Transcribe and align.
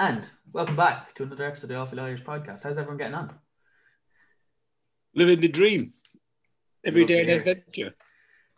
And 0.00 0.22
welcome 0.50 0.76
back 0.76 1.14
to 1.16 1.24
another 1.24 1.44
episode 1.44 1.64
of 1.64 1.68
the 1.68 1.76
Awful 1.76 2.00
Irish 2.00 2.22
podcast. 2.22 2.62
How's 2.62 2.78
everyone 2.78 2.96
getting 2.96 3.12
on? 3.12 3.34
Living 5.14 5.42
the 5.42 5.48
dream. 5.48 5.92
Every 6.86 7.02
Love 7.02 7.08
to 7.08 7.14
day 7.14 7.22
an 7.22 7.38
adventure. 7.38 7.94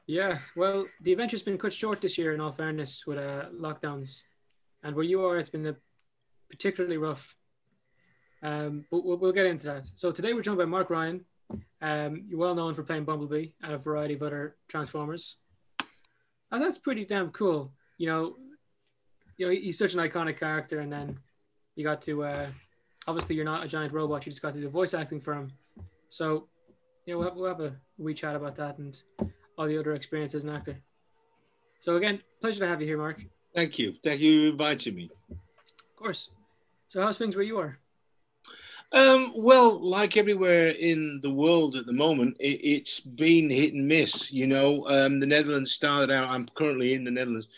Yeah, 0.06 0.38
well, 0.54 0.86
the 1.00 1.10
adventure's 1.10 1.42
been 1.42 1.58
cut 1.58 1.72
short 1.72 2.00
this 2.00 2.16
year, 2.16 2.32
in 2.32 2.40
all 2.40 2.52
fairness, 2.52 3.02
with 3.08 3.18
uh, 3.18 3.46
lockdowns. 3.60 4.22
And 4.84 4.94
where 4.94 5.04
you 5.04 5.24
are, 5.24 5.36
it's 5.36 5.48
been 5.48 5.74
particularly 6.48 6.96
rough. 6.96 7.34
Um, 8.40 8.84
but 8.88 9.04
we'll, 9.04 9.18
we'll 9.18 9.32
get 9.32 9.46
into 9.46 9.66
that. 9.66 9.90
So 9.96 10.12
today 10.12 10.34
we're 10.34 10.42
joined 10.42 10.58
by 10.58 10.64
Mark 10.64 10.90
Ryan. 10.90 11.24
Um, 11.80 12.26
you're 12.28 12.38
well 12.38 12.54
known 12.54 12.74
for 12.74 12.84
playing 12.84 13.02
Bumblebee 13.02 13.48
and 13.64 13.72
a 13.72 13.78
variety 13.78 14.14
of 14.14 14.22
other 14.22 14.54
Transformers. 14.68 15.38
And 16.52 16.62
that's 16.62 16.78
pretty 16.78 17.04
damn 17.04 17.30
cool. 17.30 17.72
You 17.98 18.06
know, 18.06 18.36
you 19.38 19.46
know, 19.46 19.52
he's 19.52 19.78
such 19.78 19.94
an 19.94 20.08
iconic 20.08 20.38
character, 20.38 20.78
and 20.78 20.92
then 20.92 21.18
you 21.74 21.84
got 21.84 22.02
to 22.02 22.24
uh, 22.24 22.46
obviously 23.06 23.36
you're 23.36 23.44
not 23.44 23.64
a 23.64 23.68
giant 23.68 23.92
robot. 23.92 24.24
You 24.26 24.32
just 24.32 24.42
got 24.42 24.54
to 24.54 24.60
do 24.60 24.68
voice 24.68 24.94
acting 24.94 25.20
for 25.20 25.34
him. 25.34 25.52
So, 26.10 26.48
you 27.06 27.14
know, 27.14 27.18
we'll 27.18 27.28
have, 27.28 27.36
we'll 27.36 27.48
have 27.48 27.60
a 27.60 27.76
wee 27.98 28.14
chat 28.14 28.36
about 28.36 28.56
that 28.56 28.78
and 28.78 29.00
all 29.56 29.66
the 29.66 29.78
other 29.78 29.94
experience 29.94 30.34
as 30.34 30.44
an 30.44 30.50
actor. 30.50 30.76
So 31.80 31.96
again, 31.96 32.20
pleasure 32.40 32.60
to 32.60 32.66
have 32.66 32.80
you 32.80 32.86
here, 32.86 32.98
Mark. 32.98 33.22
Thank 33.54 33.78
you. 33.78 33.94
Thank 34.04 34.20
you 34.20 34.42
for 34.42 34.52
inviting 34.52 34.94
me. 34.94 35.10
Of 35.30 35.96
course. 35.96 36.30
So 36.88 37.02
how's 37.02 37.18
things 37.18 37.34
where 37.34 37.44
you 37.44 37.58
are? 37.58 37.78
Um, 38.92 39.32
well, 39.34 39.80
like 39.80 40.18
everywhere 40.18 40.68
in 40.68 41.20
the 41.22 41.30
world 41.30 41.76
at 41.76 41.86
the 41.86 41.92
moment, 41.92 42.36
it, 42.38 42.60
it's 42.62 43.00
been 43.00 43.48
hit 43.48 43.72
and 43.72 43.88
miss. 43.88 44.30
You 44.30 44.46
know, 44.46 44.86
um, 44.86 45.18
the 45.18 45.26
Netherlands 45.26 45.72
started 45.72 46.12
out. 46.12 46.28
I'm 46.28 46.46
currently 46.54 46.92
in 46.92 47.04
the 47.04 47.10
Netherlands. 47.10 47.48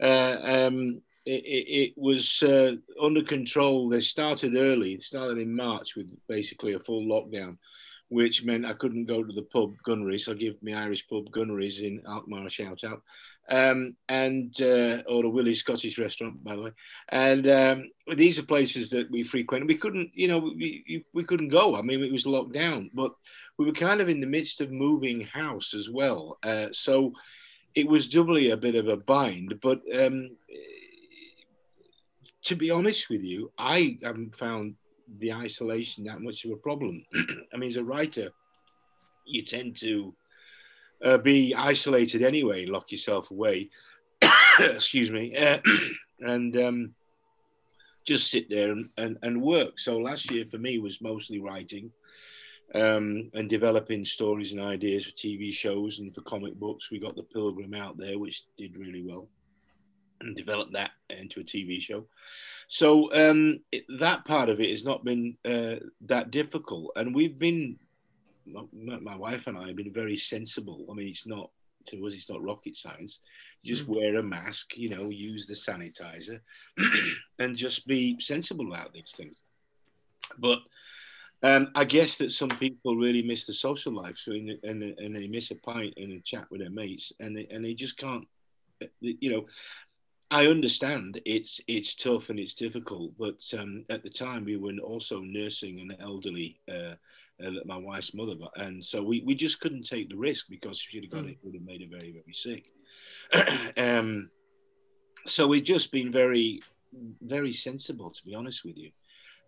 Uh, 0.00 0.38
um, 0.42 1.02
it, 1.28 1.68
it, 1.68 1.94
was 1.96 2.42
uh, 2.42 2.72
under 3.00 3.22
control. 3.22 3.88
They 3.88 4.00
started 4.00 4.56
early. 4.56 4.94
It 4.94 5.02
started 5.02 5.38
in 5.38 5.54
March 5.54 5.94
with 5.94 6.08
basically 6.26 6.72
a 6.72 6.80
full 6.80 7.04
lockdown, 7.04 7.58
which 8.08 8.44
meant 8.44 8.64
I 8.64 8.72
couldn't 8.72 9.04
go 9.04 9.22
to 9.22 9.32
the 9.32 9.42
pub 9.42 9.74
Gunnery. 9.84 10.18
So 10.18 10.32
I 10.32 10.36
give 10.36 10.56
my 10.62 10.72
Irish 10.72 11.06
pub 11.06 11.30
Gunneries 11.30 11.80
in 11.80 12.02
Alkmaar 12.08 12.46
a 12.46 12.50
shout 12.50 12.82
out. 12.84 13.02
Um, 13.50 13.96
and 14.08 14.54
uh, 14.60 15.02
or 15.06 15.22
the 15.22 15.28
Willie's 15.28 15.60
Scottish 15.60 15.98
restaurant, 15.98 16.42
by 16.44 16.56
the 16.56 16.62
way. 16.62 16.72
And 17.10 17.46
um, 17.48 17.90
these 18.14 18.38
are 18.38 18.42
places 18.42 18.90
that 18.90 19.10
we 19.10 19.22
frequent. 19.22 19.66
We 19.66 19.76
couldn't, 19.76 20.10
you 20.14 20.28
know, 20.28 20.38
we, 20.38 21.04
we 21.12 21.24
couldn't 21.24 21.48
go. 21.48 21.76
I 21.76 21.82
mean, 21.82 22.02
it 22.02 22.12
was 22.12 22.26
locked 22.26 22.52
down, 22.52 22.90
but 22.94 23.12
we 23.58 23.66
were 23.66 23.72
kind 23.72 24.00
of 24.00 24.08
in 24.08 24.20
the 24.20 24.26
midst 24.26 24.60
of 24.60 24.70
moving 24.70 25.22
house 25.22 25.74
as 25.74 25.88
well. 25.90 26.38
Uh, 26.42 26.68
so 26.72 27.12
it 27.74 27.86
was 27.86 28.08
doubly 28.08 28.50
a 28.50 28.56
bit 28.56 28.74
of 28.74 28.88
a 28.88 28.96
bind. 28.96 29.54
But 29.62 29.80
um, 29.98 30.30
to 32.48 32.56
be 32.56 32.70
honest 32.70 33.10
with 33.10 33.22
you, 33.22 33.52
I 33.58 33.98
haven't 34.02 34.34
found 34.34 34.74
the 35.18 35.34
isolation 35.34 36.04
that 36.04 36.22
much 36.22 36.46
of 36.46 36.50
a 36.52 36.56
problem. 36.56 37.04
I 37.52 37.58
mean, 37.58 37.68
as 37.68 37.76
a 37.76 37.84
writer, 37.84 38.30
you 39.26 39.44
tend 39.44 39.76
to 39.80 40.14
uh, 41.04 41.18
be 41.18 41.54
isolated 41.54 42.22
anyway, 42.22 42.64
lock 42.64 42.90
yourself 42.90 43.30
away. 43.30 43.68
Excuse 44.58 45.10
me, 45.10 45.36
uh, 45.36 45.58
and 46.20 46.56
um, 46.56 46.94
just 48.06 48.30
sit 48.30 48.48
there 48.48 48.72
and, 48.72 48.86
and, 48.96 49.18
and 49.22 49.42
work. 49.42 49.78
So 49.78 49.98
last 49.98 50.30
year 50.30 50.46
for 50.46 50.56
me 50.56 50.78
was 50.78 51.02
mostly 51.02 51.40
writing 51.40 51.92
um, 52.74 53.30
and 53.34 53.50
developing 53.50 54.06
stories 54.06 54.54
and 54.54 54.62
ideas 54.62 55.04
for 55.04 55.12
TV 55.12 55.52
shows 55.52 55.98
and 55.98 56.14
for 56.14 56.22
comic 56.22 56.54
books. 56.54 56.90
We 56.90 56.98
got 56.98 57.14
The 57.14 57.24
Pilgrim 57.24 57.74
out 57.74 57.98
there, 57.98 58.18
which 58.18 58.44
did 58.56 58.74
really 58.78 59.02
well, 59.02 59.28
and 60.20 60.36
developed 60.36 60.72
that 60.72 60.90
into 61.10 61.40
a 61.40 61.44
TV 61.44 61.80
show. 61.80 62.06
So 62.68 63.12
um, 63.14 63.60
it, 63.72 63.84
that 63.98 64.24
part 64.24 64.48
of 64.48 64.60
it 64.60 64.70
has 64.70 64.84
not 64.84 65.04
been 65.04 65.36
uh, 65.44 65.76
that 66.06 66.30
difficult, 66.30 66.92
and 66.96 67.14
we've 67.14 67.38
been 67.38 67.78
my, 68.46 68.98
my 69.00 69.16
wife 69.16 69.46
and 69.46 69.58
I 69.58 69.68
have 69.68 69.76
been 69.76 69.92
very 69.92 70.16
sensible. 70.16 70.86
I 70.90 70.94
mean, 70.94 71.08
it's 71.08 71.26
not 71.26 71.50
to 71.88 72.06
us, 72.06 72.14
it's 72.14 72.30
not 72.30 72.42
rocket 72.42 72.76
science. 72.76 73.20
Just 73.64 73.86
Mm. 73.86 73.96
wear 73.96 74.16
a 74.16 74.22
mask, 74.22 74.76
you 74.76 74.88
know, 74.88 75.10
use 75.10 75.46
the 75.46 75.54
sanitizer, 75.54 76.40
and 77.38 77.56
just 77.56 77.86
be 77.86 78.18
sensible 78.20 78.72
about 78.72 78.92
these 78.92 79.12
things. 79.16 79.36
But 80.38 80.60
um, 81.42 81.70
I 81.74 81.84
guess 81.84 82.18
that 82.18 82.32
some 82.32 82.48
people 82.48 82.96
really 82.96 83.22
miss 83.22 83.46
the 83.46 83.54
social 83.54 83.92
life, 83.92 84.16
so 84.18 84.32
in, 84.32 84.58
and 84.62 84.82
and 84.82 85.16
they 85.16 85.28
miss 85.28 85.50
a 85.50 85.56
pint 85.56 85.94
and 85.96 86.12
a 86.12 86.20
chat 86.20 86.46
with 86.50 86.60
their 86.60 86.70
mates, 86.70 87.12
and 87.20 87.36
they, 87.36 87.46
and 87.50 87.64
they 87.64 87.74
just 87.74 87.96
can't, 87.96 88.26
you 89.00 89.30
know. 89.30 89.46
I 90.30 90.46
understand 90.46 91.20
it's 91.24 91.60
it's 91.66 91.94
tough 91.94 92.28
and 92.28 92.38
it's 92.38 92.54
difficult, 92.54 93.12
but 93.18 93.42
um, 93.58 93.84
at 93.88 94.02
the 94.02 94.10
time 94.10 94.44
we 94.44 94.56
were 94.56 94.74
also 94.82 95.20
nursing 95.20 95.80
an 95.80 95.96
elderly 96.00 96.60
uh, 96.70 96.94
uh, 97.44 97.50
my 97.64 97.76
wife's 97.76 98.14
mother, 98.14 98.34
and 98.56 98.84
so 98.84 99.02
we, 99.02 99.22
we 99.24 99.34
just 99.34 99.60
couldn't 99.60 99.88
take 99.88 100.08
the 100.08 100.16
risk 100.16 100.46
because 100.50 100.78
if 100.78 100.90
she'd 100.90 101.04
have 101.04 101.12
got 101.12 101.24
Mm. 101.24 101.28
it, 101.28 101.32
it 101.32 101.38
would 101.42 101.54
have 101.54 101.64
made 101.64 101.80
her 101.80 101.98
very 101.98 102.12
very 102.12 102.34
sick. 102.34 102.64
um, 103.78 104.30
so 105.26 105.46
we've 105.46 105.64
just 105.64 105.92
been 105.92 106.12
very 106.12 106.60
very 107.22 107.52
sensible, 107.52 108.10
to 108.10 108.24
be 108.24 108.34
honest 108.34 108.64
with 108.64 108.76
you. 108.76 108.90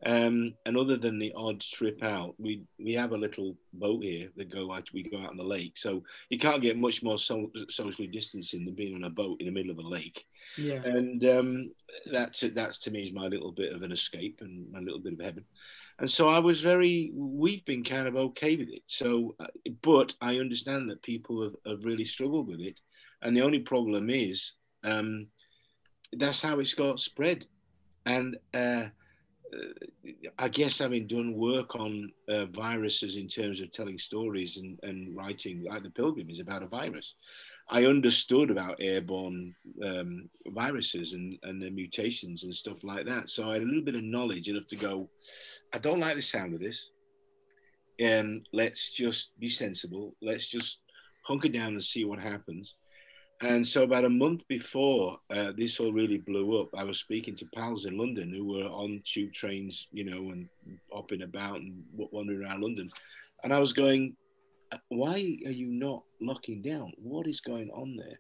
Um, 0.07 0.55
and 0.65 0.79
other 0.79 0.97
than 0.97 1.19
the 1.19 1.35
odd 1.37 1.61
trip 1.61 2.03
out, 2.03 2.35
we 2.39 2.63
we 2.79 2.95
have 2.95 3.13
a 3.13 3.19
little 3.19 3.55
boat 3.75 4.03
here 4.03 4.31
that 4.37 4.49
go 4.49 4.73
out. 4.73 4.89
We 4.95 5.03
go 5.03 5.19
out 5.19 5.31
on 5.31 5.37
the 5.37 5.45
lake, 5.45 5.75
so 5.77 6.03
you 6.31 6.39
can't 6.39 6.63
get 6.63 6.79
much 6.79 7.03
more 7.03 7.19
so, 7.19 7.51
socially 7.69 8.09
distancing 8.09 8.65
than 8.65 8.75
being 8.75 8.95
on 8.95 9.05
a 9.05 9.11
boat 9.11 9.41
in 9.41 9.47
the 9.47 9.53
middle 9.53 9.71
of 9.71 9.79
a 9.79 9.83
lake. 9.83 10.25
Yeah. 10.59 10.83
And 10.85 11.25
um, 11.25 11.71
that's 12.11 12.41
that's 12.55 12.79
to 12.81 12.91
me 12.91 13.01
is 13.01 13.13
my 13.13 13.27
little 13.27 13.53
bit 13.53 13.73
of 13.73 13.83
an 13.83 13.93
escape 13.93 14.39
and 14.41 14.71
my 14.73 14.81
little 14.81 15.01
bit 15.01 15.15
of 15.15 15.21
heaven. 15.21 15.45
And 15.99 16.11
so 16.11 16.29
I 16.29 16.39
was 16.39 16.61
very. 16.61 17.13
We've 17.15 17.65
been 17.65 17.85
kind 17.85 18.09
of 18.09 18.17
okay 18.17 18.57
with 18.57 18.69
it. 18.69 18.83
So, 18.87 19.35
uh, 19.39 19.47
but 19.83 20.15
I 20.21 20.39
understand 20.39 20.89
that 20.91 21.03
people 21.03 21.43
have, 21.43 21.55
have 21.67 21.85
really 21.85 22.07
struggled 22.07 22.49
with 22.49 22.61
it, 22.61 22.81
and 23.23 23.37
the 23.37 23.43
only 23.43 23.61
problem 23.61 24.11
is 24.11 24.53
um, 24.83 25.27
that's 26.13 26.41
how 26.41 26.59
it's 26.59 26.75
got 26.75 27.01
spread. 27.01 27.45
And 28.07 28.39
uh, 28.55 28.87
uh, 29.53 30.29
I 30.39 30.49
guess 30.49 30.79
having 30.79 31.07
done 31.07 31.35
work 31.35 31.77
on 31.77 32.11
uh, 32.29 32.47
viruses 32.47 33.17
in 33.17 33.29
terms 33.29 33.61
of 33.61 33.73
telling 33.73 33.99
stories 33.99 34.57
and, 34.57 34.79
and 34.83 35.17
writing, 35.17 35.65
like 35.65 35.83
The 35.83 35.91
Pilgrim 35.91 36.31
is 36.31 36.41
about 36.41 36.63
a 36.63 36.67
virus, 36.67 37.15
I 37.73 37.87
understood 37.87 38.51
about 38.51 38.81
airborne 38.81 39.55
um, 39.85 40.29
viruses 40.49 41.13
and, 41.13 41.39
and 41.45 41.63
the 41.63 41.71
mutations 41.71 42.43
and 42.43 42.55
stuff 42.55 42.83
like 42.83 43.07
that. 43.07 43.29
So 43.31 43.49
I 43.49 43.55
had 43.55 43.63
a 43.63 43.67
little 43.67 43.85
bit 43.85 43.95
of 43.95 44.03
knowledge 44.03 44.49
enough 44.49 44.67
to 44.71 44.77
go, 44.77 45.09
I 45.73 45.79
don't 45.79 46.01
like 46.01 46.17
the 46.17 46.23
sound 46.23 46.53
of 46.55 46.61
this. 46.61 46.91
Um, 48.05 48.43
let's 48.53 48.91
just 48.91 49.39
be 49.39 49.49
sensible. 49.49 50.17
Let's 50.21 50.49
just 50.49 50.81
hunker 51.23 51.49
down 51.49 51.75
and 51.75 51.85
see 51.85 52.05
what 52.05 52.19
happens. 52.19 52.75
And 53.43 53.67
so, 53.67 53.85
about 53.85 54.05
a 54.05 54.11
month 54.11 54.43
before 54.49 55.19
uh, 55.35 55.53
this 55.57 55.81
all 55.81 55.93
really 55.93 56.19
blew 56.19 56.61
up, 56.61 56.69
I 56.77 56.85
was 56.85 56.99
speaking 56.99 57.37
to 57.37 57.47
pals 57.55 57.87
in 57.87 57.97
London 57.97 58.31
who 58.35 58.45
were 58.45 58.69
on 58.69 59.03
tube 59.07 59.33
trains, 59.33 59.87
you 59.93 60.05
know, 60.05 60.31
and 60.33 60.47
hopping 60.93 61.23
about 61.23 61.57
and 61.57 61.83
wandering 61.95 62.43
around 62.43 62.61
London. 62.61 62.91
And 63.43 63.55
I 63.55 63.59
was 63.59 63.73
going, 63.73 64.15
"Uh, 64.29 64.30
why 64.89 65.15
are 65.47 65.51
you 65.53 65.67
not 65.69 66.03
locking 66.21 66.63
down? 66.63 66.93
What 66.97 67.27
is 67.27 67.41
going 67.41 67.71
on 67.71 67.97
there? 67.97 68.19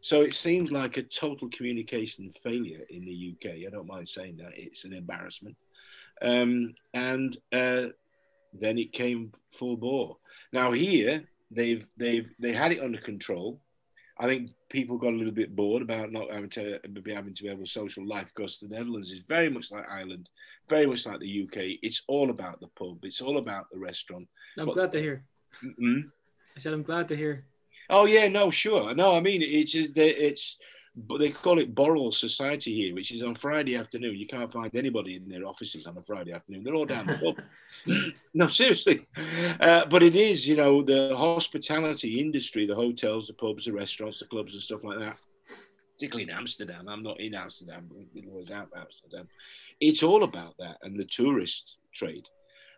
So 0.00 0.20
it 0.20 0.34
seems 0.34 0.70
like 0.70 0.96
a 0.96 1.02
total 1.02 1.48
communication 1.50 2.32
failure 2.42 2.84
in 2.90 3.04
the 3.04 3.34
UK. 3.34 3.56
I 3.66 3.70
don't 3.70 3.86
mind 3.86 4.08
saying 4.08 4.36
that. 4.38 4.52
It's 4.56 4.84
an 4.84 4.92
embarrassment. 4.92 5.56
Um, 6.20 6.74
and 6.94 7.36
uh, 7.52 7.86
then 8.52 8.78
it 8.78 8.92
came 8.92 9.32
full 9.52 9.76
bore. 9.76 10.16
Now 10.52 10.72
here 10.72 11.24
they've 11.50 11.86
they've 11.96 12.28
they 12.38 12.52
had 12.52 12.72
it 12.72 12.80
under 12.82 13.00
control. 13.00 13.60
I 14.18 14.26
think 14.26 14.50
people 14.70 14.98
got 14.98 15.14
a 15.14 15.16
little 15.16 15.32
bit 15.32 15.56
bored 15.56 15.82
about 15.82 16.12
not 16.12 16.30
having 16.30 16.50
to 16.50 16.78
be 17.02 17.12
having 17.14 17.34
to 17.34 17.48
have 17.48 17.60
a 17.60 17.66
social 17.66 18.06
life 18.06 18.28
because 18.34 18.58
the 18.58 18.68
Netherlands 18.68 19.10
is 19.10 19.22
very 19.22 19.48
much 19.48 19.72
like 19.72 19.88
Ireland, 19.90 20.28
very 20.68 20.86
much 20.86 21.06
like 21.06 21.18
the 21.20 21.42
UK. 21.44 21.78
It's 21.82 22.02
all 22.08 22.30
about 22.30 22.60
the 22.60 22.68
pub. 22.78 22.98
It's 23.04 23.20
all 23.20 23.38
about 23.38 23.66
the 23.72 23.78
restaurant. 23.78 24.28
I'm 24.58 24.66
Well- 24.66 24.74
glad 24.74 24.92
to 24.92 25.00
hear. 25.00 25.24
Mm-mm. 25.64 26.10
I 26.56 26.60
said 26.60 26.72
I'm 26.72 26.82
glad 26.82 27.08
to 27.08 27.16
hear. 27.16 27.44
Oh 27.90 28.06
yeah, 28.06 28.28
no, 28.28 28.50
sure. 28.50 28.94
No, 28.94 29.14
I 29.14 29.20
mean 29.20 29.42
it's 29.42 29.74
it's 29.74 30.58
but 30.94 31.18
they 31.18 31.30
call 31.30 31.58
it 31.58 31.74
Boral 31.74 32.12
Society 32.12 32.74
here, 32.74 32.94
which 32.94 33.12
is 33.12 33.22
on 33.22 33.34
Friday 33.34 33.76
afternoon. 33.76 34.14
You 34.14 34.26
can't 34.26 34.52
find 34.52 34.74
anybody 34.74 35.16
in 35.16 35.26
their 35.28 35.46
offices 35.46 35.86
on 35.86 35.96
a 35.96 36.02
Friday 36.02 36.32
afternoon. 36.32 36.64
They're 36.64 36.74
all 36.74 36.84
down 36.84 37.06
the 37.06 37.14
pub. 37.14 38.12
no, 38.34 38.48
seriously. 38.48 39.06
Uh, 39.58 39.86
but 39.86 40.02
it 40.02 40.14
is, 40.14 40.46
you 40.46 40.56
know, 40.56 40.82
the 40.82 41.16
hospitality 41.16 42.20
industry, 42.20 42.66
the 42.66 42.74
hotels, 42.74 43.26
the 43.26 43.32
pubs, 43.32 43.64
the 43.64 43.72
restaurants, 43.72 44.18
the 44.18 44.26
clubs, 44.26 44.52
and 44.52 44.62
stuff 44.62 44.84
like 44.84 44.98
that. 44.98 45.16
Particularly 45.94 46.30
in 46.30 46.36
Amsterdam. 46.36 46.86
I'm 46.88 47.02
not 47.02 47.20
in 47.20 47.34
Amsterdam, 47.34 47.88
but 47.88 47.98
it 48.14 48.30
was 48.30 48.50
out 48.50 48.68
of 48.72 48.78
Amsterdam. 48.78 49.28
It's 49.80 50.02
all 50.02 50.24
about 50.24 50.54
that 50.58 50.76
and 50.82 50.98
the 50.98 51.06
tourist 51.06 51.76
trade. 51.94 52.26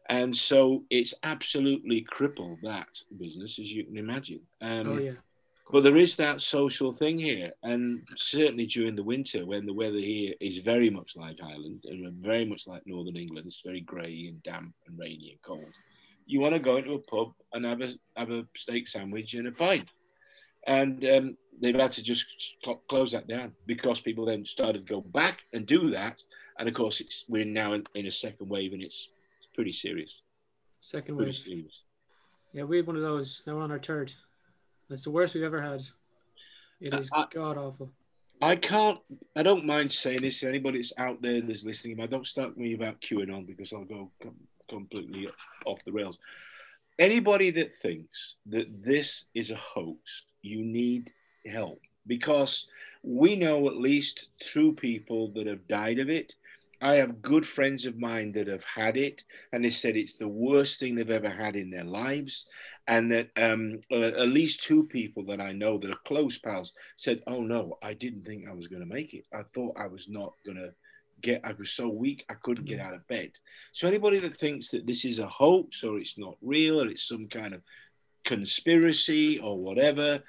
And 0.09 0.37
so 0.37 0.85
it's 0.91 1.15
absolutely 1.23 2.03
crippled 2.03 2.59
that 2.62 2.89
business, 3.19 3.59
as 3.59 3.73
you 3.73 3.85
can 3.85 3.97
imagine. 3.97 4.41
Um, 4.61 4.89
oh 4.89 4.99
yeah. 4.99 5.12
But 5.71 5.83
there 5.83 5.97
is 5.97 6.15
that 6.17 6.43
social 6.43 6.93
thing 6.93 7.19
here, 7.19 7.53
and 7.62 8.06
certainly 8.19 8.67
during 8.67 8.97
the 8.97 9.03
winter 9.03 9.47
when 9.47 9.65
the 9.65 9.73
weather 9.73 9.99
here 9.99 10.35
is 10.39 10.59
very 10.59 10.91
much 10.91 11.17
like 11.17 11.39
Ireland 11.43 11.85
and 11.85 12.12
very 12.23 12.45
much 12.45 12.67
like 12.67 12.87
Northern 12.87 13.17
England, 13.17 13.47
it's 13.47 13.62
very 13.65 13.81
grey 13.81 14.27
and 14.29 14.43
damp 14.43 14.75
and 14.87 14.99
rainy 14.99 15.31
and 15.31 15.43
cold. 15.43 15.73
You 16.27 16.41
want 16.41 16.55
to 16.55 16.61
go 16.61 16.77
into 16.77 16.93
a 16.93 16.99
pub 16.99 17.33
and 17.55 17.65
have 17.65 17.81
a 17.81 17.93
have 18.15 18.31
a 18.31 18.47
steak 18.55 18.87
sandwich 18.87 19.33
and 19.35 19.49
a 19.49 19.53
pint, 19.53 19.89
and 20.67 21.03
um, 21.06 21.37
they've 21.61 21.75
had 21.75 21.93
to 21.93 22.03
just 22.03 22.27
cl- 22.62 22.83
close 22.89 23.12
that 23.12 23.27
down 23.27 23.53
because 23.67 24.01
people 24.01 24.27
then 24.27 24.45
started 24.45 24.87
to 24.87 24.93
go 24.93 25.01
back 25.01 25.41
and 25.55 25.67
do 25.67 25.91
that, 25.91 26.21
and 26.59 26.69
of 26.69 26.75
course 26.75 27.01
it's 27.01 27.25
we're 27.27 27.47
now 27.47 27.73
in, 27.73 27.83
in 27.95 28.06
a 28.06 28.12
second 28.12 28.51
wave 28.51 28.75
and 28.75 28.83
it's 28.83 29.09
pretty 29.55 29.73
serious. 29.73 30.21
Second 30.81 31.17
Pretty 31.17 31.31
wave. 31.33 31.39
serious. 31.39 31.83
Yeah, 32.53 32.65
we 32.65 32.77
had 32.77 32.87
one 32.87 32.97
of 32.97 33.03
those. 33.03 33.43
Now 33.47 33.56
we're 33.56 33.62
on 33.62 33.71
our 33.73 33.79
third. 33.79 34.12
That's 34.91 35.05
the 35.05 35.11
worst 35.11 35.35
we've 35.35 35.43
ever 35.45 35.62
had. 35.62 35.83
It 36.81 36.93
is 36.95 37.09
Uh, 37.12 37.25
god 37.33 37.56
awful. 37.56 37.91
I 38.43 38.56
can't. 38.56 38.99
I 39.37 39.43
don't 39.43 39.65
mind 39.65 39.91
saying 39.91 40.21
this 40.21 40.41
to 40.41 40.49
anybody 40.49 40.79
that's 40.79 40.93
out 40.99 41.23
there 41.23 41.41
that's 41.41 41.65
listening. 41.65 41.97
But 41.97 42.11
don't 42.11 42.27
start 42.27 42.56
me 42.59 42.75
about 42.75 43.01
QAnon 43.01 43.47
because 43.47 43.73
I'll 43.73 43.85
go 43.85 44.11
com- 44.23 44.37
completely 44.69 45.29
off 45.65 45.79
the 45.85 45.93
rails. 45.93 46.19
Anybody 46.99 47.51
that 47.53 47.77
thinks 47.79 48.37
that 48.47 48.83
this 48.85 49.25
is 49.35 49.51
a 49.51 49.56
hoax, 49.56 50.23
you 50.43 50.65
need 50.65 51.12
help 51.47 51.81
because 52.06 52.67
we 53.03 53.35
know 53.37 53.67
at 53.69 53.77
least 53.77 54.29
two 54.41 54.73
people 54.75 55.29
that 55.33 55.47
have 55.47 55.67
died 55.67 55.99
of 55.99 56.11
it. 56.11 56.35
I 56.84 56.96
have 56.96 57.22
good 57.22 57.46
friends 57.46 57.86
of 57.86 57.98
mine 57.98 58.32
that 58.32 58.46
have 58.46 58.62
had 58.62 58.98
it, 58.98 59.25
and 59.52 59.64
they 59.64 59.70
said 59.70 59.96
it's 59.96 60.16
the 60.16 60.28
worst 60.28 60.78
thing 60.78 60.94
they've 60.94 61.10
ever 61.10 61.31
had 61.31 61.56
in 61.56 61.70
their 61.70 61.82
lives. 61.82 62.44
And 62.86 63.10
that 63.10 63.31
um, 63.38 63.81
uh, 63.90 64.02
at 64.02 64.28
least 64.28 64.62
two 64.62 64.84
people 64.84 65.25
that 65.25 65.40
I 65.40 65.52
know 65.52 65.78
that 65.78 65.90
are 65.90 66.04
close 66.04 66.38
pals 66.38 66.75
said, 66.98 67.22
"Oh 67.26 67.40
no, 67.40 67.78
I 67.82 67.94
didn't 67.94 68.26
think 68.26 68.46
I 68.46 68.52
was 68.52 68.69
going 68.69 68.82
to 68.82 68.94
make 68.94 69.14
it. 69.14 69.25
I 69.32 69.44
thought 69.54 69.78
I 69.81 69.86
was 69.86 70.10
not 70.10 70.34
going 70.44 70.58
to 70.58 70.75
get. 71.22 71.40
I 71.42 71.54
was 71.54 71.70
so 71.70 71.88
weak 71.88 72.26
I 72.28 72.34
couldn't 72.34 72.66
get 72.66 72.81
out 72.81 72.92
of 72.92 73.08
bed." 73.08 73.31
So 73.72 73.88
anybody 73.88 74.19
that 74.19 74.36
thinks 74.36 74.69
that 74.69 74.86
this 74.86 75.06
is 75.06 75.20
a 75.20 75.26
hoax 75.26 75.84
or 75.84 75.98
it's 75.98 76.19
not 76.19 76.36
real 76.42 76.82
or 76.82 76.88
it's 76.88 77.08
some 77.08 77.28
kind 77.28 77.54
of 77.54 77.62
conspiracy 78.26 79.38
or 79.38 79.58
whatever, 79.58 80.22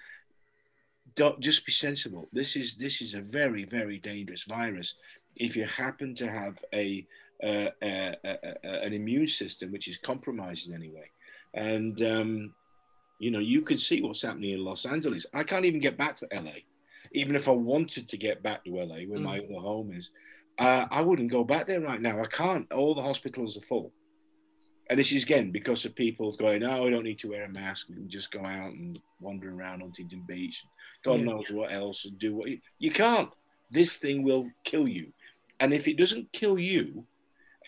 don't 1.17 1.41
just 1.41 1.65
be 1.65 1.73
sensible. 1.73 2.29
This 2.31 2.55
is 2.55 2.77
this 2.77 3.01
is 3.01 3.13
a 3.13 3.19
very 3.19 3.65
very 3.65 3.99
dangerous 3.99 4.43
virus. 4.43 4.95
If 5.35 5.55
you 5.55 5.65
happen 5.65 6.15
to 6.15 6.29
have 6.29 6.57
a, 6.73 7.05
uh, 7.43 7.69
uh, 7.81 8.15
uh, 8.23 8.35
uh, 8.43 8.67
an 8.83 8.93
immune 8.93 9.27
system 9.27 9.71
which 9.71 9.87
is 9.87 9.97
compromised 9.97 10.69
in 10.69 10.75
any 10.75 10.89
way, 10.89 11.11
and 11.53 12.01
um, 12.03 12.53
you 13.19 13.31
know 13.31 13.39
you 13.39 13.61
can 13.61 13.77
see 13.77 14.01
what's 14.01 14.21
happening 14.21 14.51
in 14.51 14.63
Los 14.63 14.85
Angeles. 14.85 15.25
I 15.33 15.43
can't 15.43 15.65
even 15.65 15.79
get 15.81 15.97
back 15.97 16.15
to 16.17 16.27
LA, 16.33 16.59
even 17.11 17.35
if 17.35 17.47
I 17.47 17.51
wanted 17.51 18.07
to 18.09 18.17
get 18.17 18.41
back 18.43 18.63
to 18.65 18.71
LA 18.71 19.01
where 19.07 19.19
my 19.19 19.39
other 19.39 19.59
home 19.59 19.91
is. 19.93 20.09
Uh, 20.57 20.87
I 20.89 21.01
wouldn't 21.01 21.31
go 21.31 21.43
back 21.43 21.67
there 21.67 21.81
right 21.81 22.01
now. 22.01 22.21
I 22.21 22.27
can't. 22.27 22.71
All 22.71 22.95
the 22.95 23.01
hospitals 23.01 23.57
are 23.57 23.61
full. 23.61 23.91
And 24.89 24.99
this 24.99 25.11
is 25.11 25.23
again 25.23 25.51
because 25.51 25.83
of 25.85 25.95
people 25.95 26.31
going, 26.37 26.63
oh, 26.63 26.83
we 26.83 26.91
don't 26.91 27.03
need 27.03 27.19
to 27.19 27.29
wear 27.29 27.45
a 27.45 27.49
mask. 27.49 27.89
We 27.89 27.95
can 27.95 28.09
just 28.09 28.31
go 28.31 28.39
out 28.45 28.71
and 28.71 28.97
wander 29.19 29.51
around 29.51 29.81
Huntington 29.81 30.23
Beach. 30.27 30.63
God 31.03 31.19
Yeah. 31.19 31.25
knows 31.25 31.51
what 31.51 31.73
else 31.73 32.05
and 32.05 32.17
do 32.19 32.35
what 32.35 32.49
you, 32.49 32.59
you 32.79 32.91
can't. 32.91 33.29
This 33.71 33.97
thing 33.97 34.23
will 34.23 34.49
kill 34.63 34.87
you. 34.87 35.11
And 35.59 35.73
if 35.73 35.87
it 35.87 35.97
doesn't 35.97 36.31
kill 36.33 36.57
you 36.59 37.05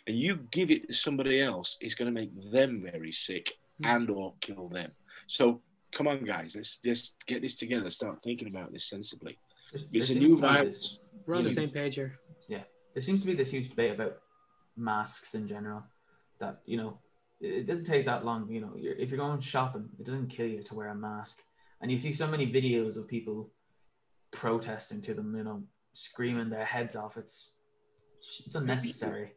and 0.07 0.17
you 0.17 0.37
give 0.51 0.71
it 0.71 0.87
to 0.87 0.93
somebody 0.93 1.41
else, 1.41 1.77
it's 1.81 1.95
going 1.95 2.13
to 2.13 2.19
make 2.21 2.31
them 2.51 2.81
very 2.91 3.11
sick 3.11 3.53
Mm. 3.81 3.95
and 3.95 4.09
or 4.09 4.33
kill 4.41 4.69
them. 4.69 4.91
So 5.27 5.61
come 5.93 6.07
on, 6.07 6.25
guys, 6.25 6.55
let's 6.55 6.77
just 6.77 7.15
get 7.27 7.43
this 7.43 7.55
together. 7.55 7.91
Start 7.91 8.23
thinking 8.23 8.47
about 8.47 8.71
this 8.73 8.85
sensibly. 8.89 9.37
There's- 9.71 9.85
It's 9.93 10.09
a 10.09 10.13
new 10.15 10.21
seems 10.31 10.35
to 10.35 10.41
be 10.41 10.47
virus. 10.47 10.79
this- 10.81 10.99
We're 11.27 11.35
on 11.35 11.43
the 11.43 11.49
same 11.51 11.69
page 11.69 11.93
here. 11.95 12.19
Yeah. 12.47 12.63
There 12.95 13.03
seems 13.03 13.21
to 13.21 13.27
be 13.27 13.35
this 13.35 13.51
huge 13.51 13.69
debate 13.69 13.91
about 13.91 14.19
masks 14.75 15.35
in 15.35 15.47
general 15.47 15.83
that 16.39 16.61
you 16.65 16.77
know 16.77 16.99
it 17.39 17.53
it 17.59 17.65
doesn't 17.67 17.85
take 17.85 18.05
that 18.05 18.25
long 18.25 18.49
you 18.51 18.61
know 18.61 18.75
you're, 18.75 18.93
if 18.95 19.09
you're 19.11 19.17
going 19.17 19.39
shopping 19.41 19.89
it 19.99 20.03
doesn't 20.05 20.27
kill 20.29 20.45
you 20.47 20.61
to 20.63 20.75
wear 20.75 20.89
a 20.89 20.95
mask 20.95 21.41
and 21.81 21.91
you 21.91 21.97
see 21.99 22.13
so 22.13 22.27
many 22.27 22.45
videos 22.51 22.95
of 22.95 23.07
people 23.07 23.51
protesting 24.31 25.01
to 25.01 25.13
them 25.13 25.35
you 25.35 25.43
know 25.43 25.63
screaming 25.93 26.49
their 26.49 26.65
heads 26.65 26.95
off 26.95 27.17
it's 27.17 27.53
it's 28.45 28.55
unnecessary 28.55 29.33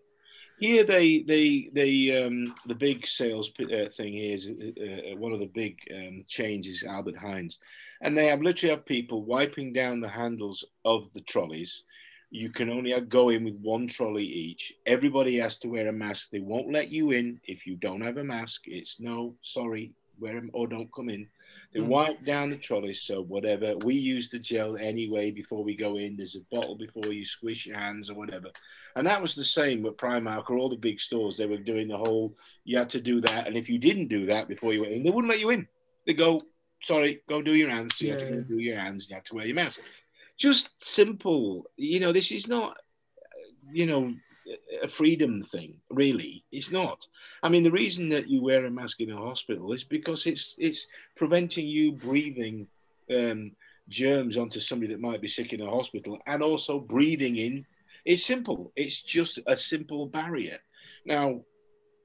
Yeah, 0.59 0.83
they, 0.83 1.23
they, 1.23 1.71
they, 1.73 2.25
um, 2.25 2.55
the 2.67 2.75
big 2.75 3.07
sales 3.07 3.51
uh, 3.61 3.89
thing 3.97 4.19
is 4.19 4.49
uh, 4.49 5.13
uh, 5.13 5.17
one 5.17 5.33
of 5.33 5.41
the 5.41 5.47
big 5.47 5.79
um, 5.95 6.25
changes, 6.29 6.85
Albert 6.87 7.17
Heijn's, 7.17 7.59
and 8.03 8.17
they 8.17 8.27
have 8.27 8.43
literally 8.43 8.75
have 8.75 8.85
people 8.85 9.25
wiping 9.25 9.73
down 9.73 10.01
the 10.01 10.09
handles 10.09 10.65
of 10.85 11.13
the 11.15 11.23
trolleys. 11.23 11.85
You 12.31 12.51
can 12.51 12.71
only 12.71 12.99
go 13.01 13.31
in 13.31 13.45
with 13.45 13.57
one 13.57 13.89
trolley 13.89 14.25
each. 14.25 14.73
Everybody 14.87 15.39
has 15.39 15.59
to 15.61 15.69
wear 15.69 15.89
a 15.89 15.93
mask. 15.93 16.31
They 16.31 16.39
won't 16.41 16.73
let 16.73 16.91
you 16.91 17.11
in 17.11 17.41
if 17.45 17.67
you 17.67 17.77
don't 17.77 18.03
have 18.03 18.19
a 18.19 18.25
mask. 18.25 18.63
It's 18.67 19.01
no, 19.01 19.35
sorry, 19.43 19.93
wear 20.21 20.35
them 20.35 20.51
or 20.53 20.67
don't 20.67 20.93
come 20.93 21.09
in. 21.09 21.29
They 21.73 21.81
Mm. 21.81 21.89
wipe 21.89 22.25
down 22.25 22.51
the 22.51 22.57
trolleys, 22.57 23.03
so 23.03 23.23
whatever. 23.23 23.77
We 23.79 23.95
use 23.95 24.29
the 24.29 24.39
gel 24.39 24.77
anyway 24.77 25.31
before 25.31 25.65
we 25.65 25.75
go 25.75 25.97
in. 25.97 26.17
There's 26.17 26.37
a 26.37 26.55
bottle 26.55 26.77
before 26.77 27.13
you 27.13 27.25
squish 27.25 27.67
your 27.67 27.79
hands 27.79 28.11
or 28.11 28.15
whatever. 28.15 28.51
And 28.97 29.07
that 29.07 29.23
was 29.23 29.35
the 29.35 29.45
same 29.45 29.83
with 29.83 29.97
Primark 29.97 30.51
or 30.51 30.59
all 30.59 30.69
the 30.69 30.77
big 30.77 31.01
stores. 31.01 31.37
They 31.37 31.47
were 31.47 31.59
doing 31.59 31.89
the 31.89 31.99
whole, 31.99 32.37
you 32.65 32.77
had 32.77 32.91
to 32.91 33.01
do 33.01 33.21
that. 33.23 33.47
And 33.47 33.57
if 33.57 33.69
you 33.69 33.79
didn't 33.79 34.09
do 34.09 34.27
that 34.27 34.49
before 34.49 34.73
you 34.73 34.83
went 34.83 34.93
in, 34.93 35.03
they 35.03 35.11
wouldn't 35.11 35.31
let 35.31 35.41
you 35.41 35.51
in. 35.51 35.67
They 36.07 36.15
go, 36.15 36.41
sorry, 36.83 37.23
go 37.29 37.43
do 37.43 37.55
your 37.55 37.71
hands. 37.71 37.97
So 37.97 38.05
you 38.05 38.11
had 38.13 38.21
to 38.21 38.43
do 38.43 38.59
your 38.59 38.79
hands. 38.79 39.09
You 39.09 39.15
had 39.15 39.25
to 39.27 39.35
wear 39.35 39.47
your 39.47 39.55
mask. 39.55 39.81
Just 40.39 40.71
simple. 40.83 41.71
You 41.77 42.01
know, 42.01 42.13
this 42.13 42.33
is 42.33 42.49
not, 42.49 42.77
you 43.73 43.87
know, 43.87 44.15
a 44.83 44.89
freedom 44.89 45.43
thing, 45.43 45.77
really. 45.91 46.45
It's 46.53 46.71
not. 46.71 47.07
I 47.43 47.49
mean, 47.49 47.63
the 47.63 47.71
reason 47.71 48.09
that 48.11 48.29
you 48.29 48.43
wear 48.43 48.65
a 48.65 48.71
mask 48.71 49.01
in 49.01 49.11
a 49.11 49.17
hospital 49.17 49.73
is 49.73 49.85
because 49.85 50.27
it's 50.27 50.55
it's 50.59 50.87
preventing 51.17 51.67
you 51.67 51.93
breathing 51.93 52.67
um, 53.15 53.53
germs 53.89 54.37
onto 54.37 54.61
somebody 54.61 54.93
that 54.93 55.01
might 55.01 55.21
be 55.21 55.29
sick 55.29 55.53
in 55.53 55.61
a 55.61 55.71
hospital, 55.71 56.19
and 56.27 56.43
also 56.43 56.79
breathing 56.79 57.37
in. 57.37 57.65
It's 58.05 58.25
simple. 58.25 58.73
It's 58.77 59.03
just 59.03 59.39
a 59.47 59.57
simple 59.57 60.07
barrier. 60.07 60.59
Now, 61.05 61.43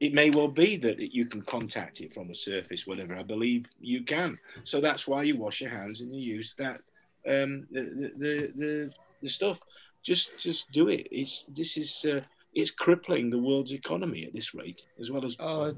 it 0.02 0.14
may 0.14 0.30
well 0.30 0.50
be 0.50 0.76
that 0.78 1.00
you 1.00 1.26
can 1.26 1.42
contact 1.42 2.02
it 2.02 2.14
from 2.14 2.30
a 2.30 2.36
surface, 2.36 2.86
whatever. 2.86 3.16
I 3.16 3.24
believe 3.24 3.66
you 3.80 4.04
can. 4.04 4.36
So 4.66 4.82
that's 4.82 5.08
why 5.08 5.24
you 5.24 5.38
wash 5.38 5.62
your 5.62 5.70
hands 5.72 6.02
and 6.02 6.14
you 6.14 6.36
use 6.36 6.54
that 6.58 6.82
um, 7.28 7.66
the, 7.72 8.12
the 8.18 8.52
the 8.56 8.94
the 9.22 9.30
stuff. 9.30 9.60
Just 10.04 10.40
just 10.40 10.66
do 10.72 10.90
it. 10.90 11.08
It's 11.12 11.46
this 11.50 11.78
is 11.78 12.06
uh, 12.06 12.22
it's 12.56 12.72
crippling 12.72 13.30
the 13.30 13.38
world's 13.38 13.74
economy 13.74 14.26
at 14.26 14.34
this 14.34 14.54
rate, 14.56 14.82
as 15.00 15.12
well 15.12 15.26
as 15.26 15.36
Oh, 15.40 15.76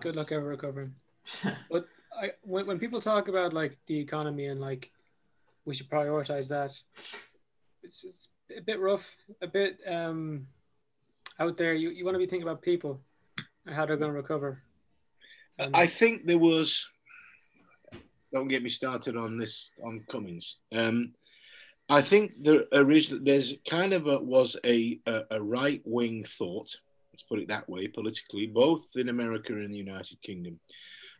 Good 0.00 0.16
luck 0.16 0.32
ever 0.32 0.44
recovering. 0.46 0.94
But 1.70 1.86
I, 2.20 2.32
when, 2.42 2.66
when 2.66 2.78
people 2.78 3.00
talk 3.00 3.28
about 3.28 3.52
like 3.52 3.78
the 3.86 3.98
economy 3.98 4.46
and 4.46 4.60
like 4.60 4.90
we 5.64 5.74
should 5.74 5.88
prioritize 5.88 6.48
that, 6.48 6.72
it's, 7.82 8.04
it's 8.04 8.28
a 8.56 8.60
bit 8.60 8.80
rough, 8.80 9.16
a 9.40 9.46
bit 9.46 9.78
um, 9.86 10.46
out 11.38 11.56
there. 11.56 11.74
You, 11.74 11.90
you 11.90 12.04
want 12.04 12.14
to 12.16 12.18
be 12.18 12.26
thinking 12.26 12.46
about 12.48 12.62
people 12.62 13.00
and 13.64 13.74
how 13.74 13.86
they're 13.86 13.96
going 13.96 14.12
to 14.12 14.16
recover. 14.16 14.62
And- 15.58 15.76
I 15.76 15.86
think 15.86 16.26
there 16.26 16.38
was. 16.38 16.86
Don't 18.32 18.48
get 18.48 18.62
me 18.62 18.68
started 18.70 19.16
on 19.16 19.38
this 19.38 19.70
on 19.84 20.04
Cummings. 20.10 20.56
Um, 20.74 21.14
I 21.88 22.02
think 22.02 22.42
the 22.42 22.66
original 22.76 23.20
there's 23.22 23.54
kind 23.68 23.92
of 23.92 24.06
a, 24.06 24.18
was 24.18 24.56
a 24.64 25.00
a, 25.06 25.22
a 25.32 25.42
right 25.42 25.82
wing 25.84 26.24
thought. 26.38 26.74
Let's 27.12 27.22
put 27.22 27.38
it 27.38 27.48
that 27.48 27.68
way, 27.68 27.86
politically, 27.86 28.46
both 28.46 28.82
in 28.94 29.08
America 29.08 29.52
and 29.54 29.72
the 29.72 29.78
United 29.78 30.20
Kingdom, 30.22 30.58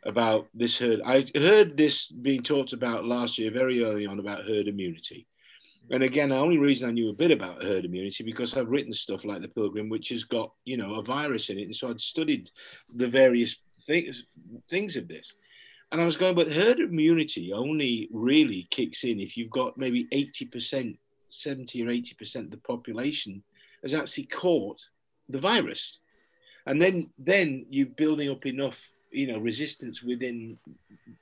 about 0.04 0.46
this 0.54 0.78
herd. 0.78 1.00
I 1.04 1.26
heard 1.34 1.76
this 1.76 2.10
being 2.10 2.42
talked 2.42 2.72
about 2.72 3.06
last 3.06 3.38
year, 3.38 3.50
very 3.50 3.82
early 3.82 4.06
on, 4.06 4.18
about 4.18 4.44
herd 4.44 4.68
immunity. 4.68 5.26
And 5.90 6.02
again, 6.02 6.30
the 6.30 6.36
only 6.36 6.58
reason 6.58 6.88
I 6.88 6.92
knew 6.92 7.10
a 7.10 7.14
bit 7.14 7.30
about 7.30 7.62
herd 7.62 7.84
immunity 7.84 8.24
because 8.24 8.56
I've 8.56 8.68
written 8.68 8.92
stuff 8.92 9.24
like 9.24 9.40
the 9.40 9.48
Pilgrim, 9.48 9.88
which 9.88 10.08
has 10.08 10.24
got 10.24 10.52
you 10.64 10.76
know 10.76 10.94
a 10.94 11.02
virus 11.02 11.48
in 11.50 11.58
it, 11.58 11.64
and 11.64 11.76
so 11.76 11.90
I'd 11.90 12.00
studied 12.00 12.50
the 12.94 13.08
various 13.08 13.56
things 13.82 14.24
things 14.68 14.96
of 14.96 15.06
this. 15.06 15.32
And 15.96 16.02
I 16.02 16.04
was 16.04 16.18
going, 16.18 16.34
but 16.34 16.52
herd 16.52 16.78
immunity 16.78 17.54
only 17.54 18.10
really 18.12 18.68
kicks 18.70 19.02
in 19.04 19.18
if 19.18 19.34
you've 19.34 19.48
got 19.48 19.78
maybe 19.78 20.06
80%, 20.12 20.94
70 21.30 21.82
or 21.82 21.86
80% 21.86 22.36
of 22.36 22.50
the 22.50 22.58
population 22.58 23.42
has 23.80 23.94
actually 23.94 24.24
caught 24.24 24.78
the 25.30 25.38
virus. 25.38 26.00
And 26.66 26.82
then 26.82 27.08
then 27.16 27.64
you're 27.70 27.86
building 27.86 28.28
up 28.28 28.44
enough, 28.44 28.78
you 29.10 29.26
know, 29.26 29.38
resistance 29.38 30.02
within 30.02 30.58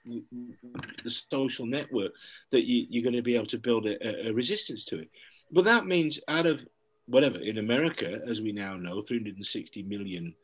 the 0.04 1.22
social 1.30 1.66
network 1.66 2.10
that 2.50 2.64
you, 2.64 2.88
you're 2.90 3.04
going 3.04 3.14
to 3.14 3.22
be 3.22 3.36
able 3.36 3.46
to 3.46 3.58
build 3.58 3.86
a, 3.86 4.26
a 4.28 4.32
resistance 4.32 4.84
to 4.86 4.98
it. 4.98 5.08
But 5.52 5.66
that 5.66 5.86
means 5.86 6.18
out 6.26 6.46
of 6.46 6.58
whatever 7.06 7.38
in 7.38 7.58
America, 7.58 8.22
as 8.26 8.40
we 8.40 8.50
now 8.50 8.74
know, 8.74 9.02
360 9.02 9.84
million 9.84 10.34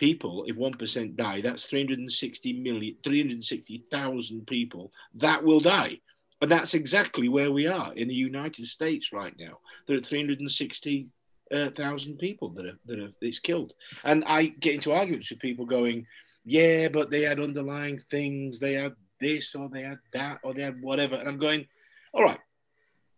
people, 0.00 0.44
if 0.48 0.56
1% 0.56 1.14
die, 1.14 1.42
that's 1.42 1.66
360 1.66 2.54
million, 2.54 2.96
360,000 3.04 4.46
people 4.46 4.90
that 5.14 5.44
will 5.44 5.60
die. 5.60 6.00
And 6.40 6.50
that's 6.50 6.72
exactly 6.72 7.28
where 7.28 7.52
we 7.52 7.68
are 7.68 7.92
in 7.92 8.08
the 8.08 8.14
United 8.14 8.66
States 8.66 9.12
right 9.12 9.34
now. 9.38 9.58
There 9.86 9.98
are 9.98 10.00
360,000 10.00 11.12
uh, 11.52 12.16
people 12.18 12.48
that 12.48 12.64
are, 12.64 12.78
that 12.86 12.98
are, 12.98 13.12
it's 13.20 13.40
killed. 13.40 13.74
And 14.04 14.24
I 14.26 14.46
get 14.46 14.74
into 14.74 14.92
arguments 14.92 15.28
with 15.28 15.38
people 15.38 15.66
going, 15.66 16.06
yeah, 16.46 16.88
but 16.88 17.10
they 17.10 17.20
had 17.20 17.38
underlying 17.38 18.00
things. 18.10 18.58
They 18.58 18.72
had 18.72 18.94
this 19.20 19.54
or 19.54 19.68
they 19.68 19.82
had 19.82 19.98
that 20.14 20.38
or 20.42 20.54
they 20.54 20.62
had 20.62 20.80
whatever. 20.80 21.16
And 21.16 21.28
I'm 21.28 21.38
going, 21.38 21.66
all 22.14 22.24
right, 22.24 22.40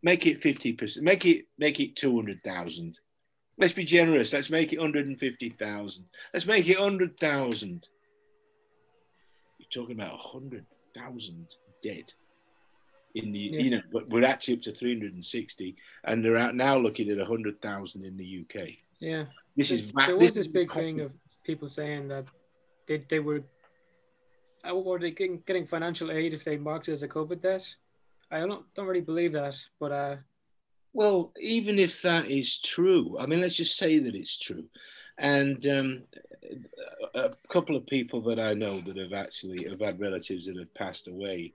make 0.02 0.26
it 0.26 0.40
50%, 0.40 1.00
make 1.02 1.24
it, 1.26 1.44
make 1.58 1.78
it 1.78 1.94
200,000. 1.94 2.98
Let's 3.58 3.72
be 3.74 3.84
generous. 3.84 4.32
Let's 4.32 4.50
make 4.50 4.72
it 4.72 4.78
150,000. 4.78 6.04
Let's 6.32 6.46
make 6.46 6.66
it 6.68 6.78
100,000. 6.78 7.88
You're 9.58 9.82
talking 9.82 9.94
about 9.94 10.14
100,000 10.14 11.46
dead 11.82 12.12
in 13.14 13.32
the 13.32 13.38
yeah. 13.38 13.60
you 13.60 13.70
know 13.70 13.82
but 13.92 14.08
we're 14.08 14.24
actually 14.24 14.54
up 14.54 14.62
to 14.62 14.72
360 14.72 15.76
and 16.04 16.24
they're 16.24 16.36
out 16.36 16.54
now 16.54 16.78
looking 16.78 17.10
at 17.10 17.18
100,000 17.18 18.04
in 18.04 18.16
the 18.16 18.44
UK 18.44 18.68
yeah 19.00 19.24
this 19.56 19.68
there, 19.68 19.78
is 19.78 19.92
there 19.92 20.16
was 20.16 20.34
this 20.34 20.46
big 20.46 20.72
thing 20.72 21.00
of 21.00 21.12
people 21.44 21.68
saying 21.68 22.08
that 22.08 22.24
they, 22.88 23.04
they 23.10 23.18
were 23.18 23.42
uh, 24.68 24.74
were 24.74 24.98
they 24.98 25.10
getting, 25.10 25.42
getting 25.46 25.66
financial 25.66 26.10
aid 26.10 26.32
if 26.32 26.44
they 26.44 26.56
marked 26.56 26.88
it 26.88 26.92
as 26.92 27.02
a 27.02 27.08
covid 27.08 27.42
death 27.42 27.66
I 28.30 28.40
don't 28.40 28.64
don't 28.74 28.86
really 28.86 29.00
believe 29.00 29.32
that 29.32 29.60
but 29.78 29.92
uh 29.92 30.16
well 30.92 31.32
even 31.40 31.78
if 31.78 32.02
that 32.02 32.28
is 32.28 32.58
true 32.60 33.16
I 33.18 33.26
mean 33.26 33.40
let's 33.40 33.56
just 33.56 33.76
say 33.76 33.98
that 33.98 34.14
it's 34.14 34.38
true 34.38 34.64
and 35.18 35.66
um, 35.66 36.02
a 37.14 37.30
couple 37.50 37.76
of 37.76 37.86
people 37.86 38.20
that 38.22 38.40
I 38.40 38.54
know 38.54 38.80
that 38.80 38.96
have 38.96 39.12
actually 39.12 39.68
have 39.68 39.80
had 39.80 40.00
relatives 40.00 40.46
that 40.46 40.58
have 40.58 40.74
passed 40.74 41.08
away 41.08 41.52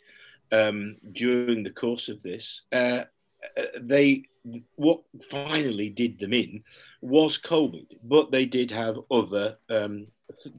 um, 0.51 0.96
during 1.12 1.63
the 1.63 1.72
course 1.72 2.10
of 2.10 2.22
this. 2.22 2.62
Uh, 2.72 3.03
uh, 3.58 3.63
they 3.82 4.24
what 4.75 5.01
finally 5.29 5.89
did 5.89 6.17
them 6.20 6.34
in 6.34 6.63
was 7.01 7.38
COVID, 7.38 7.98
but 8.03 8.32
they 8.32 8.46
did 8.46 8.72
have 8.72 8.98
other 9.12 9.58
um, 9.70 10.08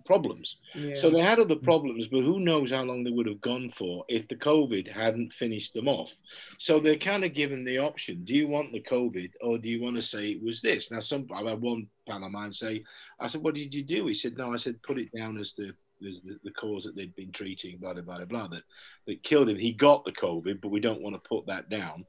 problems. 0.06 0.56
Yeah. 0.74 0.96
So 0.96 1.10
they 1.10 1.20
had 1.20 1.38
other 1.38 1.56
problems, 1.56 2.06
but 2.10 2.22
who 2.22 2.40
knows 2.40 2.70
how 2.70 2.82
long 2.82 3.04
they 3.04 3.10
would 3.10 3.26
have 3.26 3.40
gone 3.40 3.70
for 3.70 4.04
if 4.08 4.26
the 4.28 4.36
COVID 4.36 4.90
hadn't 4.90 5.32
finished 5.32 5.74
them 5.74 5.88
off. 5.88 6.16
So 6.58 6.80
they're 6.80 6.96
kind 6.96 7.24
of 7.24 7.34
given 7.34 7.64
the 7.64 7.78
option: 7.78 8.24
Do 8.24 8.34
you 8.34 8.48
want 8.48 8.72
the 8.72 8.82
COVID, 8.82 9.30
or 9.40 9.58
do 9.58 9.68
you 9.68 9.82
want 9.82 9.96
to 9.96 10.02
say 10.02 10.28
it 10.28 10.42
was 10.42 10.60
this? 10.60 10.90
Now, 10.90 11.00
some 11.00 11.26
I 11.34 11.42
had 11.42 11.60
one 11.60 11.86
pal 12.06 12.24
of 12.24 12.32
mine 12.32 12.52
say, 12.52 12.84
"I 13.20 13.28
said, 13.28 13.42
what 13.42 13.54
did 13.54 13.74
you 13.74 13.82
do?" 13.82 14.06
He 14.06 14.14
said, 14.14 14.36
"No, 14.36 14.52
I 14.52 14.56
said 14.56 14.82
put 14.82 14.98
it 14.98 15.10
down 15.14 15.38
as 15.38 15.54
the 15.54 15.74
there's 16.00 16.22
the, 16.22 16.38
the 16.44 16.50
cause 16.50 16.84
that 16.84 16.96
they'd 16.96 17.16
been 17.16 17.32
treating, 17.32 17.78
blah, 17.78 17.92
blah, 17.92 18.02
blah, 18.02 18.24
blah, 18.24 18.48
that, 18.48 18.62
that 19.06 19.22
killed 19.22 19.48
him. 19.48 19.58
He 19.58 19.72
got 19.72 20.04
the 20.04 20.12
COVID, 20.12 20.60
but 20.60 20.70
we 20.70 20.80
don't 20.80 21.02
want 21.02 21.14
to 21.14 21.28
put 21.28 21.46
that 21.46 21.68
down. 21.68 22.04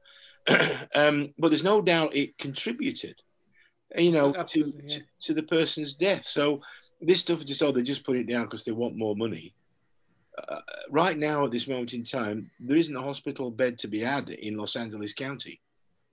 um, 0.94 1.34
but 1.38 1.48
there's 1.48 1.64
no 1.64 1.80
doubt 1.82 2.14
it 2.14 2.38
contributed, 2.38 3.16
you 3.96 4.12
know, 4.12 4.32
to, 4.32 4.72
yeah. 4.84 4.96
to, 4.96 5.02
to, 5.22 5.34
the 5.34 5.42
person's 5.42 5.94
death. 5.94 6.26
So 6.26 6.60
this 7.00 7.20
stuff 7.20 7.44
just, 7.44 7.62
oh, 7.62 7.72
they 7.72 7.82
just 7.82 8.04
put 8.04 8.16
it 8.16 8.26
down 8.26 8.44
because 8.44 8.64
they 8.64 8.72
want 8.72 8.96
more 8.96 9.16
money. 9.16 9.54
Uh, 10.48 10.60
right 10.90 11.18
now, 11.18 11.44
at 11.44 11.50
this 11.50 11.68
moment 11.68 11.92
in 11.92 12.04
time, 12.04 12.50
there 12.60 12.76
isn't 12.76 12.96
a 12.96 13.02
hospital 13.02 13.50
bed 13.50 13.78
to 13.78 13.88
be 13.88 14.00
had 14.00 14.28
in 14.28 14.56
Los 14.56 14.76
Angeles 14.76 15.12
County. 15.12 15.60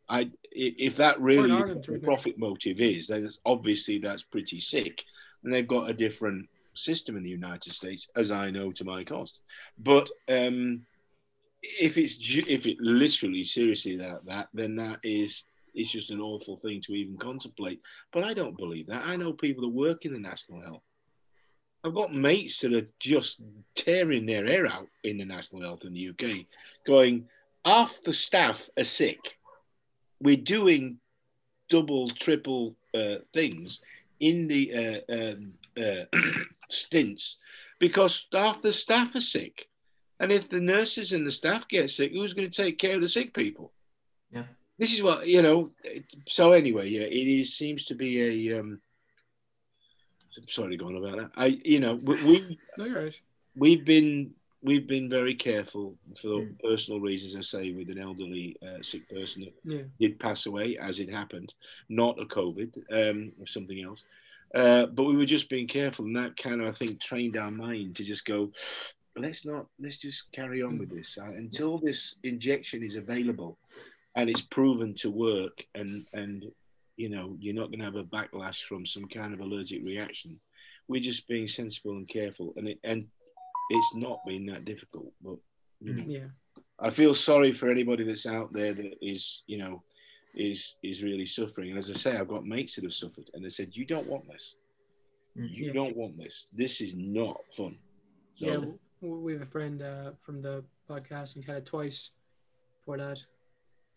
I, 0.09 0.31
if 0.51 0.95
that 0.97 1.19
really 1.19 1.49
the 1.49 1.99
profit 1.99 2.37
motive 2.37 2.79
is, 2.79 3.07
then 3.07 3.29
obviously 3.45 3.99
that's 3.99 4.23
pretty 4.23 4.59
sick, 4.59 5.03
and 5.43 5.53
they've 5.53 5.67
got 5.67 5.89
a 5.89 5.93
different 5.93 6.47
system 6.73 7.17
in 7.17 7.23
the 7.23 7.29
United 7.29 7.73
States, 7.73 8.07
as 8.15 8.31
I 8.31 8.49
know 8.49 8.71
to 8.71 8.85
my 8.85 9.03
cost. 9.03 9.39
But 9.77 10.09
um, 10.29 10.85
if 11.61 11.97
it's 11.97 12.17
if 12.21 12.65
it 12.65 12.77
literally 12.79 13.43
seriously 13.43 13.97
that 13.97 14.25
that, 14.25 14.47
then 14.53 14.77
that 14.77 14.99
is 15.03 15.43
it's 15.77 15.91
just 15.91 16.09
an 16.09 16.19
awful 16.19 16.57
thing 16.57 16.81
to 16.81 16.93
even 16.93 17.17
contemplate. 17.17 17.81
But 18.11 18.23
I 18.23 18.33
don't 18.33 18.57
believe 18.57 18.87
that. 18.87 19.05
I 19.05 19.15
know 19.15 19.31
people 19.31 19.61
that 19.61 19.69
work 19.69 20.05
in 20.05 20.13
the 20.13 20.19
national 20.19 20.61
health. 20.61 20.83
I've 21.83 21.93
got 21.93 22.13
mates 22.13 22.59
that 22.61 22.73
are 22.73 22.87
just 22.99 23.39
tearing 23.75 24.25
their 24.25 24.45
hair 24.45 24.65
out 24.65 24.87
in 25.03 25.17
the 25.17 25.25
national 25.25 25.61
health 25.61 25.83
in 25.85 25.93
the 25.93 26.09
UK, 26.09 26.45
going, 26.85 27.27
half 27.63 28.01
the 28.03 28.13
staff 28.13 28.69
are 28.77 28.83
sick. 28.83 29.37
We're 30.21 30.37
doing 30.37 30.97
double, 31.69 32.09
triple 32.09 32.75
uh, 32.95 33.17
things 33.33 33.81
in 34.19 34.47
the 34.47 35.03
uh, 35.09 35.13
um, 35.13 35.53
uh, 35.77 36.05
stints 36.69 37.37
because 37.79 38.25
half 38.33 38.61
the 38.61 38.73
staff 38.73 39.15
are 39.15 39.21
sick. 39.21 39.69
And 40.19 40.31
if 40.31 40.49
the 40.49 40.59
nurses 40.59 41.13
and 41.13 41.25
the 41.25 41.31
staff 41.31 41.67
get 41.67 41.91
sick, 41.91 42.11
who's 42.11 42.33
going 42.33 42.49
to 42.49 42.63
take 42.63 42.79
care 42.79 42.95
of 42.95 43.01
the 43.01 43.09
sick 43.09 43.35
people? 43.35 43.71
Yeah. 44.31 44.45
This 44.77 44.93
is 44.93 45.01
what, 45.01 45.27
you 45.27 45.41
know. 45.41 45.71
So, 46.27 46.51
anyway, 46.51 46.89
yeah, 46.89 47.01
it 47.01 47.27
is, 47.27 47.55
seems 47.55 47.85
to 47.85 47.95
be 47.95 48.49
a. 48.49 48.59
Um, 48.59 48.79
sorry 50.49 50.77
to 50.77 50.83
go 50.83 50.87
on 50.87 50.95
about 50.95 51.17
that. 51.17 51.31
I, 51.35 51.59
you 51.63 51.79
know, 51.79 51.95
we, 51.95 52.23
we 52.23 52.59
no, 52.77 53.09
we've 53.55 53.83
been 53.83 54.31
we've 54.61 54.87
been 54.87 55.09
very 55.09 55.35
careful 55.35 55.95
for 56.21 56.41
mm. 56.41 56.59
personal 56.61 56.99
reasons. 56.99 57.35
I 57.35 57.41
say 57.41 57.71
with 57.71 57.89
an 57.89 57.99
elderly 57.99 58.57
uh, 58.61 58.81
sick 58.83 59.09
person 59.09 59.45
that 59.45 59.53
yeah. 59.63 59.83
did 59.99 60.19
pass 60.19 60.45
away, 60.45 60.77
as 60.77 60.99
it 60.99 61.09
happened, 61.09 61.53
not 61.89 62.19
a 62.19 62.25
COVID, 62.25 62.71
um, 62.91 63.31
or 63.39 63.47
something 63.47 63.81
else. 63.83 64.03
Uh, 64.53 64.85
but 64.85 65.03
we 65.03 65.15
were 65.15 65.25
just 65.25 65.49
being 65.49 65.67
careful, 65.67 66.05
and 66.05 66.15
that 66.15 66.37
kind 66.37 66.61
of, 66.61 66.67
I 66.67 66.77
think, 66.77 67.01
trained 67.01 67.37
our 67.37 67.51
mind 67.51 67.97
to 67.97 68.03
just 68.03 68.25
go, 68.25 68.51
let's 69.17 69.45
not, 69.45 69.67
let's 69.79 69.97
just 69.97 70.31
carry 70.31 70.61
on 70.61 70.77
with 70.77 70.89
this 70.89 71.17
uh, 71.21 71.25
until 71.25 71.77
this 71.77 72.15
injection 72.23 72.81
is 72.81 72.95
available 72.95 73.57
and 74.17 74.31
it's 74.31 74.41
proven 74.41 74.95
to 74.95 75.09
work, 75.09 75.63
and 75.75 76.05
and 76.11 76.43
you 76.97 77.07
know 77.07 77.37
you're 77.39 77.55
not 77.55 77.67
going 77.67 77.79
to 77.79 77.85
have 77.85 77.95
a 77.95 78.03
backlash 78.03 78.63
from 78.63 78.85
some 78.85 79.07
kind 79.07 79.33
of 79.33 79.39
allergic 79.39 79.85
reaction. 79.85 80.39
We're 80.89 81.01
just 81.01 81.27
being 81.27 81.47
sensible 81.47 81.91
and 81.91 82.09
careful, 82.09 82.53
and 82.57 82.67
it 82.67 82.79
and 82.83 83.05
it's 83.69 83.95
not 83.95 84.25
been 84.25 84.47
that 84.47 84.65
difficult. 84.65 85.13
But 85.23 85.37
you 85.79 85.93
know, 85.93 86.03
yeah, 86.05 86.27
I 86.79 86.89
feel 86.89 87.13
sorry 87.13 87.53
for 87.53 87.69
anybody 87.69 88.03
that's 88.03 88.25
out 88.25 88.51
there 88.51 88.73
that 88.73 88.97
is, 89.01 89.43
you 89.45 89.59
know, 89.59 89.83
is 90.35 90.75
is 90.83 91.03
really 91.03 91.25
suffering. 91.27 91.69
And 91.69 91.77
as 91.77 91.91
I 91.91 91.93
say, 91.93 92.17
I've 92.17 92.27
got 92.27 92.45
mates 92.45 92.75
that 92.75 92.85
have 92.85 92.93
suffered, 92.93 93.29
and 93.35 93.45
they 93.45 93.49
said, 93.49 93.77
"You 93.77 93.85
don't 93.85 94.07
want 94.07 94.27
this. 94.27 94.55
Mm, 95.37 95.51
you 95.51 95.67
yeah. 95.67 95.73
don't 95.73 95.95
want 95.95 96.17
this. 96.17 96.47
This 96.51 96.81
is 96.81 96.95
not 96.95 97.37
fun." 97.55 97.77
So, 98.35 98.47
yeah, 98.47 99.07
we 99.07 99.33
have 99.33 99.43
a 99.43 99.45
friend 99.45 99.81
uh, 99.83 100.11
from 100.23 100.41
the 100.41 100.63
podcast, 100.89 101.35
and 101.35 101.45
had 101.45 101.57
it 101.57 101.65
twice 101.67 102.11
for 102.83 102.97
that. 102.97 103.19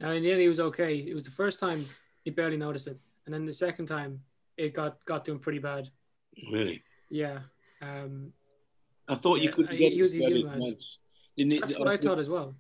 The 0.00 0.06
end, 0.06 0.24
he 0.24 0.48
was 0.48 0.60
okay. 0.60 0.96
It 0.96 1.14
was 1.14 1.24
the 1.24 1.30
first 1.30 1.58
time 1.58 1.86
he 2.24 2.30
barely 2.30 2.56
noticed 2.56 2.86
it, 2.86 2.98
and 3.26 3.34
then 3.34 3.44
the 3.44 3.52
second 3.52 3.86
time 3.86 4.20
it 4.56 4.74
got 4.74 5.04
got 5.04 5.24
to 5.26 5.32
him 5.32 5.38
pretty 5.38 5.58
bad. 5.58 5.90
Really? 6.50 6.82
Yeah. 7.10 7.40
Um, 7.82 8.32
I 9.08 9.16
thought 9.16 9.38
yeah, 9.38 9.44
you 9.44 9.52
could 9.52 9.68
get 9.70 9.92
he 9.92 10.02
was, 10.02 10.12
That's 10.12 11.78
what 11.78 11.88
I 11.88 11.96
thought 11.96 12.18
as 12.18 12.28
well. 12.28 12.54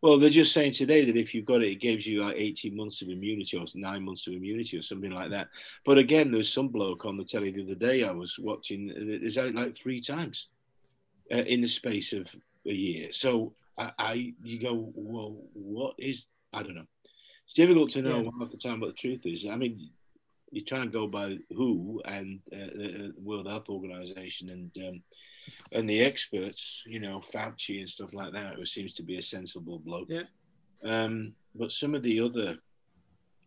Well, 0.00 0.18
they're 0.18 0.30
just 0.30 0.52
saying 0.52 0.72
today 0.72 1.04
that 1.04 1.16
if 1.16 1.34
you've 1.34 1.44
got 1.44 1.62
it, 1.62 1.72
it 1.72 1.80
gives 1.80 2.06
you 2.06 2.22
like 2.22 2.36
18 2.36 2.76
months 2.76 3.02
of 3.02 3.08
immunity 3.08 3.56
or 3.56 3.64
nine 3.74 4.04
months 4.04 4.28
of 4.28 4.34
immunity 4.34 4.76
or 4.78 4.82
something 4.82 5.10
like 5.10 5.30
that. 5.30 5.48
But 5.84 5.98
again, 5.98 6.30
there's 6.30 6.52
some 6.52 6.68
bloke 6.68 7.04
on 7.04 7.16
the 7.16 7.24
telly 7.24 7.50
the 7.50 7.64
other 7.64 7.74
day 7.74 8.04
I 8.04 8.12
was 8.12 8.38
watching, 8.38 8.92
is 8.96 9.34
that 9.34 9.54
like 9.56 9.76
three 9.76 10.00
times 10.00 10.48
uh, 11.32 11.38
in 11.38 11.60
the 11.60 11.66
space 11.66 12.12
of 12.12 12.32
a 12.64 12.72
year. 12.72 13.08
So 13.12 13.54
I, 13.78 13.92
I, 13.98 14.34
you 14.42 14.60
go, 14.60 14.92
well, 14.94 15.36
what 15.52 15.94
is, 15.98 16.28
I 16.52 16.62
don't 16.62 16.74
know. 16.74 16.86
It's 17.46 17.54
difficult 17.54 17.92
to 17.92 18.02
know 18.02 18.22
yeah. 18.22 18.30
half 18.38 18.50
the 18.50 18.58
time 18.58 18.80
what 18.80 18.88
the 18.88 18.92
truth 18.94 19.20
is. 19.24 19.46
I 19.46 19.56
mean, 19.56 19.90
you 20.50 20.64
try 20.64 20.80
and 20.80 20.92
go 20.92 21.06
by 21.06 21.38
WHO 21.54 22.02
and 22.04 22.40
uh, 22.52 22.56
the 22.56 23.14
World 23.22 23.48
Health 23.48 23.68
Organization 23.68 24.50
and 24.50 24.88
um, 24.88 25.02
and 25.72 25.88
the 25.88 26.00
experts, 26.00 26.82
you 26.86 27.00
know, 27.00 27.20
Fauci 27.20 27.80
and 27.80 27.88
stuff 27.88 28.12
like 28.12 28.32
that, 28.32 28.56
who 28.56 28.66
seems 28.66 28.92
to 28.94 29.02
be 29.02 29.18
a 29.18 29.22
sensible 29.22 29.78
bloke. 29.78 30.08
Yeah. 30.10 30.22
Um, 30.84 31.32
but 31.54 31.72
some 31.72 31.94
of 31.94 32.02
the 32.02 32.20
other, 32.20 32.58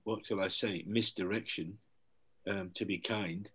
what 0.04 0.26
shall 0.26 0.42
I 0.42 0.48
say, 0.48 0.84
misdirection, 0.88 1.78
um, 2.50 2.72
to 2.74 2.86
be 2.86 2.98
kind, 2.98 3.50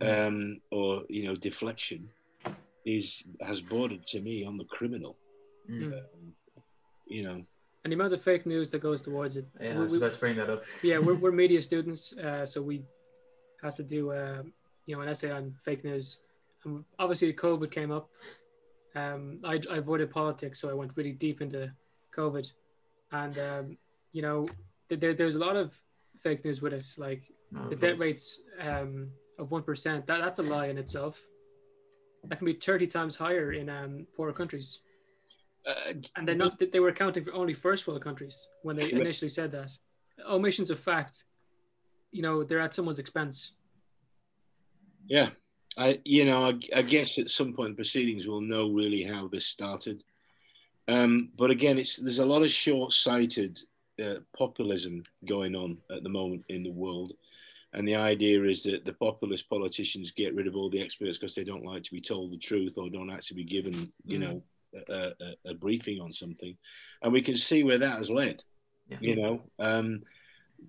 um, 0.00 0.60
or 0.72 1.04
you 1.08 1.24
know, 1.24 1.36
deflection, 1.36 2.08
is 2.84 3.22
has 3.40 3.60
bordered 3.60 4.06
to 4.08 4.20
me 4.20 4.44
on 4.44 4.56
the 4.56 4.64
criminal. 4.64 5.16
Mm. 5.70 5.92
Um, 5.92 6.34
you 7.06 7.22
know. 7.22 7.42
And 7.84 7.92
the 7.92 7.94
amount 7.94 8.14
of 8.14 8.22
fake 8.22 8.46
news 8.46 8.68
that 8.70 8.80
goes 8.80 9.00
towards 9.00 9.36
it. 9.36 9.46
Yeah, 9.60 9.74
we, 9.74 9.78
I 9.78 9.82
was 9.82 9.94
about 9.94 10.14
to 10.14 10.20
bring 10.20 10.36
that 10.36 10.50
up. 10.50 10.64
Yeah, 10.82 10.98
we're, 10.98 11.14
we're 11.14 11.32
media 11.44 11.62
students, 11.62 12.12
uh, 12.14 12.44
so 12.44 12.60
we 12.60 12.82
have 13.62 13.76
to 13.76 13.84
do, 13.84 14.10
uh, 14.10 14.42
you 14.86 14.96
know, 14.96 15.02
an 15.02 15.08
essay 15.08 15.30
on 15.30 15.54
fake 15.64 15.84
news 15.84 16.18
um, 16.66 16.84
obviously 16.98 17.32
COVID 17.32 17.70
came 17.70 17.90
up. 17.90 18.10
Um, 18.94 19.40
I, 19.44 19.60
I 19.70 19.76
avoided 19.76 20.10
politics, 20.10 20.60
so 20.60 20.70
I 20.70 20.74
went 20.74 20.96
really 20.96 21.12
deep 21.12 21.40
into 21.40 21.70
COVID, 22.16 22.50
and 23.12 23.38
um, 23.38 23.78
you 24.12 24.22
know, 24.22 24.48
there, 24.88 25.14
there's 25.14 25.36
a 25.36 25.38
lot 25.38 25.56
of 25.56 25.78
fake 26.18 26.44
news 26.44 26.62
with 26.62 26.72
it. 26.72 26.86
Like 26.96 27.22
oh, 27.56 27.68
the 27.68 27.76
death 27.76 27.98
rates 27.98 28.40
um, 28.60 29.08
of 29.38 29.52
one 29.52 29.62
percent. 29.62 30.06
That 30.06 30.20
that's 30.20 30.38
a 30.38 30.42
lie 30.42 30.66
in 30.66 30.78
itself. 30.78 31.20
That 32.24 32.36
can 32.36 32.46
be 32.46 32.54
thirty 32.54 32.86
times 32.86 33.16
higher 33.16 33.52
in 33.52 33.68
um, 33.68 34.06
poorer 34.16 34.32
countries. 34.32 34.80
Uh, 35.66 35.94
and 36.16 36.28
they're 36.28 36.34
not 36.36 36.62
they 36.72 36.78
were 36.80 36.88
accounting 36.90 37.24
for 37.24 37.34
only 37.34 37.52
first 37.52 37.86
world 37.86 38.02
countries 38.02 38.48
when 38.62 38.76
they 38.76 38.90
initially 38.92 39.28
said 39.28 39.50
that. 39.50 39.72
Omissions 40.28 40.70
of 40.70 40.78
fact, 40.78 41.24
you 42.12 42.22
know, 42.22 42.44
they're 42.44 42.60
at 42.60 42.74
someone's 42.74 43.00
expense. 43.00 43.54
Yeah, 45.08 45.30
I 45.76 46.00
you 46.04 46.24
know 46.24 46.44
I, 46.46 46.58
I 46.74 46.82
guess 46.82 47.18
at 47.18 47.30
some 47.30 47.52
point 47.52 47.70
in 47.70 47.74
proceedings 47.76 48.26
we'll 48.26 48.40
know 48.40 48.70
really 48.70 49.02
how 49.02 49.26
this 49.28 49.46
started. 49.46 50.04
Um, 50.88 51.30
but 51.36 51.50
again, 51.50 51.78
it's 51.78 51.96
there's 51.96 52.20
a 52.20 52.24
lot 52.24 52.42
of 52.42 52.50
short-sighted 52.50 53.60
uh, 54.02 54.20
populism 54.38 55.02
going 55.28 55.56
on 55.56 55.78
at 55.90 56.04
the 56.04 56.08
moment 56.08 56.44
in 56.48 56.62
the 56.62 56.70
world, 56.70 57.12
and 57.72 57.86
the 57.88 57.96
idea 57.96 58.44
is 58.44 58.62
that 58.64 58.84
the 58.84 58.92
populist 58.92 59.50
politicians 59.50 60.12
get 60.12 60.34
rid 60.34 60.46
of 60.46 60.54
all 60.54 60.70
the 60.70 60.80
experts 60.80 61.18
because 61.18 61.34
they 61.34 61.42
don't 61.42 61.64
like 61.64 61.82
to 61.82 61.90
be 61.90 62.00
told 62.00 62.30
the 62.30 62.38
truth 62.38 62.74
or 62.76 62.88
don't 62.88 63.10
actually 63.10 63.42
be 63.42 63.50
given 63.50 63.92
you 64.04 64.18
Mm. 64.18 64.22
know 64.22 64.42
a, 64.88 65.12
a, 65.20 65.50
a 65.50 65.54
briefing 65.54 66.00
on 66.00 66.12
something, 66.12 66.56
and 67.02 67.12
we 67.12 67.22
can 67.22 67.36
see 67.36 67.62
where 67.62 67.78
that 67.78 67.98
has 67.98 68.10
led 68.10 68.42
Yeah. 68.88 68.98
you 69.00 69.16
know 69.16 69.42
um, 69.58 70.02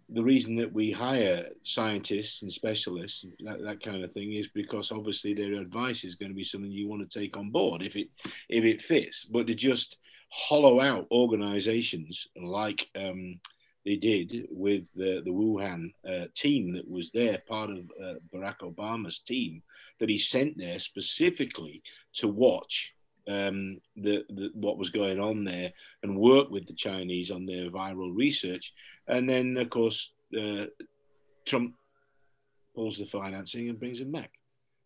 the 0.10 0.24
reason 0.24 0.56
that 0.58 0.72
we 0.74 0.92
hire 0.92 1.46
scientists 1.64 2.42
and 2.42 2.52
specialists 2.52 3.26
that, 3.46 3.64
that 3.64 3.82
kind 3.82 4.04
of 4.04 4.12
thing 4.14 4.34
is 4.34 4.48
because 4.54 4.92
obviously 4.92 5.34
their 5.34 5.62
advice 5.62 6.04
is 6.04 6.16
going 6.16 6.32
to 6.32 6.36
be 6.36 6.44
something 6.44 6.72
you 6.72 6.90
want 6.90 7.10
to 7.10 7.20
take 7.20 7.38
on 7.38 7.50
board 7.52 7.82
if 7.82 7.96
it 7.96 8.10
if 8.50 8.64
it 8.66 8.82
fits 8.82 9.26
but 9.26 9.48
to 9.48 9.56
just 9.56 9.98
hollow 10.30 10.82
out 10.82 11.08
organizations 11.12 12.28
like 12.36 12.90
um, 12.96 13.40
they 13.86 13.96
did 13.96 14.48
with 14.52 14.90
the, 14.96 15.22
the 15.24 15.32
Wuhan 15.32 15.94
uh, 16.06 16.26
team 16.36 16.74
that 16.74 16.90
was 16.90 17.10
there, 17.12 17.42
part 17.48 17.70
of 17.70 17.90
uh, 18.04 18.16
Barack 18.34 18.60
Obama's 18.60 19.20
team 19.20 19.64
that 20.00 20.10
he 20.10 20.18
sent 20.18 20.58
there 20.58 20.78
specifically 20.78 21.82
to 22.16 22.28
watch 22.28 22.94
um, 23.28 23.80
the, 23.96 24.26
the 24.30 24.52
what 24.54 24.78
was 24.78 24.90
going 24.90 25.20
on 25.20 25.44
there 25.44 25.72
and 26.04 26.18
work 26.18 26.50
with 26.50 26.68
the 26.68 26.74
Chinese 26.74 27.32
on 27.32 27.46
their 27.46 27.70
viral 27.70 28.16
research. 28.16 28.74
And 29.08 29.30
then, 29.30 29.58
of 29.58 29.70
course, 29.70 30.12
uh, 30.38 30.66
Trump 31.46 31.76
pulls 32.76 32.98
the 32.98 33.06
financing 33.06 33.70
and 33.70 33.80
brings 33.80 34.00
him 34.00 34.12
back. 34.12 34.32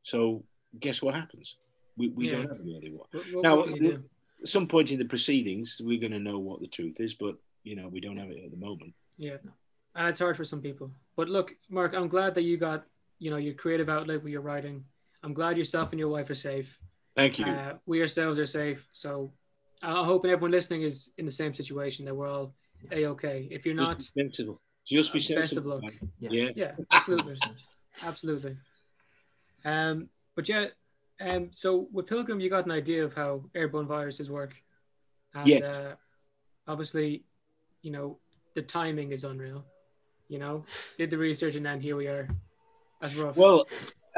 So, 0.03 0.43
guess 0.79 1.01
what 1.01 1.15
happens? 1.15 1.57
We, 1.98 2.10
we 2.10 2.25
Yeah. 2.25 2.38
don't 2.38 2.50
have 2.50 2.60
really 2.60 2.91
what. 2.91 3.07
What, 3.12 3.25
what, 3.31 3.43
Now, 3.43 3.55
what 3.57 3.65
can 3.67 3.75
you 3.75 3.91
do? 3.91 4.03
At 4.43 4.50
some 4.50 4.67
point 4.67 4.91
in 4.91 4.98
the 4.98 5.05
proceedings, 5.05 5.79
we're 5.83 6.00
going 6.00 6.13
to 6.13 6.19
know 6.19 6.39
what 6.39 6.62
the 6.62 6.67
truth 6.67 7.00
is, 7.00 7.13
but 7.13 7.36
you 7.63 7.75
know, 7.75 7.88
we 7.88 8.00
don't 8.00 8.17
have 8.17 8.31
it 8.31 8.43
at 8.43 8.50
the 8.50 8.57
moment. 8.57 8.93
Yeah, 9.17 9.38
and 9.93 10.07
it's 10.07 10.17
hard 10.17 10.36
for 10.36 10.43
some 10.43 10.62
people. 10.62 10.91
But 11.15 11.29
look, 11.29 11.51
Mark, 11.69 11.93
I'm 11.93 12.07
glad 12.07 12.33
that 12.36 12.41
you 12.41 12.57
got 12.57 12.86
you 13.19 13.29
know 13.29 13.38
your 13.38 13.53
creative 13.53 13.88
outlet 13.88 14.24
with 14.24 14.31
your 14.31 14.41
writing. 14.41 14.83
I'm 15.21 15.36
glad 15.36 15.57
yourself 15.57 15.91
and 15.91 16.00
your 16.00 16.10
wife 16.10 16.29
are 16.31 16.36
safe. 16.36 16.79
Thank 17.15 17.39
you. 17.39 17.46
Uh, 17.46 17.74
we 17.86 18.01
ourselves 18.01 18.39
are 18.39 18.46
safe. 18.46 18.88
So 18.91 19.32
I'm 19.84 20.06
hoping 20.06 20.32
everyone 20.32 20.51
listening 20.51 20.84
is 20.84 21.12
in 21.18 21.25
the 21.25 21.32
same 21.32 21.53
situation 21.53 22.06
that 22.06 22.15
we're 22.15 22.27
all 22.30 22.53
a 22.91 23.06
okay. 23.08 23.48
If 23.51 23.65
you're 23.65 23.75
not, 23.75 23.98
Just 24.00 24.15
be 24.15 24.22
sensible. 24.22 24.62
Just 24.88 25.13
be 25.13 25.20
uh, 25.36 25.39
best 25.39 25.58
of 25.58 25.65
luck. 25.65 25.84
man. 25.84 26.00
Yeah. 26.20 26.30
Yeah. 26.32 26.50
yeah, 26.56 26.72
absolutely, 26.91 27.36
absolutely. 28.03 28.58
Um, 29.63 30.10
but 30.36 30.50
yeah, 30.50 30.68
um, 31.20 31.50
so 31.51 31.88
with 31.91 32.08
Pilgrim, 32.08 32.39
you 32.39 32.50
got 32.50 32.65
an 32.65 32.72
idea 32.72 33.03
of 33.03 33.13
how 33.13 33.44
airborne 33.53 33.88
viruses 33.88 34.32
work, 34.32 34.56
and 35.36 35.48
Yes. 35.48 35.63
uh, 35.63 35.96
obviously, 36.68 37.24
you 37.82 37.91
know, 37.91 38.18
the 38.56 38.62
timing 38.62 39.12
is 39.12 39.24
unreal. 39.24 39.63
You 40.27 40.39
know, 40.39 40.65
did 40.98 41.10
the 41.10 41.18
research 41.18 41.56
and 41.56 41.65
then 41.65 41.82
here 41.82 41.96
we 41.98 42.08
are. 42.08 42.27
That's 43.01 43.13
rough. 43.15 43.36
Well, 43.36 43.68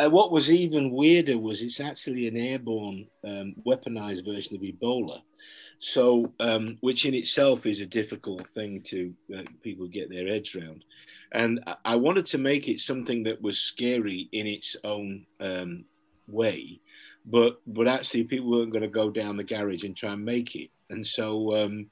uh, 0.01 0.09
what 0.09 0.31
was 0.31 0.49
even 0.49 0.91
weirder 0.91 1.37
was 1.37 1.61
it's 1.61 1.79
actually 1.79 2.27
an 2.27 2.37
airborne 2.37 3.07
um, 3.25 3.53
weaponized 3.65 4.25
version 4.25 4.55
of 4.55 4.61
Ebola. 4.61 5.21
So, 5.79 6.31
um, 6.39 6.77
which 6.79 7.05
in 7.05 7.13
itself 7.13 7.65
is 7.65 7.81
a 7.81 7.85
difficult 7.85 8.47
thing 8.55 8.81
to 8.85 9.13
uh, 9.37 9.43
people 9.61 9.87
get 9.87 10.09
their 10.09 10.27
heads 10.27 10.55
around. 10.55 10.85
And 11.33 11.59
I- 11.83 11.97
wanted 11.97 12.25
to 12.27 12.37
make 12.37 12.69
it 12.69 12.79
something 12.79 13.23
that 13.23 13.41
was 13.41 13.59
scary 13.59 14.29
in 14.31 14.47
its 14.47 14.77
own 14.85 15.25
um, 15.41 15.83
way, 16.27 16.79
but 17.25 17.57
but 17.67 17.87
actually 17.87 18.23
people 18.23 18.49
weren't 18.49 18.71
going 18.71 18.83
to 18.83 18.87
go 18.87 19.09
down 19.09 19.35
the 19.35 19.43
garage 19.43 19.83
and 19.83 19.97
try 19.97 20.13
and 20.13 20.23
make 20.23 20.55
it. 20.55 20.69
And 20.89 21.05
so 21.05 21.55
um, 21.57 21.89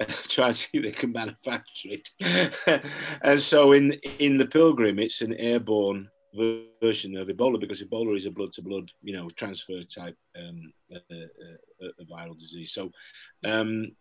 try 0.28 0.46
and 0.48 0.56
see 0.56 0.78
if 0.78 0.82
they 0.84 0.92
can 0.92 1.12
manufacture 1.12 1.90
it. 1.90 2.84
and 3.22 3.40
so 3.40 3.72
in 3.72 3.92
in 4.18 4.38
the 4.38 4.46
Pilgrim, 4.46 4.98
it's 4.98 5.20
an 5.20 5.34
airborne 5.34 6.08
version 6.34 7.16
of 7.16 7.28
Ebola 7.28 7.60
because 7.60 7.82
Ebola 7.82 8.16
is 8.16 8.26
a 8.26 8.30
blood 8.30 8.52
to 8.54 8.62
blood, 8.62 8.90
you 9.02 9.12
know, 9.12 9.30
transfer 9.30 9.82
type 9.84 10.16
um, 10.36 10.72
uh, 10.92 11.14
uh, 11.14 11.86
uh, 11.86 12.04
viral 12.04 12.38
disease. 12.38 12.72
So 12.72 12.90
um, 13.44 13.92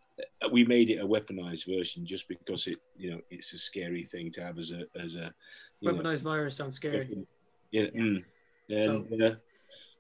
we 0.52 0.65
made 0.65 0.89
it 0.89 1.02
a 1.02 1.08
weaponized 1.08 1.65
version 1.67 2.06
just 2.06 2.28
because 2.28 2.67
it, 2.67 2.80
you 2.98 3.12
know, 3.12 3.22
it's 3.30 3.54
a 3.54 3.58
scary 3.58 4.06
thing 4.06 4.32
to 4.34 4.41
have 4.41 4.58
as 4.58 4.72
a 4.72 4.84
as 5.00 5.15
a 5.15 5.34
you 5.80 5.91
know, 5.91 5.98
weaponized 5.98 6.22
virus 6.22 6.56
sounds 6.56 6.76
scary. 6.76 7.26
yeah, 7.72 7.88
mm. 7.88 8.24
and 8.69 9.22
uh, 9.22 9.36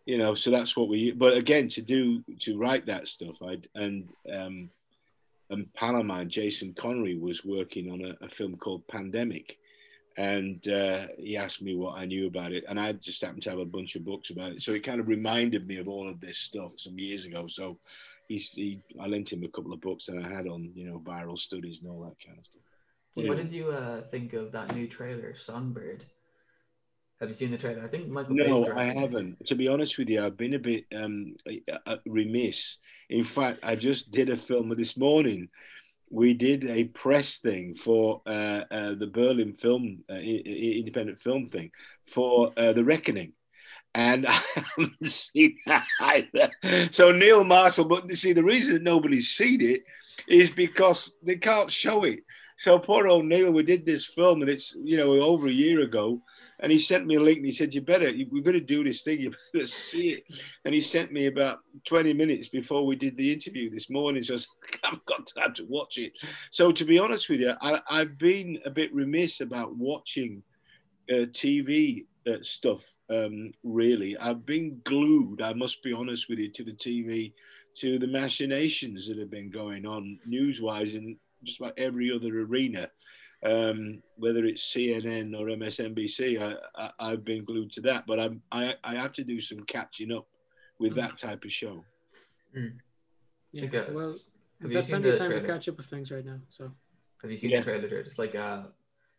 you 0.05 0.17
know, 0.17 0.35
so 0.35 0.51
that's 0.51 0.75
what 0.75 0.89
we. 0.89 1.11
But 1.11 1.33
again, 1.33 1.67
to 1.69 1.81
do 1.81 2.23
to 2.41 2.57
write 2.57 2.85
that 2.87 3.07
stuff, 3.07 3.35
I 3.41 3.57
and 3.75 4.09
um, 4.33 4.69
and 5.49 5.73
pal 5.73 6.25
Jason 6.25 6.73
Connery, 6.77 7.17
was 7.17 7.45
working 7.45 7.91
on 7.91 8.01
a, 8.01 8.25
a 8.25 8.29
film 8.29 8.57
called 8.57 8.87
Pandemic, 8.87 9.57
and 10.17 10.67
uh, 10.67 11.07
he 11.17 11.37
asked 11.37 11.61
me 11.61 11.75
what 11.75 11.97
I 11.97 12.05
knew 12.05 12.27
about 12.27 12.51
it, 12.51 12.63
and 12.67 12.79
I 12.79 12.93
just 12.93 13.21
happened 13.21 13.43
to 13.43 13.49
have 13.49 13.59
a 13.59 13.65
bunch 13.65 13.95
of 13.95 14.05
books 14.05 14.29
about 14.29 14.53
it, 14.53 14.61
so 14.61 14.71
it 14.71 14.83
kind 14.83 14.99
of 14.99 15.07
reminded 15.07 15.67
me 15.67 15.77
of 15.77 15.87
all 15.87 16.07
of 16.07 16.19
this 16.19 16.37
stuff 16.37 16.73
some 16.77 16.97
years 16.99 17.25
ago. 17.25 17.47
So 17.47 17.77
he's 18.27 18.49
he, 18.49 18.81
I 18.99 19.07
lent 19.07 19.31
him 19.31 19.43
a 19.43 19.49
couple 19.49 19.73
of 19.73 19.81
books 19.81 20.05
that 20.05 20.17
I 20.17 20.27
had 20.27 20.47
on 20.47 20.71
you 20.75 20.85
know 20.85 20.99
viral 20.99 21.37
studies 21.37 21.79
and 21.81 21.89
all 21.89 22.01
that 22.01 22.25
kind 22.25 22.37
of 22.37 22.45
stuff. 22.45 22.61
Yeah. 23.15 23.29
What 23.29 23.37
did 23.37 23.51
you 23.51 23.69
uh, 23.69 24.01
think 24.09 24.33
of 24.33 24.51
that 24.53 24.75
new 24.75 24.87
trailer, 24.87 25.35
Songbird? 25.35 26.03
Have 27.19 27.29
you 27.29 27.35
seen 27.35 27.51
the 27.51 27.57
trailer? 27.57 27.83
I 27.85 27.87
think 27.87 28.09
Michael. 28.09 28.35
No, 28.35 28.67
I 28.75 28.85
haven't. 28.85 29.45
To 29.47 29.55
be 29.55 29.67
honest 29.67 29.97
with 29.97 30.09
you, 30.09 30.25
I've 30.25 30.35
been 30.35 30.55
a 30.55 30.59
bit 30.59 30.85
um, 30.95 31.35
uh, 31.85 31.97
remiss. 32.05 32.77
In 33.09 33.23
fact, 33.23 33.59
I 33.63 33.75
just 33.75 34.11
did 34.11 34.29
a 34.29 34.37
film 34.37 34.69
this 34.75 34.97
morning. 34.97 35.47
We 36.13 36.35
did 36.35 36.65
a 36.65 36.83
press 36.83 37.39
thing 37.39 37.73
for 37.73 38.21
uh, 38.27 38.65
uh, 38.69 38.93
the 38.93 39.07
Berlin 39.07 39.53
Film 39.53 40.03
uh, 40.07 40.13
Independent 40.13 41.19
Film 41.19 41.49
thing 41.49 41.71
for 42.05 42.53
uh, 42.55 42.71
The 42.73 42.83
Reckoning, 42.83 43.33
and 43.95 44.27
I 44.29 44.39
haven't 44.53 45.09
seen 45.09 45.57
that 45.65 45.87
either. 45.99 46.51
So 46.91 47.11
Neil 47.11 47.43
Marshall, 47.43 47.85
but 47.85 48.07
you 48.07 48.15
see, 48.15 48.31
the 48.31 48.43
reason 48.43 48.75
that 48.75 48.83
nobody's 48.83 49.29
seen 49.29 49.59
it 49.61 49.81
is 50.27 50.51
because 50.51 51.11
they 51.23 51.35
can't 51.35 51.71
show 51.71 52.03
it. 52.03 52.19
So 52.59 52.77
poor 52.77 53.07
old 53.07 53.25
Neil, 53.25 53.51
we 53.51 53.63
did 53.63 53.83
this 53.83 54.05
film, 54.05 54.43
and 54.43 54.51
it's 54.51 54.77
you 54.83 54.97
know 54.97 55.13
over 55.13 55.47
a 55.47 55.51
year 55.51 55.81
ago. 55.81 56.21
And 56.63 56.71
he 56.71 56.79
sent 56.79 57.05
me 57.05 57.15
a 57.15 57.19
link 57.19 57.37
and 57.37 57.45
he 57.45 57.51
said, 57.51 57.73
You 57.73 57.81
better, 57.81 58.09
going 58.09 58.53
to 58.53 58.61
do 58.61 58.85
this 58.85 59.01
thing, 59.01 59.19
you 59.19 59.33
better 59.51 59.67
see 59.67 60.11
it. 60.11 60.23
And 60.63 60.73
he 60.73 60.79
sent 60.79 61.11
me 61.11 61.27
about 61.27 61.59
20 61.85 62.13
minutes 62.13 62.47
before 62.47 62.85
we 62.85 62.95
did 62.95 63.17
the 63.17 63.33
interview 63.33 63.69
this 63.69 63.89
morning. 63.89 64.23
So 64.23 64.33
I 64.33 64.37
like, 64.37 64.79
I've 64.85 65.05
got 65.05 65.29
time 65.37 65.53
to 65.55 65.65
watch 65.65 65.97
it. 65.97 66.13
So 66.51 66.71
to 66.71 66.85
be 66.85 66.97
honest 66.97 67.29
with 67.29 67.41
you, 67.41 67.53
I, 67.61 67.81
I've 67.89 68.17
been 68.17 68.59
a 68.65 68.69
bit 68.69 68.95
remiss 68.95 69.41
about 69.41 69.75
watching 69.75 70.41
uh, 71.11 71.27
TV 71.33 72.05
uh, 72.25 72.37
stuff, 72.41 72.81
um, 73.09 73.51
really. 73.63 74.17
I've 74.17 74.45
been 74.45 74.79
glued, 74.85 75.41
I 75.41 75.51
must 75.51 75.83
be 75.83 75.91
honest 75.91 76.29
with 76.29 76.39
you, 76.39 76.49
to 76.49 76.63
the 76.63 76.71
TV, 76.71 77.33
to 77.75 77.99
the 77.99 78.07
machinations 78.07 79.09
that 79.09 79.17
have 79.17 79.29
been 79.29 79.49
going 79.49 79.85
on 79.85 80.17
news 80.25 80.61
wise 80.61 80.95
in 80.95 81.17
just 81.43 81.59
about 81.59 81.77
every 81.77 82.09
other 82.09 82.39
arena 82.39 82.89
um, 83.43 84.01
whether 84.17 84.45
it's 84.45 84.63
CNN 84.63 85.37
or 85.37 85.47
MSNBC, 85.47 86.41
I, 86.41 86.55
I, 86.81 86.91
I've 87.11 87.25
been 87.25 87.43
glued 87.43 87.71
to 87.73 87.81
that. 87.81 88.05
But 88.07 88.19
I'm, 88.19 88.41
I, 88.51 88.75
I 88.83 88.95
have 88.95 89.13
to 89.13 89.23
do 89.23 89.41
some 89.41 89.59
catching 89.65 90.11
up 90.11 90.27
with 90.79 90.95
that 90.95 91.17
type 91.17 91.43
of 91.43 91.51
show. 91.51 91.83
Yeah. 93.51 93.65
Okay. 93.65 93.85
Well, 93.91 94.11
Have 94.11 94.19
we've 94.61 94.71
you 94.71 94.77
got 94.77 94.85
seen 94.85 94.91
plenty 94.93 95.09
of 95.09 95.13
the 95.19 95.19
time 95.19 95.41
to 95.41 95.47
catch 95.47 95.67
up 95.69 95.77
with 95.77 95.85
things 95.87 96.11
right 96.11 96.25
now. 96.25 96.39
So 96.49 96.71
Have 97.21 97.31
you 97.31 97.37
seen 97.37 97.49
Yeah. 97.51 97.59
the 97.59 97.63
trailer? 97.65 97.89
Jared? 97.89 98.07
It's 98.07 98.19
like 98.19 98.35
uh, 98.35 98.63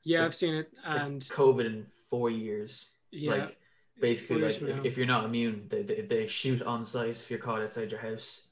yeah, 0.05 0.21
Like- 0.21 0.27
I've 0.27 0.35
seen 0.35 0.55
it, 0.55 0.73
like 0.87 1.01
and 1.03 1.21
COVID 1.23 1.67
in 1.67 1.87
four 2.09 2.31
years. 2.31 2.87
yeah, 3.11 3.31
Like 3.33 3.57
basically, 4.01 4.39
years 4.39 4.61
like 4.61 4.71
if, 4.79 4.85
if 4.85 4.97
you're 4.97 5.07
not 5.07 5.25
immune, 5.25 5.67
they, 5.71 5.83
they, 5.83 6.01
they 6.03 6.27
shoot 6.27 6.63
on 6.63 6.85
sight 6.85 7.11
if 7.11 7.31
you're 7.31 7.39
caught 7.41 7.61
outside 7.63 7.91
your 7.91 8.01
house. 8.01 8.43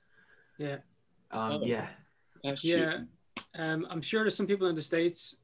Yeah. 0.59 0.77
Um. 1.31 1.53
Oh. 1.53 1.65
Yeah. 1.65 1.89
That's 2.45 2.65
yeah. 2.65 3.01
Um, 3.55 3.87
I'm 3.91 4.03
sure 4.03 4.23
there's 4.23 4.37
some 4.37 4.47
people 4.47 4.69
in 4.69 4.75
the 4.75 4.83
states. 4.83 5.37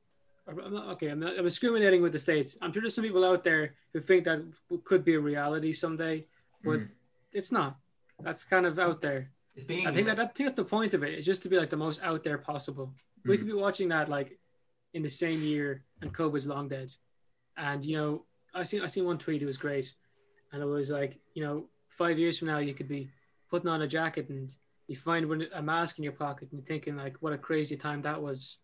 I'm 0.48 0.72
not, 0.72 0.88
okay, 0.94 1.08
I'm, 1.08 1.20
not, 1.20 1.38
I'm 1.38 1.44
discriminating 1.44 2.00
with 2.02 2.12
the 2.12 2.18
states. 2.18 2.56
I'm 2.62 2.72
sure 2.72 2.80
there's 2.82 2.94
some 2.94 3.04
people 3.04 3.24
out 3.24 3.44
there 3.44 3.74
who 3.92 4.00
think 4.00 4.24
that 4.24 4.42
could 4.84 5.04
be 5.04 5.14
a 5.14 5.20
reality 5.20 5.72
someday, 5.72 6.24
but 6.64 6.80
Mhm. 6.80 6.88
it's 7.32 7.52
not. 7.52 7.78
That's 8.20 8.44
kind 8.44 8.64
of 8.66 8.78
out 8.78 9.00
there. 9.02 9.30
It's 9.54 9.66
being. 9.66 9.86
I 9.86 9.92
think 9.94 10.06
that, 10.06 10.16
that 10.16 10.22
I 10.30 10.32
think 10.32 10.48
that's 10.48 10.56
the 10.56 10.64
point 10.64 10.94
of 10.94 11.02
it. 11.02 11.14
It's 11.14 11.26
just 11.26 11.42
to 11.42 11.48
be 11.48 11.58
like 11.58 11.70
the 11.70 11.76
most 11.76 12.02
out 12.02 12.24
there 12.24 12.38
possible. 12.38 12.94
We 13.24 13.34
Mhm. 13.34 13.38
could 13.38 13.46
be 13.46 13.52
watching 13.52 13.88
that 13.90 14.08
like 14.08 14.38
in 14.94 15.02
the 15.02 15.08
same 15.10 15.42
year, 15.42 15.84
and 16.00 16.14
COVID's 16.14 16.46
long 16.46 16.68
dead. 16.68 16.92
And 17.56 17.84
you 17.84 17.96
know, 17.96 18.24
I 18.54 18.62
seen 18.62 18.82
I 18.82 18.86
seen 18.86 19.04
one 19.04 19.18
tweet. 19.18 19.42
It 19.42 19.46
was 19.46 19.58
great, 19.58 19.92
and 20.52 20.62
it 20.62 20.66
was 20.66 20.90
like 20.90 21.20
you 21.34 21.42
know, 21.44 21.68
five 21.88 22.18
years 22.18 22.38
from 22.38 22.48
now, 22.48 22.58
you 22.58 22.72
could 22.74 22.88
be 22.88 23.10
putting 23.50 23.68
on 23.68 23.82
a 23.82 23.86
jacket 23.88 24.28
and 24.30 24.54
you 24.86 24.96
find 24.96 25.30
a 25.52 25.62
mask 25.62 25.98
in 25.98 26.04
your 26.04 26.12
pocket 26.14 26.48
and 26.50 26.60
you're 26.60 26.66
thinking 26.66 26.96
like, 26.96 27.16
what 27.20 27.32
a 27.32 27.38
crazy 27.38 27.76
time 27.76 28.00
that 28.02 28.20
was, 28.22 28.58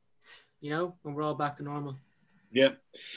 you 0.64 0.70
know, 0.70 0.94
when 1.02 1.14
we're 1.14 1.22
all 1.22 1.34
back 1.34 1.58
to 1.58 1.62
normal. 1.62 1.94
Yeah, 2.50 2.70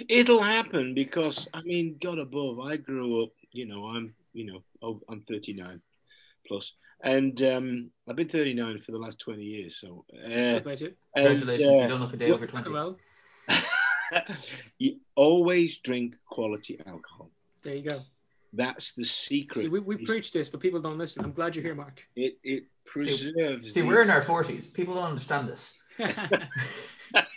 it'll 0.09 0.41
happen 0.41 0.93
because 0.93 1.47
I 1.53 1.61
mean, 1.61 1.95
God 2.03 2.19
above, 2.19 2.59
I 2.59 2.75
grew 2.75 3.23
up. 3.23 3.29
You 3.53 3.65
know, 3.65 3.85
I'm 3.85 4.13
you 4.33 4.45
know, 4.45 4.63
oh, 4.81 4.99
I'm 5.07 5.21
39 5.21 5.81
plus, 6.45 6.73
and 7.01 7.41
um, 7.43 7.89
I've 8.05 8.17
been 8.17 8.27
39 8.27 8.81
for 8.81 8.91
the 8.91 8.97
last 8.97 9.19
20 9.21 9.41
years. 9.41 9.77
So, 9.79 10.03
uh, 10.13 10.59
Congratulations. 10.59 10.97
and, 11.15 11.43
uh, 11.49 11.53
you 11.55 11.87
don't 11.87 12.01
look 12.01 12.13
a 12.13 12.17
day 12.17 12.31
over 12.31 12.45
20. 12.45 12.69
Well, 12.69 12.97
you 14.77 14.99
always 15.15 15.77
drink 15.77 16.15
quality 16.29 16.81
alcohol. 16.85 17.31
there 17.63 17.75
you 17.75 17.83
go. 17.83 18.01
That's 18.51 18.91
the 18.93 19.05
secret. 19.05 19.61
See, 19.61 19.67
we, 19.69 19.79
we 19.79 19.95
preach 19.95 20.33
this, 20.33 20.49
but 20.49 20.59
people 20.59 20.81
don't 20.81 20.97
listen. 20.97 21.23
I'm 21.23 21.31
glad 21.31 21.55
you're 21.55 21.63
here, 21.63 21.75
Mark. 21.75 22.01
it 22.13 22.39
it 22.43 22.65
preserves. 22.85 23.71
See, 23.73 23.81
the- 23.81 23.87
we're 23.87 24.01
in 24.01 24.09
our 24.09 24.21
40s. 24.21 24.73
People 24.73 24.95
don't 24.95 25.05
understand 25.05 25.47
this. 25.47 25.77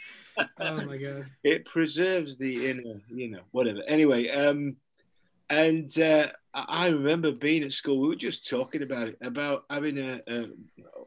oh 0.61 0.87
my 0.87 0.96
god. 0.96 1.26
it 1.44 1.64
preserves 1.64 2.37
the 2.37 2.70
inner, 2.70 3.00
you 3.09 3.31
know, 3.31 3.40
whatever. 3.53 3.81
Anyway, 3.87 4.29
um, 4.29 4.76
and 5.48 5.98
uh, 5.98 6.29
I 6.55 6.88
remember 6.88 7.33
being 7.33 7.64
at 7.64 7.72
school. 7.72 8.00
We 8.00 8.09
were 8.09 8.16
just 8.16 8.48
talking 8.48 8.83
about 8.83 9.09
it, 9.09 9.18
about 9.20 9.64
having 9.70 9.98
a, 9.98 10.20
a 10.29 10.46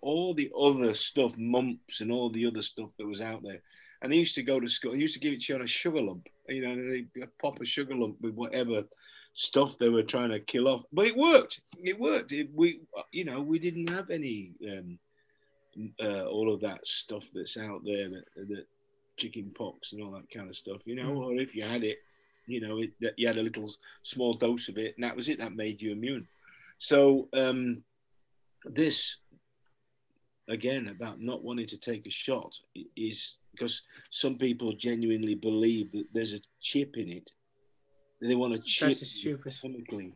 all 0.02 0.34
the 0.34 0.52
other 0.58 0.94
stuff, 0.94 1.38
mumps 1.38 2.02
and 2.02 2.12
all 2.12 2.30
the 2.30 2.46
other 2.46 2.62
stuff 2.62 2.90
that 2.98 3.08
was 3.08 3.22
out 3.22 3.44
there. 3.44 3.62
And 4.02 4.12
I 4.12 4.18
used 4.18 4.36
to 4.36 4.44
go 4.44 4.60
to 4.60 4.68
school. 4.68 4.92
I 4.92 4.96
used 4.96 5.14
to 5.14 5.20
give 5.20 5.34
it 5.34 5.42
to 5.44 5.54
you 5.54 5.60
on 5.60 5.66
a 5.66 5.68
sugar 5.68 6.02
lump, 6.02 6.28
you 6.50 6.62
know, 6.62 6.76
they 6.76 7.06
pop 7.42 7.62
a 7.62 7.66
sugar 7.66 7.96
lump 7.96 8.18
with 8.22 8.34
whatever 8.34 8.84
stuff 9.34 9.78
they 9.78 9.90
were 9.90 10.04
trying 10.04 10.30
to 10.30 10.40
kill 10.40 10.68
off. 10.68 10.84
But 10.92 11.08
it 11.08 11.16
worked. 11.16 11.62
It 11.82 12.00
worked. 12.00 12.32
It, 12.32 12.50
we, 12.54 12.82
you 13.12 13.26
know, 13.26 13.42
we 13.42 13.60
didn't 13.60 13.90
have 13.90 14.10
any 14.10 14.52
um, 14.70 15.00
uh, 16.02 16.26
all 16.26 16.54
of 16.54 16.62
that 16.62 16.86
stuff 16.88 17.24
that's 17.34 17.58
out 17.58 17.82
there 17.84 18.10
that, 18.10 18.26
that 18.36 18.66
chicken 19.18 19.52
pox 19.56 19.94
and 19.94 20.02
all 20.04 20.12
that 20.12 20.30
kind 20.34 20.50
of 20.50 20.56
stuff, 20.56 20.82
you 20.86 20.96
know, 20.96 21.12
Mm. 21.12 21.18
or 21.18 21.34
if 21.40 21.56
you 21.56 21.64
had 21.64 21.84
it, 21.84 22.00
you 22.48 22.60
know, 22.60 22.80
it, 22.80 22.92
that 23.00 23.14
you 23.18 23.28
had 23.28 23.38
a 23.38 23.42
little 23.44 23.70
small 24.04 24.34
dose 24.34 24.68
of 24.70 24.78
it, 24.78 24.96
and 24.96 25.04
that 25.04 25.16
was 25.16 25.30
it. 25.30 25.38
That 25.40 25.56
made 25.56 25.82
you 25.82 25.92
immune. 25.92 26.28
So 26.80 27.30
um, 27.34 27.84
this, 28.66 29.18
again, 30.50 30.90
about 30.90 31.22
not 31.22 31.44
wanting 31.44 31.68
to 31.68 31.78
take 31.78 32.06
a 32.06 32.10
shot 32.10 32.58
is 32.96 33.36
because 33.52 33.84
some 34.12 34.38
people 34.38 34.74
genuinely 34.74 35.36
believe 35.36 35.92
that 35.92 36.06
there's 36.14 36.34
a 36.34 36.40
chip 36.62 36.98
in 36.98 37.10
it. 37.10 37.30
They 38.22 38.36
want 38.36 38.54
to 38.54 38.60
chip 38.62 38.90
That's 39.00 39.08
stupid. 39.10 39.54
chemically. 39.62 40.14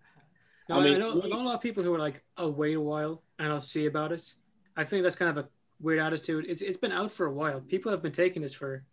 No, 0.70 0.76
I 0.76 0.80
I, 0.80 0.84
mean, 0.84 1.00
know, 1.00 1.12
I 1.22 1.28
know 1.28 1.42
a 1.42 1.44
lot 1.44 1.56
of 1.56 1.62
people 1.62 1.84
who 1.84 1.94
are 1.94 2.00
like, 2.00 2.24
I'll 2.36 2.52
wait 2.54 2.74
a 2.74 2.82
while 2.82 3.24
and 3.40 3.52
I'll 3.52 3.62
see 3.62 3.86
about 3.86 4.12
it. 4.12 4.34
I 4.76 4.84
think 4.84 5.04
that's 5.04 5.16
kind 5.16 5.38
of 5.38 5.46
a 5.46 5.50
weird 5.80 6.00
attitude. 6.00 6.46
It's 6.48 6.62
it's 6.62 6.78
been 6.78 6.92
out 6.92 7.12
for 7.12 7.26
a 7.26 7.32
while. 7.32 7.60
People 7.62 7.92
have 7.92 8.02
been 8.02 8.12
taking 8.12 8.42
this 8.42 8.54
for, 8.54 8.84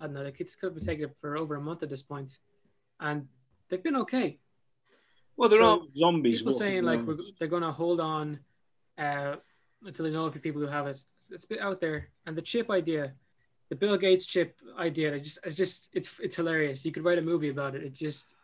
I 0.00 0.06
don't 0.06 0.14
know, 0.14 0.22
like 0.22 0.40
it's 0.40 0.54
could 0.54 0.68
have 0.68 0.74
been 0.74 0.84
taking 0.84 1.04
it 1.04 1.16
for 1.16 1.36
over 1.36 1.54
a 1.56 1.60
month 1.60 1.82
at 1.82 1.90
this 1.90 2.02
point, 2.02 2.38
and 2.98 3.26
they've 3.68 3.82
been 3.82 3.96
okay. 3.96 4.38
Well, 5.36 5.48
there 5.48 5.60
So, 5.60 5.70
are 5.70 5.78
zombies. 5.96 6.40
People 6.40 6.52
saying 6.52 6.84
like 6.84 7.02
we're, 7.02 7.16
they're 7.38 7.48
going 7.48 7.62
to 7.62 7.72
hold 7.72 8.00
on 8.00 8.40
uh, 8.98 9.36
until 9.84 10.04
they 10.04 10.10
know 10.10 10.26
a 10.26 10.30
few 10.30 10.40
people 10.40 10.60
who 10.60 10.66
have 10.66 10.86
it. 10.86 11.02
It's, 11.18 11.30
it's 11.30 11.44
been 11.46 11.60
out 11.60 11.80
there, 11.80 12.08
and 12.26 12.36
the 12.36 12.42
chip 12.42 12.70
idea, 12.70 13.14
the 13.70 13.76
Bill 13.76 13.96
Gates 13.96 14.26
chip 14.26 14.56
idea, 14.78 15.14
it's 15.14 15.24
just 15.24 15.38
it's 15.44 15.56
just 15.56 15.90
it's 15.94 16.20
it's 16.20 16.36
hilarious. 16.36 16.84
You 16.84 16.92
could 16.92 17.04
write 17.04 17.18
a 17.18 17.22
movie 17.22 17.48
about 17.48 17.74
it. 17.74 17.82
It 17.82 17.94
just 17.94 18.34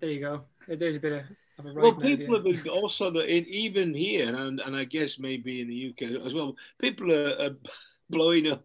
there 0.00 0.10
you 0.10 0.20
go. 0.20 0.42
There's 0.68 0.96
a 0.96 1.00
bit 1.00 1.12
of, 1.12 1.22
of 1.58 1.66
a 1.66 1.70
right 1.72 1.82
Well, 1.82 1.96
idea. 2.02 2.16
people 2.16 2.34
have 2.36 2.44
been 2.44 2.68
also 2.72 3.10
the, 3.10 3.24
in, 3.26 3.44
even 3.46 3.94
here, 3.94 4.34
and, 4.34 4.60
and 4.60 4.76
I 4.76 4.84
guess 4.84 5.18
maybe 5.18 5.60
in 5.60 5.68
the 5.68 5.90
UK 5.90 6.24
as 6.26 6.34
well. 6.34 6.54
People 6.80 7.12
are, 7.12 7.34
are 7.40 7.56
blowing 8.10 8.50
up 8.50 8.64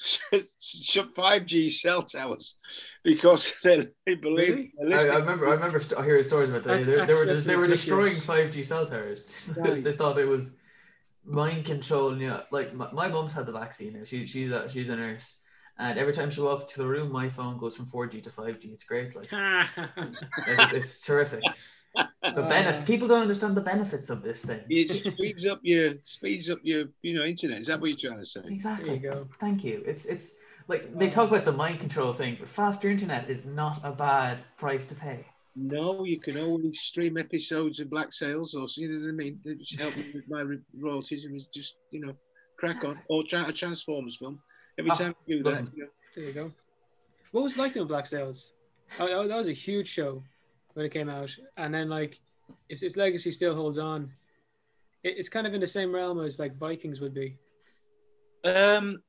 5G 0.32 1.70
cell 1.70 2.02
towers 2.02 2.56
because 3.04 3.52
they, 3.62 3.86
they 4.06 4.14
believe 4.16 4.48
Really? 4.50 4.72
I, 4.80 4.84
listening. 4.84 5.12
I 5.12 5.16
remember, 5.18 5.48
I 5.48 5.52
remember 5.52 5.80
st- 5.80 6.04
hearing 6.04 6.24
stories 6.24 6.50
about 6.50 6.64
that. 6.64 6.84
That's- 6.84 6.86
They, 6.86 7.06
they 7.06 7.14
were, 7.18 7.26
that's 7.26 7.44
they 7.44 7.56
were 7.56 7.66
destroying 7.66 8.12
5G 8.12 8.66
cell 8.66 8.86
towers. 8.86 9.20
Right. 9.56 9.82
they 9.82 9.96
thought 9.96 10.18
it 10.18 10.24
was 10.24 10.56
mind 11.24 11.64
control. 11.66 12.16
You 12.20 12.28
know, 12.28 12.42
like 12.50 12.74
my, 12.74 12.90
my 12.92 13.08
mom's 13.08 13.32
had 13.32 13.46
the 13.46 13.52
vaccine. 13.52 14.02
She, 14.06 14.26
she's 14.26 14.50
a, 14.50 14.68
she's 14.68 14.88
a 14.88 14.96
nurse, 14.96 15.36
and 15.78 15.98
every 15.98 16.14
time 16.14 16.30
she 16.30 16.40
walks 16.40 16.72
to 16.72 16.78
the 16.80 16.86
room, 16.88 17.12
my 17.12 17.28
phone 17.28 17.58
goes 17.58 17.76
from 17.76 17.86
4G 17.86 18.24
to 18.24 18.30
5G. 18.30 18.72
It's 18.72 18.84
great. 18.84 19.14
Like, 19.14 19.30
like, 19.32 19.68
it's, 20.48 20.72
it's 20.72 21.00
terrific. 21.00 21.42
The 21.94 22.42
benefit. 22.42 22.86
People 22.86 23.08
don't 23.08 23.22
understand 23.22 23.56
the 23.56 23.60
benefits 23.60 24.10
of 24.10 24.22
this 24.22 24.44
thing. 24.44 24.60
It 24.68 24.90
speeds 24.90 25.46
up 25.46 25.60
your 25.62 25.94
speeds 26.02 26.48
up 26.50 26.60
your 26.62 26.84
you 27.02 27.14
know 27.14 27.24
internet. 27.24 27.58
Is 27.58 27.66
that 27.66 27.80
what 27.80 27.90
you're 27.90 28.10
trying 28.10 28.20
to 28.20 28.26
say? 28.26 28.40
there 28.42 28.52
Exactly. 28.52 28.94
you 28.94 29.00
go. 29.00 29.26
Thank 29.40 29.64
you. 29.64 29.82
It's 29.86 30.04
it's 30.06 30.36
like 30.68 30.96
they 30.98 31.10
talk 31.10 31.28
about 31.30 31.44
the 31.44 31.52
mind 31.52 31.80
control 31.80 32.12
thing, 32.12 32.36
but 32.38 32.48
faster 32.48 32.88
internet 32.90 33.28
is 33.28 33.44
not 33.44 33.80
a 33.82 33.90
bad 33.92 34.38
price 34.56 34.86
to 34.86 34.94
pay. 34.94 35.24
No, 35.56 36.04
you 36.04 36.20
can 36.20 36.38
always 36.38 36.78
stream 36.80 37.16
episodes 37.18 37.80
of 37.80 37.90
Black 37.90 38.12
Sails, 38.12 38.54
or 38.54 38.66
you 38.76 38.88
know 38.88 39.00
what 39.06 39.08
I 39.08 39.12
mean. 39.12 39.40
They 39.44 39.54
Just 39.54 39.80
help 39.80 39.96
me 39.96 40.06
with 40.14 40.28
my 40.28 40.42
re- 40.42 40.60
royalties, 40.78 41.24
and 41.24 41.42
just 41.52 41.74
you 41.90 42.00
know 42.06 42.14
crack 42.58 42.84
on. 42.84 43.00
Or 43.08 43.24
tra- 43.24 43.46
a 43.48 43.52
Transformers 43.52 44.16
film. 44.16 44.40
Every 44.78 44.92
Ah, 44.92 44.94
time 44.94 45.14
you 45.26 45.38
do 45.42 45.50
that, 45.50 45.64
you 45.74 45.82
know, 45.84 45.90
There 46.14 46.24
you 46.24 46.32
go. 46.32 46.52
What 47.32 47.42
was 47.42 47.54
it 47.54 47.58
like 47.58 47.72
doing 47.72 47.88
Black 47.88 48.06
Sails? 48.06 48.52
Oh, 49.00 49.06
that- 49.08 49.28
that 49.28 49.36
was 49.36 49.48
a 49.48 49.52
huge 49.52 49.88
show 49.88 50.22
when 50.74 50.86
it 50.86 50.92
came 50.92 51.08
out, 51.08 51.34
and 51.56 51.72
then 51.72 51.88
like 51.88 52.20
its, 52.68 52.82
its 52.82 52.96
legacy 52.96 53.30
still 53.30 53.54
holds 53.54 53.78
on. 53.78 54.12
It, 55.02 55.14
it's 55.18 55.28
kind 55.28 55.46
of 55.46 55.54
in 55.54 55.60
the 55.60 55.66
same 55.66 55.94
realm 55.94 56.20
as 56.20 56.38
like 56.38 56.56
Vikings 56.56 57.00
would 57.00 57.14
be. 57.14 57.36
Um, 58.44 59.02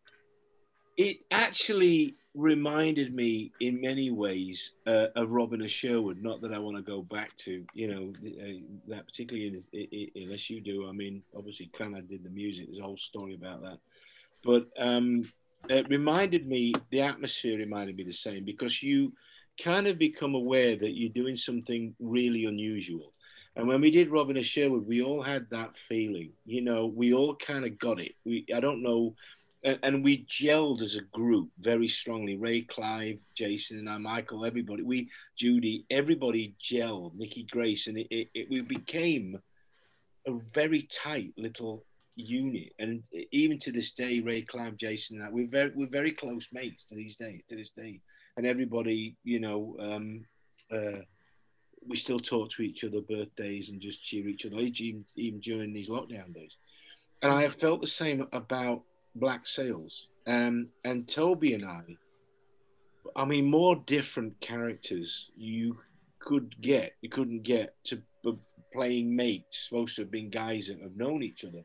it 0.97 1.17
actually 1.32 2.15
reminded 2.34 3.13
me 3.13 3.52
in 3.60 3.82
many 3.82 4.10
ways 4.10 4.74
uh, 4.88 5.08
of 5.15 5.32
Robin 5.32 5.62
of 5.62 5.71
Sherwood. 5.71 6.21
Not 6.21 6.41
that 6.41 6.54
I 6.54 6.60
want 6.60 6.78
to 6.78 6.84
go 6.84 7.02
back 7.02 7.36
to, 7.38 7.65
you 7.74 7.88
know, 7.88 8.13
uh, 8.26 8.60
that 8.88 9.06
particularly 9.06 9.47
in, 9.47 9.63
i 9.74 9.88
i 9.93 10.24
unless 10.24 10.50
you 10.50 10.62
do. 10.62 10.88
I 10.88 10.91
mean, 10.91 11.24
obviously, 11.36 11.69
Clannad 11.78 12.10
did 12.10 12.24
the 12.24 12.30
music. 12.30 12.67
There's 12.67 12.80
a 12.80 12.84
whole 12.84 12.97
story 12.97 13.36
about 13.36 13.62
that. 13.63 13.80
But 14.43 14.67
um, 14.78 15.32
it 15.69 15.89
reminded 15.89 16.47
me, 16.47 16.74
the 16.89 17.02
atmosphere 17.02 17.58
reminded 17.58 17.95
me 17.95 18.04
the 18.04 18.13
same 18.13 18.43
because 18.45 18.82
you 18.82 19.13
kind 19.63 19.87
of 19.87 19.97
become 19.97 20.35
aware 20.35 20.75
that 20.75 20.97
you're 20.97 21.09
doing 21.09 21.37
something 21.37 21.95
really 21.99 22.45
unusual. 22.45 23.13
And 23.55 23.67
when 23.67 23.81
we 23.81 23.91
did 23.91 24.09
Robin 24.09 24.37
of 24.37 24.45
Sherwood, 24.45 24.87
we 24.87 25.01
all 25.01 25.21
had 25.21 25.49
that 25.49 25.71
feeling. 25.89 26.31
You 26.45 26.61
know, 26.61 26.85
we 26.85 27.13
all 27.13 27.35
kind 27.35 27.65
of 27.65 27.77
got 27.77 27.99
it. 27.99 28.13
We, 28.25 28.45
I 28.55 28.61
don't 28.61 28.81
know, 28.81 29.15
and, 29.63 29.77
and 29.83 30.03
we 30.03 30.25
gelled 30.25 30.81
as 30.81 30.95
a 30.95 31.01
group 31.01 31.49
very 31.59 31.87
strongly. 31.87 32.37
Ray, 32.37 32.61
Clive, 32.61 33.19
Jason, 33.35 33.79
and 33.79 33.89
I, 33.89 33.97
Michael, 33.97 34.45
everybody, 34.45 34.83
we, 34.83 35.09
Judi, 35.39 35.83
everybody 35.89 36.55
gelled. 36.63 37.15
Nikki 37.15 37.45
Grace, 37.51 37.87
and 37.87 37.97
it, 37.97 38.07
it, 38.09 38.29
it 38.33 38.49
we 38.49 38.61
became 38.61 39.37
a 40.25 40.31
very 40.53 40.83
tight 40.83 41.33
little 41.37 41.83
unit. 42.15 42.73
And 42.79 43.03
even 43.31 43.59
to 43.59 43.71
this 43.71 43.91
day, 43.91 44.21
Ray, 44.21 44.43
Clive, 44.43 44.77
Jason, 44.77 45.17
and 45.17 45.27
I, 45.27 45.29
we're 45.29 45.47
very, 45.47 45.71
we're 45.75 45.87
very 45.87 46.11
close 46.11 46.47
mates 46.53 46.85
to 46.85 46.95
these 46.95 47.17
days. 47.17 47.41
to 47.49 47.55
this 47.55 47.71
day. 47.71 47.99
And 48.41 48.47
everybody, 48.47 49.15
you 49.23 49.39
know, 49.39 49.75
um, 49.80 50.25
uh, 50.73 51.04
we 51.88 51.95
still 51.95 52.19
talk 52.19 52.49
to 52.49 52.63
each 52.63 52.84
other 52.84 52.99
birthdays 52.99 53.69
and 53.69 53.80
just 53.80 54.04
cheer 54.04 54.27
each 54.27 54.47
other 54.47 54.58
even, 54.58 55.06
even 55.15 55.39
during 55.41 55.71
these 55.71 55.89
lockdown 55.89 56.34
days. 56.34 56.58
And 57.21 57.32
I 57.32 57.43
have 57.43 57.54
felt 57.58 57.82
the 57.82 57.86
same 57.86 58.25
about 58.34 58.82
Black 59.13 59.45
Sails. 59.45 60.08
Um, 60.25 60.69
and 60.84 61.08
Toby 61.08 61.54
and 61.54 61.62
I, 61.62 61.84
I 63.15 63.25
mean, 63.25 63.45
more 63.45 63.75
different 63.75 64.41
characters 64.41 65.30
you 65.38 65.77
could 66.17 66.60
get, 66.62 66.93
you 67.01 67.10
couldn't 67.10 67.43
get 67.43 67.75
to 67.84 68.01
playing 68.73 69.15
mates, 69.15 69.67
supposed 69.69 69.97
to 69.97 70.01
have 70.01 70.10
been 70.10 70.32
guys 70.32 70.65
that 70.65 70.82
have 70.82 70.95
known 70.95 71.21
each 71.21 71.45
other 71.45 71.62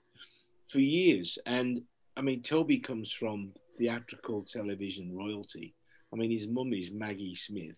for 0.69 0.81
years. 0.81 1.39
And 1.47 1.81
I 2.19 2.21
mean, 2.21 2.43
Toby 2.43 2.81
comes 2.81 3.11
from 3.11 3.55
theatrical 3.79 4.43
television 4.43 5.17
royalty. 5.17 5.73
I 6.17 6.19
mean, 6.19 6.31
his 6.31 6.49
mum 6.49 6.73
is 6.73 6.91
Maggie 6.91 7.35
Smith 7.35 7.77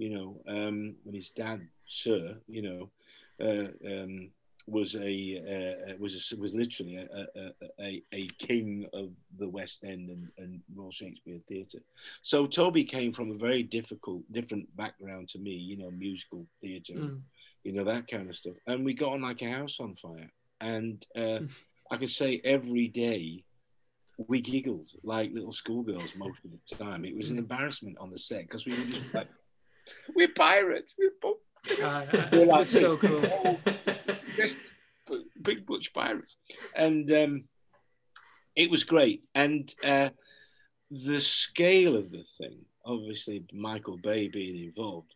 you 0.00 0.08
know, 0.08 0.40
um, 0.48 0.94
and 1.04 1.14
his 1.14 1.28
dad, 1.30 1.60
Sir, 1.86 2.34
you 2.48 2.62
know, 2.62 2.90
uh, 3.38 3.68
um, 3.86 4.30
was 4.66 4.94
a 4.96 5.90
uh, 5.90 5.94
was 5.98 6.32
a, 6.32 6.36
was 6.36 6.54
literally 6.54 6.96
a, 6.96 7.26
a, 7.36 7.52
a, 7.80 8.02
a 8.14 8.22
king 8.38 8.86
of 8.94 9.10
the 9.38 9.48
West 9.48 9.84
End 9.84 10.08
and, 10.08 10.28
and 10.38 10.60
Royal 10.74 10.90
Shakespeare 10.90 11.40
Theatre. 11.48 11.80
So 12.22 12.46
Toby 12.46 12.84
came 12.84 13.12
from 13.12 13.30
a 13.30 13.34
very 13.34 13.62
difficult, 13.62 14.22
different 14.32 14.74
background 14.74 15.28
to 15.30 15.38
me, 15.38 15.50
you 15.50 15.76
know, 15.76 15.90
musical 15.90 16.46
theatre, 16.62 16.94
Mm. 16.94 17.20
you 17.64 17.72
know, 17.72 17.84
that 17.84 18.08
kind 18.08 18.30
of 18.30 18.36
stuff. 18.36 18.54
And 18.66 18.84
we 18.86 18.94
got 18.94 19.12
on 19.12 19.22
like 19.22 19.42
a 19.42 19.50
house 19.50 19.80
on 19.80 19.96
fire. 19.96 20.30
And 20.62 21.04
uh, 21.14 21.40
I 21.90 21.98
could 21.98 22.12
say 22.12 22.40
every 22.44 22.88
day 22.88 23.44
we 24.28 24.40
giggled 24.40 24.88
like 25.02 25.32
little 25.32 25.52
schoolgirls 25.52 26.14
most 26.16 26.38
of 26.44 26.50
the 26.50 26.76
time. 26.76 27.04
It 27.04 27.16
was 27.16 27.30
an 27.30 27.38
embarrassment 27.38 27.96
on 27.98 28.10
the 28.10 28.18
set 28.18 28.42
because 28.42 28.66
we 28.66 28.72
were 28.78 28.84
just 28.84 29.02
like, 29.14 29.28
we're 30.14 30.28
pirates. 30.28 30.94
We're 30.98 31.12
Uh, 31.84 32.06
We're 32.32 32.46
like- 32.46 32.66
so 32.66 32.96
cool. 32.96 33.60
just 34.36 34.56
big 35.42 35.66
butch 35.66 35.92
pirates, 35.92 36.36
and 36.76 37.10
um, 37.12 37.44
it 38.54 38.70
was 38.70 38.84
great. 38.84 39.24
And 39.34 39.72
uh, 39.84 40.10
the 40.90 41.20
scale 41.20 41.96
of 41.96 42.10
the 42.10 42.24
thing, 42.38 42.58
obviously 42.84 43.44
Michael 43.52 43.98
Bay 43.98 44.28
being 44.28 44.64
involved, 44.64 45.12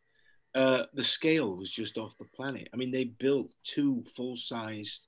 uh, 0.54 0.84
the 0.94 1.04
scale 1.04 1.56
was 1.56 1.70
just 1.70 1.96
off 1.98 2.16
the 2.18 2.24
planet. 2.36 2.68
I 2.72 2.76
mean, 2.76 2.90
they 2.90 3.04
built 3.04 3.52
two 3.64 4.04
full-sized 4.16 5.06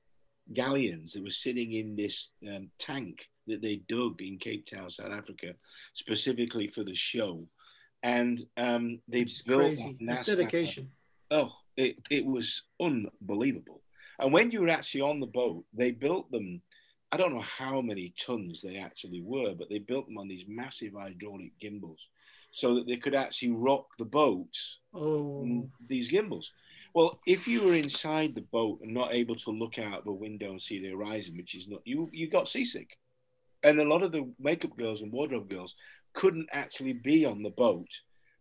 galleons 0.53 1.13
that 1.13 1.25
were 1.25 1.31
sitting 1.31 1.73
in 1.73 1.97
this 1.97 2.31
um, 2.49 2.71
tank 2.79 3.27
that 3.47 3.63
they 3.63 3.83
dug 3.89 4.21
in 4.23 4.39
Cape 4.39 4.67
Town, 4.67 4.91
South 4.91 5.13
Africa, 5.13 5.55
specifically 5.95 6.69
for 6.69 6.85
the 6.85 6.95
show. 6.95 7.47
And 8.03 8.45
um, 8.57 9.01
they 9.09 9.23
is 9.23 9.43
built 9.43 9.77
crazy. 9.77 9.97
that 10.07 10.21
It's 10.21 10.29
dedication. 10.29 10.91
Oh, 11.31 11.53
it, 11.77 11.97
it 12.11 12.25
was 12.25 12.63
unbelievable. 12.81 13.83
And 14.19 14.33
when 14.33 14.51
you 14.51 14.63
were 14.63 14.69
actually 14.69 15.03
on 15.03 15.21
the 15.21 15.27
boat, 15.27 15.65
they 15.73 15.91
built 15.91 16.31
them. 16.31 16.63
I 17.13 17.17
don't 17.17 17.35
know 17.35 17.43
how 17.43 17.81
many 17.81 18.15
tons 18.19 18.63
they 18.63 18.77
actually 18.77 19.23
were, 19.23 19.55
but 19.55 19.69
they 19.71 19.79
built 19.79 20.07
them 20.07 20.19
on 20.19 20.29
these 20.29 20.45
massive 20.49 20.95
hydraulic 20.99 21.53
gimbals 21.61 22.09
so 22.51 22.75
that 22.75 22.87
they 22.87 22.97
could 22.97 23.15
actually 23.15 23.53
rock 23.53 23.87
the 23.99 24.05
boats 24.05 24.81
Oh, 24.95 25.69
these 25.89 26.09
gimbals. 26.09 26.53
Well, 26.95 27.21
if 27.27 27.47
you 27.47 27.63
were 27.63 27.75
inside 27.75 28.35
the 28.35 28.47
boat 28.53 28.81
and 28.81 28.95
not 28.95 29.15
able 29.15 29.35
to 29.37 29.51
look 29.51 29.79
out 29.79 30.05
the 30.05 30.13
window 30.13 30.51
and 30.51 30.63
see 30.63 30.81
the 30.81 30.91
horizon, 30.91 31.37
which 31.37 31.55
is 31.55 31.69
not 31.69 31.83
you, 31.85 32.09
you 32.13 32.31
got 32.31 32.49
seasick. 32.49 32.97
And 33.67 33.81
a 33.81 33.85
lot 33.85 34.03
of 34.03 34.13
the 34.13 34.33
makeup 34.41 34.77
girls 34.79 35.03
and 35.03 35.13
wardrobe 35.13 35.51
girls 35.51 35.77
couldn't 36.15 36.49
actually 36.53 36.95
be 36.95 37.27
on 37.27 37.43
the 37.43 37.51
boat 37.51 37.89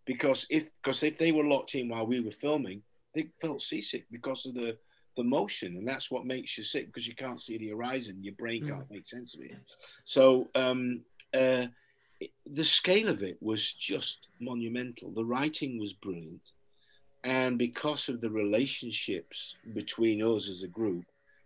because 0.06 0.48
if 0.50 0.66
because 0.84 1.04
if 1.04 1.18
they 1.18 1.32
were 1.34 1.46
locked 1.46 1.76
in 1.76 1.90
while 1.90 2.08
we 2.08 2.22
were 2.22 2.32
filming, 2.32 2.84
they 3.16 3.30
felt 3.42 3.62
seasick 3.62 4.06
because 4.12 4.46
of 4.46 4.56
the 4.56 4.78
the 5.18 5.24
motion, 5.24 5.78
and 5.78 5.88
that's 5.88 6.12
what 6.12 6.26
makes 6.26 6.58
you 6.58 6.64
sick 6.64 6.88
because 6.88 7.08
you 7.08 7.16
can't 7.16 7.42
see 7.42 7.58
the 7.58 7.70
horizon. 7.70 8.24
Your 8.24 8.36
brain 8.36 8.64
Mm. 8.64 8.68
can't 8.70 8.92
make 8.92 9.08
sense 9.08 9.36
of 9.36 9.42
it. 9.42 9.58
So 10.06 10.50
um, 10.56 11.06
uh, 11.34 11.68
the 12.46 12.66
scale 12.66 13.10
of 13.10 13.24
it 13.24 13.38
was 13.42 13.74
just 13.74 14.28
monumental. 14.40 15.12
The 15.12 15.26
writing 15.26 15.80
was 15.80 15.94
brilliant, 15.94 16.42
and 17.24 17.58
because 17.58 18.10
of 18.10 18.22
the 18.22 18.30
relationships 18.30 19.56
between 19.74 20.22
us 20.22 20.50
as 20.50 20.64
a 20.64 20.68
group, 20.68 21.06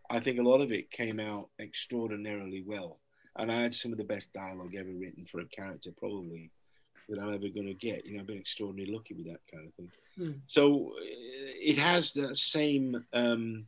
I 0.09 0.19
think 0.19 0.39
a 0.39 0.43
lot 0.43 0.61
of 0.61 0.71
it 0.71 0.91
came 0.91 1.19
out 1.19 1.49
extraordinarily 1.59 2.63
well. 2.65 2.99
And 3.39 3.51
I 3.51 3.61
had 3.61 3.73
some 3.73 3.91
of 3.93 3.97
the 3.97 4.03
best 4.03 4.33
dialogue 4.33 4.75
ever 4.75 4.91
written 4.91 5.23
for 5.23 5.39
a 5.39 5.45
character, 5.45 5.91
probably 5.97 6.51
that 7.07 7.19
I'm 7.19 7.33
ever 7.33 7.47
going 7.47 7.67
to 7.67 7.73
get. 7.73 8.05
You 8.05 8.13
know, 8.13 8.19
I've 8.19 8.27
been 8.27 8.37
extraordinarily 8.37 8.93
lucky 8.93 9.15
with 9.15 9.27
that 9.27 9.39
kind 9.51 9.67
of 9.67 9.73
thing. 9.73 9.91
Hmm. 10.15 10.31
So 10.47 10.91
it 10.99 11.77
has 11.77 12.11
that 12.13 12.35
same, 12.35 13.03
um, 13.13 13.65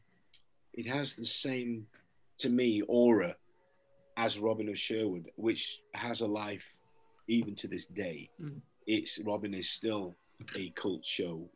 it 0.74 0.86
has 0.88 1.16
the 1.16 1.26
same, 1.26 1.88
to 2.40 2.50
me, 2.50 2.82
aura 2.84 3.36
as 4.18 4.38
Robin 4.38 4.70
of 4.70 4.78
Sherwood, 4.78 5.32
which 5.38 5.82
has 5.94 6.22
a 6.22 6.28
life 6.28 6.68
even 7.28 7.56
to 7.56 7.68
this 7.68 7.86
day. 7.86 8.30
Hmm. 8.40 8.58
It's 8.86 9.20
Robin 9.26 9.54
is 9.54 9.70
still 9.70 10.16
a 10.56 10.70
cult 10.72 11.06
show, 11.06 11.50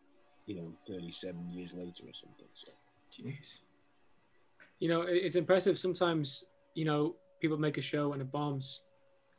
you 0.46 0.56
know, 0.56 0.74
37 0.88 1.52
years 1.52 1.74
later 1.74 2.04
or 2.04 2.14
something. 2.14 2.48
So. 2.54 2.72
Jeez. 3.12 3.60
you 4.80 4.90
know, 4.90 5.04
it's 5.04 5.36
impressive. 5.36 5.78
Sometimes, 5.80 6.46
you 6.74 6.86
know, 6.86 7.16
people 7.40 7.58
make 7.58 7.78
a 7.78 7.82
show 7.82 8.14
and 8.14 8.22
it 8.22 8.32
bombs, 8.32 8.82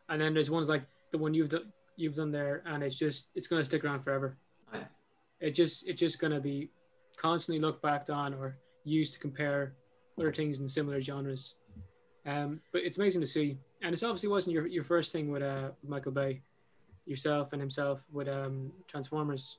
and 0.08 0.20
then 0.20 0.34
there's 0.34 0.50
ones 0.50 0.68
like 0.68 0.84
the 1.12 1.18
one 1.18 1.34
you've 1.34 1.48
done, 1.48 1.72
you've 1.96 2.14
done 2.14 2.30
there, 2.30 2.62
and 2.66 2.82
it's 2.82 2.94
just 2.94 3.28
it's 3.34 3.46
gonna 3.46 3.64
stick 3.64 3.84
around 3.84 4.02
forever. 4.02 4.36
Yeah. 4.72 4.84
It 5.40 5.50
just 5.52 5.86
it's 5.86 6.00
just 6.00 6.18
gonna 6.18 6.40
be 6.40 6.70
constantly 7.16 7.60
looked 7.60 7.82
back 7.82 8.08
on 8.10 8.34
or 8.34 8.58
used 8.84 9.14
to 9.14 9.20
compare 9.20 9.74
other 10.18 10.32
things 10.32 10.60
in 10.60 10.68
similar 10.68 11.00
genres. 11.00 11.54
Um, 12.26 12.60
but 12.72 12.82
it's 12.82 12.98
amazing 12.98 13.20
to 13.20 13.26
see, 13.26 13.58
and 13.82 13.92
this 13.92 14.02
obviously 14.02 14.28
wasn't 14.28 14.54
your, 14.54 14.66
your 14.66 14.84
first 14.84 15.12
thing 15.12 15.30
with 15.30 15.42
uh 15.42 15.70
Michael 15.86 16.12
Bay, 16.12 16.42
yourself 17.06 17.52
and 17.52 17.60
himself 17.60 18.02
with 18.12 18.28
um 18.28 18.72
Transformers. 18.88 19.58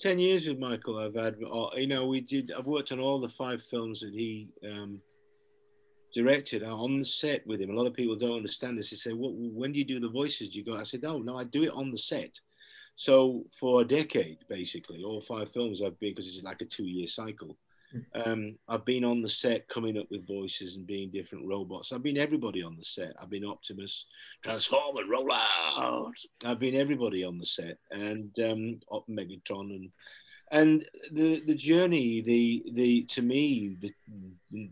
10 0.00 0.18
years 0.18 0.48
with 0.48 0.58
Michael, 0.58 0.98
I've 0.98 1.14
had, 1.14 1.36
uh, 1.44 1.68
you 1.76 1.86
know, 1.86 2.06
we 2.06 2.22
did, 2.22 2.52
I've 2.56 2.66
worked 2.66 2.90
on 2.90 3.00
all 3.00 3.20
the 3.20 3.28
five 3.28 3.62
films 3.62 4.00
that 4.00 4.14
he 4.14 4.48
um, 4.64 4.98
directed 6.14 6.62
on 6.62 6.98
the 6.98 7.04
set 7.04 7.46
with 7.46 7.60
him. 7.60 7.70
A 7.70 7.74
lot 7.74 7.86
of 7.86 7.94
people 7.94 8.16
don't 8.16 8.36
understand 8.36 8.78
this. 8.78 8.90
They 8.90 8.96
say, 8.96 9.12
well, 9.12 9.32
when 9.32 9.72
do 9.72 9.78
you 9.78 9.84
do 9.84 10.00
the 10.00 10.08
voices? 10.08 10.50
Do 10.50 10.58
you 10.58 10.64
go? 10.64 10.76
I 10.76 10.82
said, 10.82 11.02
no, 11.02 11.18
no, 11.18 11.38
I 11.38 11.44
do 11.44 11.64
it 11.64 11.72
on 11.72 11.90
the 11.90 11.98
set. 11.98 12.38
So 12.96 13.44
for 13.58 13.80
a 13.80 13.84
decade, 13.84 14.38
basically, 14.48 15.02
all 15.02 15.22
five 15.22 15.52
films 15.52 15.82
I've 15.82 15.98
been, 16.00 16.14
because 16.14 16.28
it's 16.28 16.44
like 16.44 16.60
a 16.60 16.66
two 16.66 16.84
year 16.84 17.06
cycle. 17.06 17.56
Um, 18.24 18.56
I've 18.68 18.84
been 18.84 19.04
on 19.04 19.20
the 19.20 19.28
set 19.28 19.68
coming 19.68 19.98
up 19.98 20.06
with 20.10 20.26
voices 20.26 20.76
and 20.76 20.86
being 20.86 21.10
different 21.10 21.48
robots. 21.48 21.92
I've 21.92 22.02
been 22.02 22.18
everybody 22.18 22.62
on 22.62 22.76
the 22.76 22.84
set. 22.84 23.14
I've 23.20 23.30
been 23.30 23.44
Optimus, 23.44 24.06
Transformer, 24.44 25.06
roll 25.08 25.32
out. 25.32 26.14
I've 26.44 26.60
been 26.60 26.76
everybody 26.76 27.24
on 27.24 27.38
the 27.38 27.46
set 27.46 27.78
and 27.90 28.30
um, 28.38 28.80
Megatron 29.08 29.70
and 29.74 29.90
and 30.50 30.84
the 31.12 31.40
the 31.40 31.54
journey, 31.54 32.20
the 32.20 32.64
the 32.74 33.02
to 33.04 33.22
me 33.22 33.76
the 33.80 33.92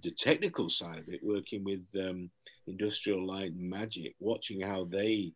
the 0.02 0.10
technical 0.10 0.68
side 0.68 0.98
of 0.98 1.08
it, 1.08 1.20
working 1.22 1.64
with 1.64 1.84
um, 1.98 2.30
Industrial 2.66 3.24
Light 3.24 3.52
and 3.52 3.70
Magic, 3.70 4.14
watching 4.18 4.60
how 4.60 4.84
they 4.84 5.32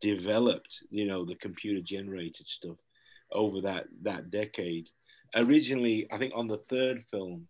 developed, 0.00 0.82
you 0.90 1.06
know, 1.06 1.24
the 1.24 1.34
computer 1.36 1.80
generated 1.80 2.48
stuff 2.48 2.76
over 3.32 3.60
that 3.60 3.86
that 4.02 4.30
decade. 4.30 4.88
Originally, 5.34 6.06
I 6.10 6.18
think 6.18 6.32
on 6.34 6.48
the 6.48 6.62
third 6.68 7.04
film, 7.10 7.46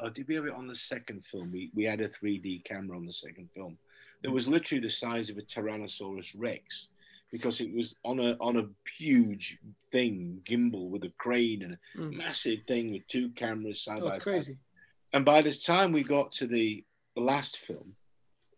oh, 0.00 0.10
did 0.10 0.28
we 0.28 0.34
have 0.34 0.46
it 0.46 0.54
on 0.54 0.66
the 0.66 0.76
second 0.76 1.24
film? 1.24 1.50
We, 1.52 1.70
we 1.74 1.84
had 1.84 2.00
a 2.00 2.08
3D 2.08 2.64
camera 2.64 2.96
on 2.96 3.06
the 3.06 3.12
second 3.12 3.48
film. 3.54 3.78
That 4.22 4.30
was 4.30 4.48
literally 4.48 4.80
the 4.80 4.90
size 4.90 5.30
of 5.30 5.38
a 5.38 5.42
Tyrannosaurus 5.42 6.34
Rex 6.36 6.88
because 7.32 7.60
it 7.60 7.72
was 7.74 7.94
on 8.04 8.18
a 8.20 8.36
on 8.40 8.56
a 8.56 8.68
huge 8.98 9.58
thing, 9.90 10.40
gimbal 10.48 10.88
with 10.88 11.04
a 11.04 11.12
crane 11.18 11.62
and 11.62 11.74
a 11.74 11.78
Mm. 11.98 12.16
massive 12.16 12.60
thing 12.66 12.92
with 12.92 13.06
two 13.08 13.30
cameras 13.30 13.82
side 13.82 14.02
Oh, 14.02 14.06
by 14.06 14.12
side. 14.12 14.22
crazy. 14.22 14.58
And 15.12 15.24
by 15.24 15.42
the 15.42 15.52
time 15.52 15.92
we 15.92 16.02
got 16.02 16.32
to 16.32 16.46
the 16.46 16.84
last 17.16 17.58
film, 17.58 17.96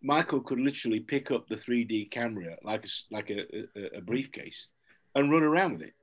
Michael 0.02 0.40
could 0.40 0.60
literally 0.60 1.00
pick 1.00 1.30
up 1.30 1.48
the 1.48 1.56
3D 1.56 2.10
camera 2.10 2.56
like 2.62 2.84
a, 2.84 2.88
like 3.10 3.30
a, 3.30 3.40
a, 3.76 3.98
a 3.98 4.00
briefcase 4.00 4.68
and 5.14 5.30
run 5.30 5.42
around 5.42 5.72
with 5.74 5.82
it. 5.82 5.94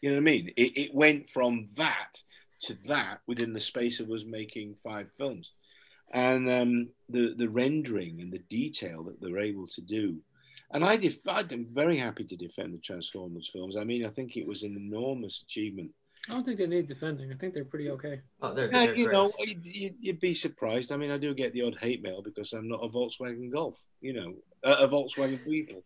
You 0.00 0.10
know 0.10 0.16
what 0.16 0.20
I 0.22 0.24
mean? 0.24 0.48
It, 0.56 0.76
it 0.78 0.94
went 0.94 1.28
from 1.30 1.66
that 1.76 2.22
to 2.62 2.74
that 2.86 3.20
within 3.26 3.52
the 3.52 3.60
space 3.60 4.00
of 4.00 4.10
us 4.10 4.24
making 4.24 4.76
five 4.82 5.08
films. 5.16 5.52
And 6.12 6.48
um, 6.50 6.88
the, 7.08 7.34
the 7.36 7.48
rendering 7.48 8.20
and 8.20 8.32
the 8.32 8.38
detail 8.50 9.02
that 9.04 9.20
they're 9.20 9.38
able 9.40 9.66
to 9.68 9.80
do. 9.80 10.16
And 10.72 10.84
I 10.84 10.96
def- 10.96 11.20
I'm 11.26 11.66
very 11.72 11.98
happy 11.98 12.24
to 12.24 12.36
defend 12.36 12.74
the 12.74 12.78
Transformers 12.78 13.50
films. 13.52 13.76
I 13.76 13.84
mean, 13.84 14.04
I 14.04 14.10
think 14.10 14.36
it 14.36 14.46
was 14.46 14.62
an 14.62 14.76
enormous 14.76 15.42
achievement 15.42 15.90
I 16.28 16.32
don't 16.32 16.44
think 16.44 16.58
they 16.58 16.66
need 16.66 16.88
defending. 16.88 17.32
I 17.32 17.36
think 17.36 17.54
they're 17.54 17.64
pretty 17.64 17.90
okay. 17.90 18.20
Oh, 18.42 18.52
they're, 18.52 18.66
yeah, 18.66 18.86
they're 18.86 18.94
you 18.94 19.04
great. 19.06 19.12
know, 19.14 19.32
you'd, 19.38 19.64
you'd- 19.64 19.96
you'd 20.00 20.20
be 20.20 20.34
surprised. 20.34 20.92
I 20.92 20.96
mean, 20.96 21.10
I 21.10 21.16
do 21.16 21.32
get 21.34 21.54
the 21.54 21.62
odd 21.62 21.76
hate 21.80 22.02
mail 22.02 22.22
because 22.22 22.52
I'm 22.52 22.68
not 22.68 22.84
a 22.84 22.88
Volkswagen 22.88 23.50
Golf, 23.50 23.80
you 24.00 24.12
know, 24.12 24.34
a, 24.62 24.84
a 24.84 24.88
Volkswagen 24.88 25.42
Beetle. 25.44 25.82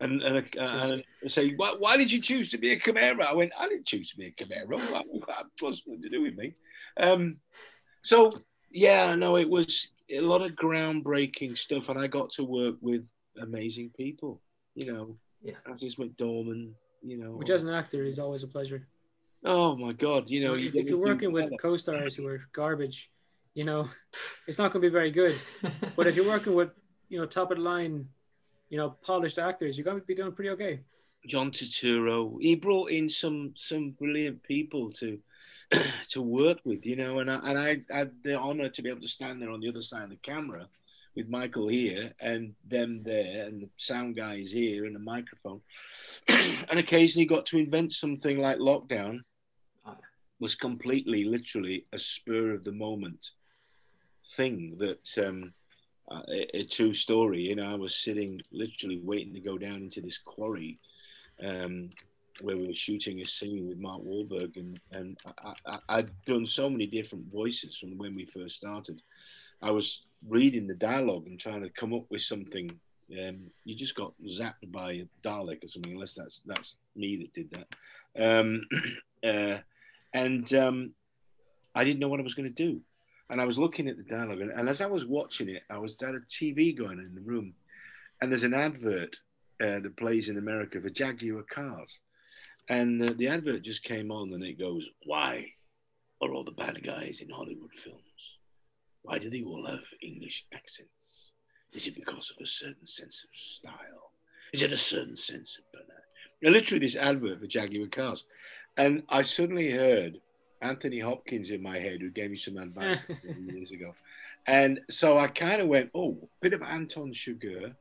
And, 0.00 0.22
and, 0.22 0.36
a, 0.36 0.60
and 0.60 1.02
I 1.24 1.28
say, 1.28 1.54
why, 1.54 1.74
why 1.78 1.96
did 1.96 2.12
you 2.12 2.20
choose 2.20 2.50
to 2.50 2.58
be 2.58 2.72
a 2.72 2.78
Camaro? 2.78 3.22
I 3.22 3.32
went, 3.32 3.52
I 3.58 3.68
didn't 3.68 3.86
choose 3.86 4.10
to 4.10 4.16
be 4.18 4.26
a 4.26 4.32
Camaro. 4.32 4.78
What, 4.90 5.46
what's 5.60 5.82
nothing 5.86 6.02
to 6.02 6.10
do 6.10 6.20
with 6.20 6.36
me? 6.36 6.52
Um, 6.98 7.38
so, 8.02 8.30
yeah, 8.70 9.14
no, 9.14 9.36
it 9.36 9.48
was 9.48 9.92
a 10.10 10.20
lot 10.20 10.42
of 10.42 10.52
groundbreaking 10.52 11.56
stuff. 11.56 11.88
And 11.88 11.98
I 11.98 12.06
got 12.06 12.32
to 12.32 12.44
work 12.44 12.74
with 12.82 13.06
amazing 13.40 13.90
people, 13.96 14.40
you 14.74 14.92
know, 14.92 15.16
Yeah. 15.42 15.54
Frances 15.64 15.96
McDormand, 15.96 16.72
you 17.02 17.18
know. 17.18 17.32
Which 17.32 17.50
as 17.50 17.64
an 17.64 17.70
actor 17.70 18.04
is 18.04 18.18
always 18.18 18.42
a 18.42 18.48
pleasure. 18.48 18.86
oh, 19.44 19.76
my 19.76 19.92
God, 19.92 20.28
you 20.28 20.44
know. 20.44 20.54
if, 20.54 20.74
you 20.74 20.80
if 20.80 20.88
you're 20.88 20.98
working 20.98 21.32
with 21.32 21.44
together. 21.44 21.62
co-stars 21.62 22.16
who 22.16 22.26
are 22.26 22.40
garbage, 22.52 23.10
you 23.54 23.64
know, 23.64 23.88
it's 24.46 24.58
not 24.58 24.72
going 24.72 24.82
to 24.82 24.88
be 24.88 24.92
very 24.92 25.10
good. 25.10 25.36
But 25.96 26.06
if 26.06 26.16
you're 26.16 26.26
working 26.26 26.54
with, 26.54 26.70
you 27.08 27.18
know, 27.18 27.26
top 27.26 27.50
of 27.50 27.58
the 27.58 27.62
line, 27.62 28.08
you 28.70 28.76
know, 28.78 28.90
polished 29.02 29.38
actors, 29.38 29.76
you're 29.78 29.84
going 29.84 30.00
to 30.00 30.06
be 30.06 30.14
doing 30.14 30.32
pretty 30.32 30.50
okay. 30.50 30.80
John 31.26 31.50
Turturro. 31.50 32.36
He 32.40 32.54
brought 32.54 32.90
in 32.90 33.08
some 33.08 33.54
some 33.56 33.90
brilliant 33.90 34.42
people 34.42 34.92
to 34.92 35.18
to 36.10 36.22
work 36.22 36.58
with, 36.64 36.84
you 36.86 36.96
know, 36.96 37.18
and 37.20 37.30
I, 37.30 37.36
and 37.48 37.58
I 37.58 37.82
had 37.90 38.12
the 38.22 38.38
honor 38.38 38.68
to 38.68 38.82
be 38.82 38.88
able 38.88 39.00
to 39.00 39.08
stand 39.08 39.40
there 39.40 39.50
on 39.50 39.60
the 39.60 39.68
other 39.68 39.82
side 39.82 40.04
of 40.04 40.10
the 40.10 40.16
camera 40.16 40.68
with 41.16 41.28
Michael 41.28 41.66
here 41.66 42.12
and 42.20 42.54
them 42.68 43.02
there, 43.02 43.46
and 43.46 43.62
the 43.62 43.70
sound 43.78 44.16
guys 44.16 44.52
here 44.52 44.84
and 44.84 44.94
the 44.94 45.00
microphone, 45.00 45.60
and 46.28 46.78
occasionally 46.78 47.26
got 47.26 47.46
to 47.46 47.58
invent 47.58 47.92
something 47.92 48.38
like 48.38 48.58
lockdown. 48.58 49.20
Was 50.38 50.54
completely, 50.54 51.24
literally, 51.24 51.86
a 51.94 51.98
spur 51.98 52.52
of 52.52 52.62
the 52.62 52.72
moment 52.72 53.30
thing 54.34 54.76
that 54.78 55.26
um, 55.26 55.54
a, 56.10 56.58
a 56.58 56.64
true 56.64 56.92
story. 56.92 57.40
You 57.40 57.56
know, 57.56 57.70
I 57.70 57.74
was 57.74 57.96
sitting 57.96 58.42
literally 58.52 59.00
waiting 59.02 59.32
to 59.32 59.40
go 59.40 59.56
down 59.56 59.76
into 59.76 60.02
this 60.02 60.18
quarry 60.18 60.78
um, 61.42 61.90
where 62.42 62.56
we 62.56 62.66
were 62.66 62.74
shooting 62.74 63.22
a 63.22 63.26
scene 63.26 63.66
with 63.66 63.78
Mark 63.78 64.02
Wahlberg, 64.02 64.56
and 64.56 64.78
and 64.92 65.16
I, 65.42 65.54
I, 65.66 65.78
I'd 65.88 66.10
done 66.26 66.46
so 66.46 66.68
many 66.68 66.86
different 66.86 67.32
voices 67.32 67.78
from 67.78 67.96
when 67.96 68.14
we 68.14 68.26
first 68.26 68.56
started. 68.56 69.00
I 69.62 69.70
was 69.70 70.06
reading 70.28 70.66
the 70.66 70.74
dialogue 70.74 71.26
and 71.26 71.38
trying 71.38 71.62
to 71.62 71.70
come 71.70 71.94
up 71.94 72.04
with 72.10 72.22
something. 72.22 72.70
Um, 73.12 73.50
you 73.64 73.76
just 73.76 73.94
got 73.94 74.12
zapped 74.26 74.70
by 74.70 74.92
a 74.92 75.06
Dalek 75.22 75.64
or 75.64 75.68
something, 75.68 75.92
unless 75.92 76.14
that's 76.14 76.40
that's 76.46 76.76
me 76.94 77.16
that 77.16 77.34
did 77.34 77.50
that. 77.52 78.40
Um, 78.40 78.62
uh, 79.24 79.58
and 80.12 80.52
um, 80.54 80.92
I 81.74 81.84
didn't 81.84 82.00
know 82.00 82.08
what 82.08 82.20
I 82.20 82.24
was 82.24 82.34
going 82.34 82.52
to 82.52 82.64
do. 82.64 82.80
And 83.28 83.40
I 83.40 83.44
was 83.44 83.58
looking 83.58 83.88
at 83.88 83.96
the 83.96 84.04
dialogue, 84.04 84.40
and, 84.40 84.52
and 84.52 84.68
as 84.68 84.80
I 84.80 84.86
was 84.86 85.04
watching 85.04 85.48
it, 85.48 85.62
I 85.68 85.78
was 85.78 85.96
had 86.00 86.14
a 86.14 86.20
TV 86.20 86.76
going 86.76 87.00
in 87.00 87.12
the 87.12 87.20
room, 87.20 87.54
and 88.22 88.30
there's 88.30 88.44
an 88.44 88.54
advert 88.54 89.16
uh, 89.60 89.80
that 89.80 89.96
plays 89.96 90.28
in 90.28 90.38
America 90.38 90.80
for 90.80 90.90
Jaguar 90.90 91.42
cars, 91.42 91.98
and 92.68 93.02
uh, 93.02 93.12
the 93.16 93.26
advert 93.26 93.62
just 93.62 93.82
came 93.82 94.12
on, 94.12 94.32
and 94.32 94.44
it 94.44 94.60
goes, 94.60 94.88
"Why 95.06 95.46
are 96.22 96.32
all 96.32 96.44
the 96.44 96.52
bad 96.52 96.84
guys 96.84 97.20
in 97.20 97.30
Hollywood 97.30 97.72
films? 97.74 98.05
Why 99.06 99.18
do 99.20 99.30
they 99.30 99.42
all 99.42 99.64
have 99.66 99.84
English 100.02 100.46
accents? 100.52 101.30
Is 101.72 101.86
it 101.86 101.94
because 101.94 102.32
of 102.32 102.42
a 102.42 102.46
certain 102.46 102.86
sense 102.86 103.24
of 103.24 103.38
style? 103.38 104.10
Is 104.52 104.62
it 104.62 104.72
a 104.72 104.76
certain 104.76 105.16
sense 105.16 105.58
of 105.58 105.64
banana?" 105.72 106.54
Literally, 106.56 106.80
this 106.80 106.96
advert 106.96 107.38
for 107.38 107.46
Jaguar 107.46 107.86
cars, 107.86 108.24
and 108.76 109.04
I 109.08 109.22
suddenly 109.22 109.70
heard 109.70 110.20
Anthony 110.60 110.98
Hopkins 110.98 111.52
in 111.52 111.62
my 111.62 111.78
head, 111.78 112.00
who 112.00 112.10
gave 112.10 112.32
me 112.32 112.36
some 112.36 112.56
advice 112.56 112.98
years 113.38 113.70
ago. 113.70 113.94
And 114.48 114.80
so 114.90 115.18
I 115.18 115.28
kind 115.28 115.62
of 115.62 115.68
went, 115.68 115.90
oh, 115.94 116.18
a 116.22 116.26
bit 116.42 116.52
of 116.52 116.62
Anton 116.62 117.12
Chigurh 117.12 117.74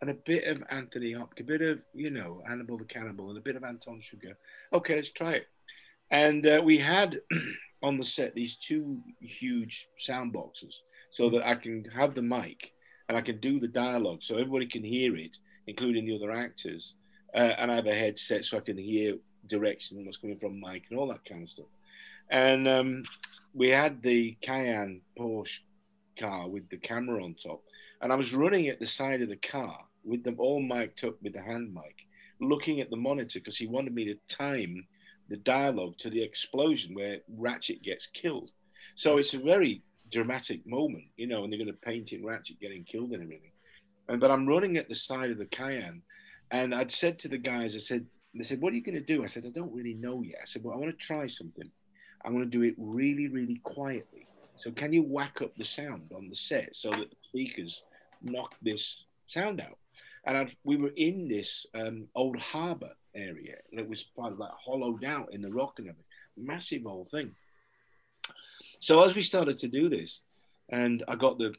and 0.00 0.10
a 0.10 0.14
bit 0.14 0.44
of 0.44 0.62
Anthony 0.70 1.12
Hopkins, 1.12 1.48
a 1.48 1.52
bit 1.52 1.62
of, 1.62 1.80
you 1.94 2.10
know, 2.10 2.42
Hannibal 2.46 2.78
the 2.78 2.84
Cannibal 2.84 3.28
and 3.28 3.38
a 3.38 3.42
bit 3.42 3.56
of 3.56 3.64
Anton 3.64 4.00
Chigurh. 4.00 4.36
Okay, 4.72 4.96
let's 4.96 5.12
try 5.12 5.32
it. 5.32 5.46
And 6.10 6.46
uh, 6.46 6.62
we 6.64 6.78
had 6.78 7.20
on 7.82 7.98
the 7.98 8.04
set 8.04 8.34
these 8.34 8.56
two 8.56 9.00
huge 9.20 9.88
sound 9.98 10.32
boxes 10.32 10.82
so 11.10 11.28
that 11.28 11.46
I 11.46 11.54
can 11.54 11.84
have 11.94 12.14
the 12.14 12.22
mic 12.22 12.72
and 13.08 13.16
I 13.16 13.20
can 13.20 13.40
do 13.40 13.60
the 13.60 13.68
dialogue 13.68 14.20
so 14.22 14.36
everybody 14.36 14.66
can 14.66 14.84
hear 14.84 15.16
it, 15.16 15.36
including 15.66 16.06
the 16.06 16.16
other 16.16 16.30
actors. 16.30 16.94
Uh, 17.34 17.54
and 17.58 17.70
I 17.70 17.74
have 17.74 17.86
a 17.86 17.94
headset 17.94 18.44
so 18.44 18.56
I 18.56 18.60
can 18.60 18.78
hear 18.78 19.16
direction, 19.48 20.04
what's 20.04 20.18
coming 20.18 20.38
from 20.38 20.60
Mike, 20.60 20.84
and 20.90 20.98
all 20.98 21.08
that 21.08 21.24
kind 21.24 21.42
of 21.42 21.50
stuff. 21.50 21.66
And 22.30 22.68
um, 22.68 23.02
we 23.54 23.68
had 23.68 24.02
the 24.02 24.36
Cayenne 24.40 25.00
Porsche 25.18 25.60
car 26.18 26.48
with 26.48 26.68
the 26.70 26.78
camera 26.78 27.22
on 27.22 27.34
top, 27.34 27.62
and 28.00 28.12
I 28.12 28.16
was 28.16 28.34
running 28.34 28.68
at 28.68 28.80
the 28.80 28.86
side 28.86 29.22
of 29.22 29.28
the 29.28 29.36
car 29.36 29.78
with 30.04 30.24
them 30.24 30.36
all 30.38 30.60
mic'd 30.60 31.04
up 31.04 31.16
with 31.22 31.34
the 31.34 31.42
hand 31.42 31.72
mic, 31.72 31.96
looking 32.40 32.80
at 32.80 32.90
the 32.90 32.96
monitor 32.96 33.38
because 33.38 33.56
he 33.56 33.66
wanted 33.66 33.94
me 33.94 34.04
to 34.06 34.16
time 34.34 34.86
the 35.28 35.36
dialogue 35.36 35.94
to 35.98 36.10
the 36.10 36.22
explosion 36.22 36.94
where 36.94 37.18
Ratchet 37.36 37.82
gets 37.82 38.06
killed. 38.06 38.50
So 38.96 39.18
it's 39.18 39.34
a 39.34 39.38
very 39.38 39.82
dramatic 40.10 40.66
moment, 40.66 41.04
you 41.16 41.26
know, 41.26 41.42
and 41.42 41.52
they're 41.52 41.58
going 41.58 41.72
to 41.72 41.72
paint 41.72 42.12
in 42.12 42.24
Ratchet 42.24 42.60
getting 42.60 42.84
killed 42.84 43.12
and 43.12 43.22
everything. 43.22 43.52
And 44.08 44.20
but 44.20 44.30
I'm 44.30 44.46
running 44.46 44.76
at 44.76 44.88
the 44.88 44.94
side 44.94 45.30
of 45.30 45.38
the 45.38 45.46
Cayenne, 45.46 46.02
and 46.50 46.74
I'd 46.74 46.92
said 46.92 47.18
to 47.20 47.28
the 47.28 47.38
guys, 47.38 47.74
I 47.74 47.78
said, 47.78 48.06
they 48.34 48.44
said, 48.44 48.60
"What 48.60 48.72
are 48.72 48.76
you 48.76 48.82
going 48.82 48.94
to 48.94 49.00
do?" 49.00 49.22
I 49.22 49.26
said, 49.26 49.46
"I 49.46 49.50
don't 49.50 49.72
really 49.72 49.94
know 49.94 50.22
yet." 50.22 50.38
I 50.42 50.46
said, 50.46 50.62
"Well, 50.62 50.74
I 50.74 50.78
want 50.78 50.90
to 50.98 51.06
try 51.06 51.26
something. 51.26 51.70
I'm 52.24 52.32
going 52.32 52.44
to 52.44 52.58
do 52.58 52.62
it 52.62 52.74
really, 52.78 53.28
really 53.28 53.60
quietly. 53.62 54.26
So 54.56 54.70
can 54.70 54.92
you 54.92 55.02
whack 55.02 55.42
up 55.42 55.54
the 55.56 55.64
sound 55.64 56.10
on 56.14 56.28
the 56.28 56.36
set 56.36 56.74
so 56.76 56.90
that 56.90 57.10
the 57.10 57.16
speakers 57.22 57.82
knock 58.22 58.54
this 58.62 59.04
sound 59.26 59.60
out?" 59.60 59.78
And 60.24 60.36
I'd, 60.36 60.56
we 60.64 60.76
were 60.76 60.92
in 60.96 61.28
this 61.28 61.66
um, 61.74 62.08
old 62.14 62.38
harbour 62.38 62.92
area 63.14 63.56
that 63.72 63.88
was 63.88 64.02
part 64.02 64.32
of 64.32 64.38
like 64.38 64.50
hollowed 64.52 65.04
out 65.04 65.32
in 65.32 65.42
the 65.42 65.50
rock 65.50 65.74
and 65.78 65.88
everything, 65.88 66.04
massive 66.36 66.86
old 66.86 67.10
thing. 67.10 67.34
So 68.80 69.02
as 69.02 69.14
we 69.14 69.22
started 69.22 69.58
to 69.58 69.68
do 69.68 69.88
this, 69.88 70.20
and 70.70 71.04
I 71.06 71.16
got 71.16 71.38
the 71.38 71.54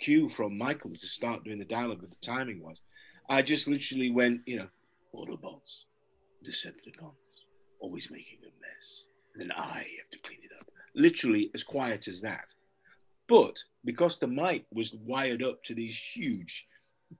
cue 0.00 0.28
from 0.28 0.56
Michael 0.56 0.90
to 0.90 1.06
start 1.06 1.44
doing 1.44 1.58
the 1.58 1.64
dialogue, 1.64 1.98
but 2.00 2.10
the 2.10 2.16
timing 2.16 2.62
was, 2.62 2.80
I 3.28 3.42
just 3.42 3.68
literally 3.68 4.10
went, 4.10 4.42
you 4.46 4.56
know, 4.56 4.68
Autobots, 5.14 5.84
Decepticons, 6.46 7.12
always 7.80 8.10
making 8.10 8.38
a 8.42 8.46
mess. 8.46 9.00
And 9.34 9.42
then 9.42 9.52
I 9.52 9.86
have 9.98 10.10
to 10.12 10.18
clean 10.24 10.40
it 10.42 10.50
up. 10.58 10.68
Literally 10.94 11.50
as 11.54 11.62
quiet 11.62 12.08
as 12.08 12.20
that. 12.22 12.54
But 13.28 13.62
because 13.84 14.18
the 14.18 14.26
mic 14.26 14.66
was 14.72 14.94
wired 14.94 15.42
up 15.42 15.62
to 15.64 15.74
these 15.74 15.96
huge 15.96 16.66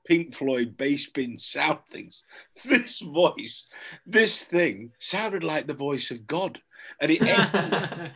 Pink 0.07 0.35
Floyd 0.35 0.77
bass 0.77 1.09
bin 1.11 1.39
sound 1.39 1.81
things, 1.89 2.23
this 2.65 3.01
voice, 3.01 3.67
this 4.07 4.45
thing 4.45 4.91
sounded 4.99 5.45
like 5.45 5.67
the 5.67 5.75
voice 5.75 6.11
of 6.11 6.27
God. 6.27 6.61
And 7.01 7.11
it 7.11 7.23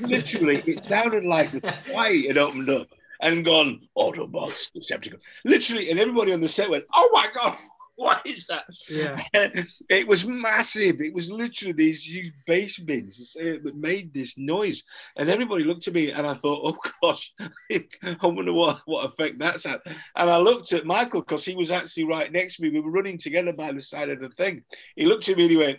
literally, 0.00 0.62
it 0.66 0.86
sounded 0.86 1.24
like 1.24 1.52
the 1.52 1.72
sky 1.72 2.16
had 2.26 2.38
opened 2.38 2.70
up 2.70 2.88
and 3.20 3.44
gone, 3.44 3.80
Autobots, 3.96 4.70
Decepticons. 4.76 5.22
Literally, 5.44 5.90
and 5.90 5.98
everybody 5.98 6.32
on 6.32 6.40
the 6.40 6.48
set 6.48 6.70
went, 6.70 6.84
Oh 6.94 7.10
my 7.12 7.28
God, 7.34 7.56
what 7.96 8.26
is 8.26 8.48
that? 8.48 8.64
Yeah. 8.88 9.20
it 9.88 10.06
was 10.06 10.26
massive. 10.26 11.00
It 11.00 11.14
was 11.14 11.30
literally 11.30 11.72
these 11.72 12.08
huge 12.08 12.32
bass 12.46 12.78
bins 12.78 13.34
that 13.34 13.76
made 13.76 14.12
this 14.12 14.36
noise. 14.36 14.82
And 15.16 15.28
everybody 15.28 15.64
looked 15.64 15.86
at 15.86 15.94
me 15.94 16.10
and 16.10 16.26
I 16.26 16.34
thought, 16.34 16.62
oh 16.64 16.76
gosh, 17.00 17.32
I 17.40 18.16
wonder 18.22 18.52
what, 18.52 18.80
what 18.86 19.06
effect 19.06 19.38
that's 19.38 19.64
had. 19.64 19.80
And 19.86 20.30
I 20.30 20.38
looked 20.38 20.72
at 20.72 20.86
Michael 20.86 21.20
because 21.20 21.44
he 21.44 21.54
was 21.54 21.70
actually 21.70 22.04
right 22.04 22.32
next 22.32 22.56
to 22.56 22.62
me. 22.62 22.70
We 22.70 22.80
were 22.80 22.90
running 22.90 23.18
together 23.18 23.52
by 23.52 23.72
the 23.72 23.80
side 23.80 24.10
of 24.10 24.20
the 24.20 24.30
thing. 24.30 24.64
He 24.96 25.06
looked 25.06 25.28
at 25.28 25.36
me 25.36 25.44
and 25.44 25.50
he 25.52 25.56
went, 25.56 25.78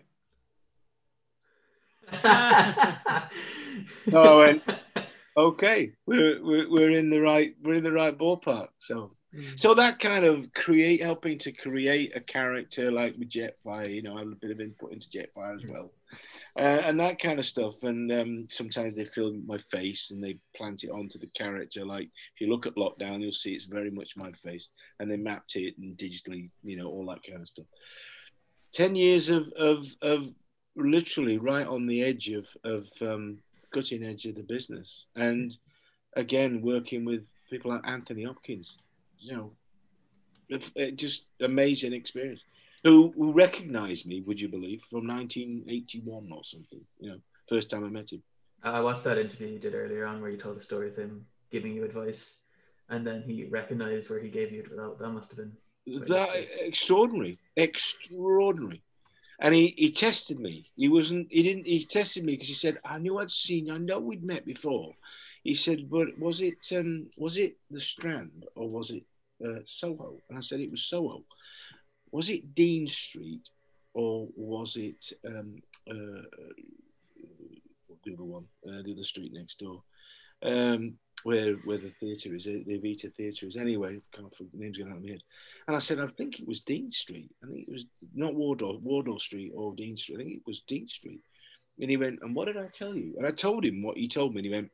no, 4.08 4.14
oh, 4.14 4.40
I 4.42 4.46
went, 4.46 4.64
okay, 5.36 5.92
we're, 6.06 6.44
we're, 6.44 6.70
we're 6.70 6.92
in 6.92 7.10
the 7.10 7.20
right, 7.20 7.56
we're 7.62 7.74
in 7.76 7.84
the 7.84 7.92
right 7.92 8.18
ballpark. 8.18 8.68
So 8.78 9.16
Mm. 9.36 9.60
so 9.60 9.74
that 9.74 10.00
kind 10.00 10.24
of 10.24 10.52
create, 10.54 11.02
helping 11.02 11.38
to 11.40 11.52
create 11.52 12.16
a 12.16 12.22
character 12.22 12.90
like 12.90 13.16
with 13.18 13.30
Jetfire, 13.30 13.94
you 13.94 14.02
know, 14.02 14.16
I 14.16 14.20
have 14.20 14.32
a 14.32 14.36
bit 14.36 14.52
of 14.52 14.62
input 14.62 14.94
into 14.94 15.10
Jetfire 15.10 15.56
as 15.56 15.66
well, 15.68 15.92
uh, 16.58 16.82
and 16.86 17.00
that 17.00 17.20
kind 17.20 17.38
of 17.38 17.46
stuff. 17.46 17.84
And 17.84 18.12
um, 18.14 18.48
sometimes 18.50 18.96
they 18.96 19.04
film 19.04 19.44
my 19.46 19.58
face 19.58 20.12
and 20.12 20.24
they 20.24 20.38
plant 20.56 20.86
it 20.86 20.92
onto 20.92 21.20
the 21.20 21.28
character. 21.28 21.86
Like 21.86 22.10
if 22.34 22.42
you 22.42 22.50
look 22.50 22.66
at 22.66 22.76
Lockdown, 22.76 23.22
you'll 23.22 23.34
see 23.34 23.54
it's 23.54 23.66
very 23.66 23.92
much 23.92 24.16
my 24.16 24.32
face, 24.32 24.70
and 25.00 25.12
they 25.12 25.18
mapped 25.18 25.58
it 25.58 25.78
and 25.78 25.98
digitally, 25.98 26.50
you 26.64 26.78
know, 26.78 26.88
all 26.88 27.06
that 27.08 27.24
kind 27.28 27.42
of 27.42 27.48
stuff. 27.50 27.66
Ten 28.74 28.96
years 28.96 29.30
of 29.30 29.50
of 29.58 29.86
of 30.02 30.34
literally 30.78 31.38
right 31.38 31.68
on 31.68 31.88
the 31.88 32.04
edge 32.04 32.30
of 32.30 32.48
of 32.64 32.88
um, 33.02 33.40
cutting 33.74 34.06
edge 34.06 34.26
of 34.26 34.36
the 34.36 34.44
business, 34.44 35.06
and 35.18 35.58
again 36.16 36.62
working 36.62 37.04
with 37.04 37.26
people 37.50 37.72
like 37.72 37.82
Anthony 37.86 38.24
Hopkins 38.24 38.78
you 39.26 39.36
know, 39.36 39.52
it, 40.50 40.72
it 40.76 40.96
just 40.96 41.26
amazing 41.42 41.94
experience. 41.94 42.42
Who, 42.84 43.12
who 43.18 43.32
recognized 43.32 44.06
me, 44.06 44.22
would 44.22 44.40
you 44.40 44.48
believe, 44.48 44.82
from 44.92 45.08
1981 45.08 46.30
or 46.32 46.44
something? 46.44 46.82
You 47.00 47.10
know, 47.10 47.18
first 47.50 47.70
time 47.70 47.84
I 47.84 47.90
met 47.90 48.12
him. 48.12 48.22
I 48.64 48.80
watched 48.82 49.04
that 49.06 49.18
interview 49.18 49.48
you 49.48 49.60
did 49.60 49.74
earlier 49.74 50.06
on 50.06 50.22
where 50.22 50.30
you 50.30 50.38
told 50.38 50.58
the 50.58 50.64
story 50.64 50.90
of 50.90 50.96
him 50.96 51.26
giving 51.52 51.74
you 51.74 51.84
advice, 51.84 52.42
and 52.90 53.06
then 53.06 53.24
he 53.24 53.46
recognized 53.46 54.10
where 54.10 54.20
he 54.20 54.30
gave 54.30 54.52
you 54.52 54.64
that. 54.64 54.98
That 55.00 55.10
must 55.10 55.30
have 55.30 55.38
been 55.38 55.54
that 56.08 56.48
extraordinary, 56.60 57.40
extraordinary. 57.56 58.82
And 59.40 59.54
he, 59.54 59.74
he 59.78 59.92
tested 59.92 60.40
me. 60.40 60.72
He 60.76 60.88
wasn't. 60.88 61.28
He 61.30 61.44
didn't. 61.44 61.68
He 61.68 61.84
tested 61.84 62.24
me 62.24 62.34
because 62.34 62.48
he 62.48 62.54
said, 62.54 62.80
"I 62.86 63.00
knew 63.00 63.18
I'd 63.18 63.32
seen. 63.32 63.70
I 63.70 63.78
know 63.78 64.00
we'd 64.00 64.24
met 64.24 64.46
before." 64.46 64.94
He 65.44 65.54
said, 65.54 65.90
"But 65.90 66.18
was 66.18 66.42
it 66.42 66.58
um, 66.76 67.08
was 67.18 67.38
it 67.38 67.58
the 67.70 67.82
Strand 67.82 68.46
or 68.56 68.70
was 68.70 68.92
it 68.92 69.04
uh, 69.44 69.60
Soho?" 69.66 70.22
And 70.30 70.38
I 70.38 70.42
said, 70.42 70.60
"It 70.60 70.72
was 70.72 70.84
Soho." 70.84 71.24
Was 72.12 72.30
it 72.30 72.56
Dean 72.56 72.88
Street 72.88 73.42
or 73.94 74.28
was 74.36 74.76
it 74.76 75.12
um, 75.26 75.62
uh, 75.90 76.22
the 78.06 78.14
other 78.14 78.24
one, 78.24 78.46
uh, 78.68 78.82
the 78.84 78.94
other 78.94 79.04
street 79.04 79.34
next 79.34 79.60
door, 79.60 79.82
um, 80.44 80.94
where 81.24 81.54
where 81.66 81.78
the 81.78 81.92
theatre 82.00 82.36
is, 82.36 82.46
the 82.46 82.64
Evita 82.66 83.14
Theatre 83.16 83.48
is? 83.48 83.58
Anyway, 83.58 84.00
can't 84.14 84.32
the 84.38 84.48
name's 84.54 84.78
going 84.78 84.92
out 84.92 84.98
of 84.98 85.04
my 85.04 85.12
head. 85.12 85.24
And 85.68 85.76
I 85.76 85.80
said, 85.80 86.00
"I 86.00 86.08
think 86.08 86.40
it 86.40 86.48
was 86.48 86.62
Dean 86.62 86.92
Street. 86.92 87.32
I 87.44 87.48
think 87.48 87.68
it 87.68 87.72
was 87.72 87.86
not 88.14 88.36
Wardour, 88.36 88.80
Wardour 88.80 89.20
Street 89.20 89.52
or 89.56 89.74
Dean 89.76 89.98
Street. 89.98 90.20
I 90.20 90.24
think 90.24 90.36
it 90.36 90.48
was 90.48 90.62
Dean 90.68 90.88
Street." 90.88 91.22
And 91.80 91.90
he 91.90 91.98
went, 91.98 92.20
"And 92.22 92.36
what 92.36 92.46
did 92.46 92.58
I 92.58 92.68
tell 92.68 92.96
you?" 92.96 93.16
And 93.18 93.26
I 93.26 93.32
told 93.32 93.66
him 93.66 93.82
what 93.82 93.98
he 93.98 94.08
told 94.08 94.34
me, 94.34 94.40
and 94.40 94.46
he 94.46 94.52
went, 94.52 94.72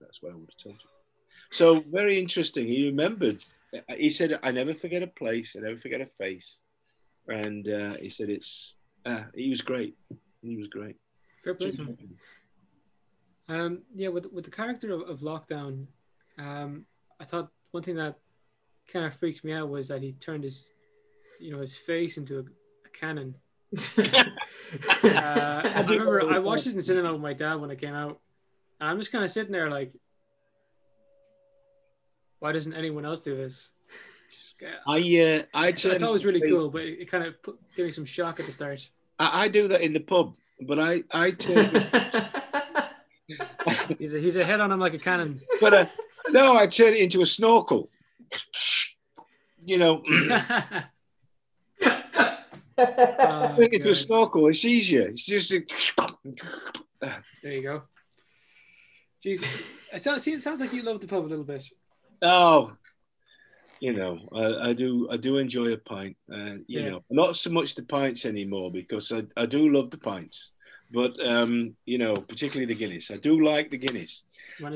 "That's 0.00 0.22
what 0.22 0.32
I 0.32 0.36
would 0.36 0.50
have 0.50 0.62
told 0.62 0.76
you." 0.76 0.88
So 1.50 1.80
very 1.80 2.18
interesting. 2.18 2.66
He 2.66 2.86
remembered. 2.86 3.42
He 3.96 4.10
said, 4.10 4.38
"I 4.42 4.52
never 4.52 4.74
forget 4.74 5.02
a 5.02 5.06
place. 5.06 5.56
I 5.56 5.60
never 5.60 5.76
forget 5.76 6.00
a 6.00 6.06
face." 6.06 6.58
And 7.28 7.68
uh, 7.68 7.94
he 8.00 8.08
said, 8.08 8.30
"It's." 8.30 8.74
Uh, 9.04 9.24
he 9.34 9.50
was 9.50 9.60
great. 9.62 9.96
He 10.42 10.56
was 10.56 10.68
great. 10.68 10.96
Fair 11.42 11.54
play 11.54 11.70
to 11.72 11.84
him. 11.84 11.98
Um, 13.48 13.82
yeah, 13.94 14.08
with 14.08 14.26
with 14.32 14.44
the 14.44 14.50
character 14.50 14.92
of, 14.92 15.02
of 15.02 15.20
Lockdown, 15.20 15.86
um, 16.38 16.84
I 17.20 17.24
thought 17.24 17.50
one 17.70 17.82
thing 17.82 17.96
that 17.96 18.18
kind 18.92 19.06
of 19.06 19.14
freaked 19.14 19.44
me 19.44 19.52
out 19.52 19.68
was 19.68 19.88
that 19.88 20.02
he 20.02 20.12
turned 20.12 20.44
his, 20.44 20.72
you 21.40 21.52
know, 21.52 21.60
his 21.60 21.76
face 21.76 22.18
into 22.18 22.38
a, 22.38 22.42
a 22.42 22.90
cannon. 22.98 23.34
Uh, 25.04 25.62
I 25.64 25.80
remember 25.82 26.30
I 26.30 26.38
watched 26.38 26.66
it 26.66 26.74
in 26.74 26.80
cinema 26.80 27.12
with 27.12 27.20
my 27.20 27.34
dad 27.34 27.56
when 27.56 27.70
it 27.70 27.78
came 27.78 27.92
out, 27.92 28.20
and 28.80 28.88
I'm 28.88 28.98
just 28.98 29.12
kind 29.12 29.22
of 29.22 29.30
sitting 29.30 29.52
there 29.52 29.68
like, 29.68 29.92
why 32.42 32.50
doesn't 32.50 32.74
anyone 32.74 33.04
else 33.04 33.20
do 33.20 33.36
this? 33.36 33.70
I 34.84 34.96
uh, 34.96 35.42
I 35.54 35.68
I 35.68 35.72
turn, 35.72 36.00
thought 36.00 36.08
it 36.08 36.12
was 36.12 36.24
really 36.24 36.40
cool, 36.40 36.70
but 36.70 36.82
it, 36.82 37.02
it 37.02 37.10
kind 37.10 37.24
of 37.24 37.40
put, 37.40 37.56
gave 37.76 37.86
me 37.86 37.92
some 37.92 38.04
shock 38.04 38.40
at 38.40 38.46
the 38.46 38.52
start. 38.52 38.90
I, 39.16 39.44
I 39.44 39.48
do 39.48 39.68
that 39.68 39.80
in 39.80 39.92
the 39.92 40.00
pub, 40.00 40.34
but 40.60 40.80
I 40.80 41.04
I 41.12 41.30
turn, 41.30 41.88
He's 43.98 44.14
a, 44.14 44.18
he's 44.18 44.36
a 44.36 44.44
head 44.44 44.58
on 44.58 44.72
him 44.72 44.80
like 44.80 44.92
a 44.92 44.98
cannon. 44.98 45.40
but 45.60 45.72
uh, 45.72 45.86
no, 46.30 46.56
I 46.56 46.66
turn 46.66 46.94
it 46.94 47.00
into 47.00 47.22
a 47.22 47.26
snorkel. 47.26 47.88
You 49.64 49.78
know, 49.78 50.02
Oh, 52.78 53.54
turn 53.54 53.62
it 53.64 53.74
into 53.74 53.90
a 53.90 53.94
snorkel. 53.94 54.48
It's 54.48 54.64
easier. 54.64 55.02
It's 55.02 55.24
just 55.24 55.52
a, 55.52 55.64
There 57.42 57.52
you 57.52 57.62
go. 57.62 57.82
Jeez, 59.24 59.44
it 59.92 60.02
sounds, 60.02 60.24
see, 60.24 60.32
it 60.32 60.40
sounds 60.40 60.60
like 60.60 60.72
you 60.72 60.82
love 60.82 61.00
the 61.00 61.06
pub 61.06 61.24
a 61.24 61.28
little 61.28 61.44
bit. 61.44 61.64
Oh, 62.22 62.72
you 63.80 63.92
know, 63.92 64.18
I, 64.32 64.70
I 64.70 64.72
do 64.74 65.08
I 65.10 65.16
do 65.16 65.38
enjoy 65.38 65.72
a 65.72 65.76
pint. 65.78 66.16
Uh, 66.32 66.56
you 66.68 66.80
Yeah. 66.80 66.90
know, 66.90 67.04
not 67.10 67.36
so 67.36 67.50
much 67.50 67.74
the 67.74 67.82
pints 67.82 68.24
anymore 68.26 68.70
because 68.70 69.10
I, 69.12 69.24
I 69.36 69.46
do 69.46 69.68
love 69.68 69.90
the 69.90 69.98
pints. 69.98 70.52
But 70.90 71.14
um, 71.26 71.74
you 71.84 71.98
know, 71.98 72.14
particularly 72.14 72.66
the 72.66 72.78
Guinness. 72.78 73.10
I 73.10 73.16
do 73.16 73.42
like 73.44 73.70
the 73.70 73.78
Guinness. 73.78 74.24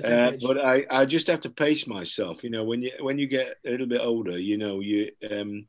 Uh, 0.04 0.32
but 0.42 0.58
I, 0.58 0.84
I 0.90 1.04
just 1.06 1.26
have 1.28 1.42
to 1.42 1.50
pace 1.50 1.86
myself. 1.86 2.42
You 2.42 2.50
know, 2.50 2.64
when 2.64 2.82
you 2.82 2.92
when 3.00 3.18
you 3.18 3.26
get 3.28 3.56
a 3.66 3.70
little 3.70 3.86
bit 3.86 4.00
older, 4.00 4.38
you 4.38 4.56
know, 4.58 4.80
you 4.80 5.10
um, 5.30 5.66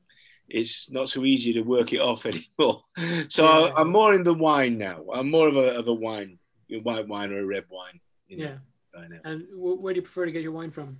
it's 0.49 0.89
not 0.89 1.09
so 1.09 1.25
easy 1.25 1.53
to 1.53 1.61
work 1.61 1.91
it 1.93 1.99
off 2.09 2.25
anymore. 2.25 2.83
So 3.29 3.43
Yeah. 3.45 3.71
I, 3.75 3.81
I'm 3.81 3.91
more 3.91 4.13
in 4.15 4.23
the 4.23 4.33
wine 4.33 4.77
now. 4.77 5.03
I'm 5.13 5.29
more 5.29 5.47
of 5.49 5.57
a 5.57 5.75
of 5.77 5.87
a 5.87 5.93
wine, 5.93 6.39
a 6.71 6.79
white 6.79 7.07
wine 7.07 7.31
or 7.33 7.39
a 7.39 7.45
red 7.45 7.65
wine. 7.69 7.99
You 8.29 8.37
know, 8.37 8.43
yeah. 8.45 8.57
right. 9.01 9.21
And 9.25 9.45
where 9.53 9.93
do 9.93 9.97
you 9.97 10.01
prefer 10.03 10.25
to 10.25 10.31
get 10.31 10.41
your 10.43 10.53
wine 10.53 10.71
from? 10.71 10.97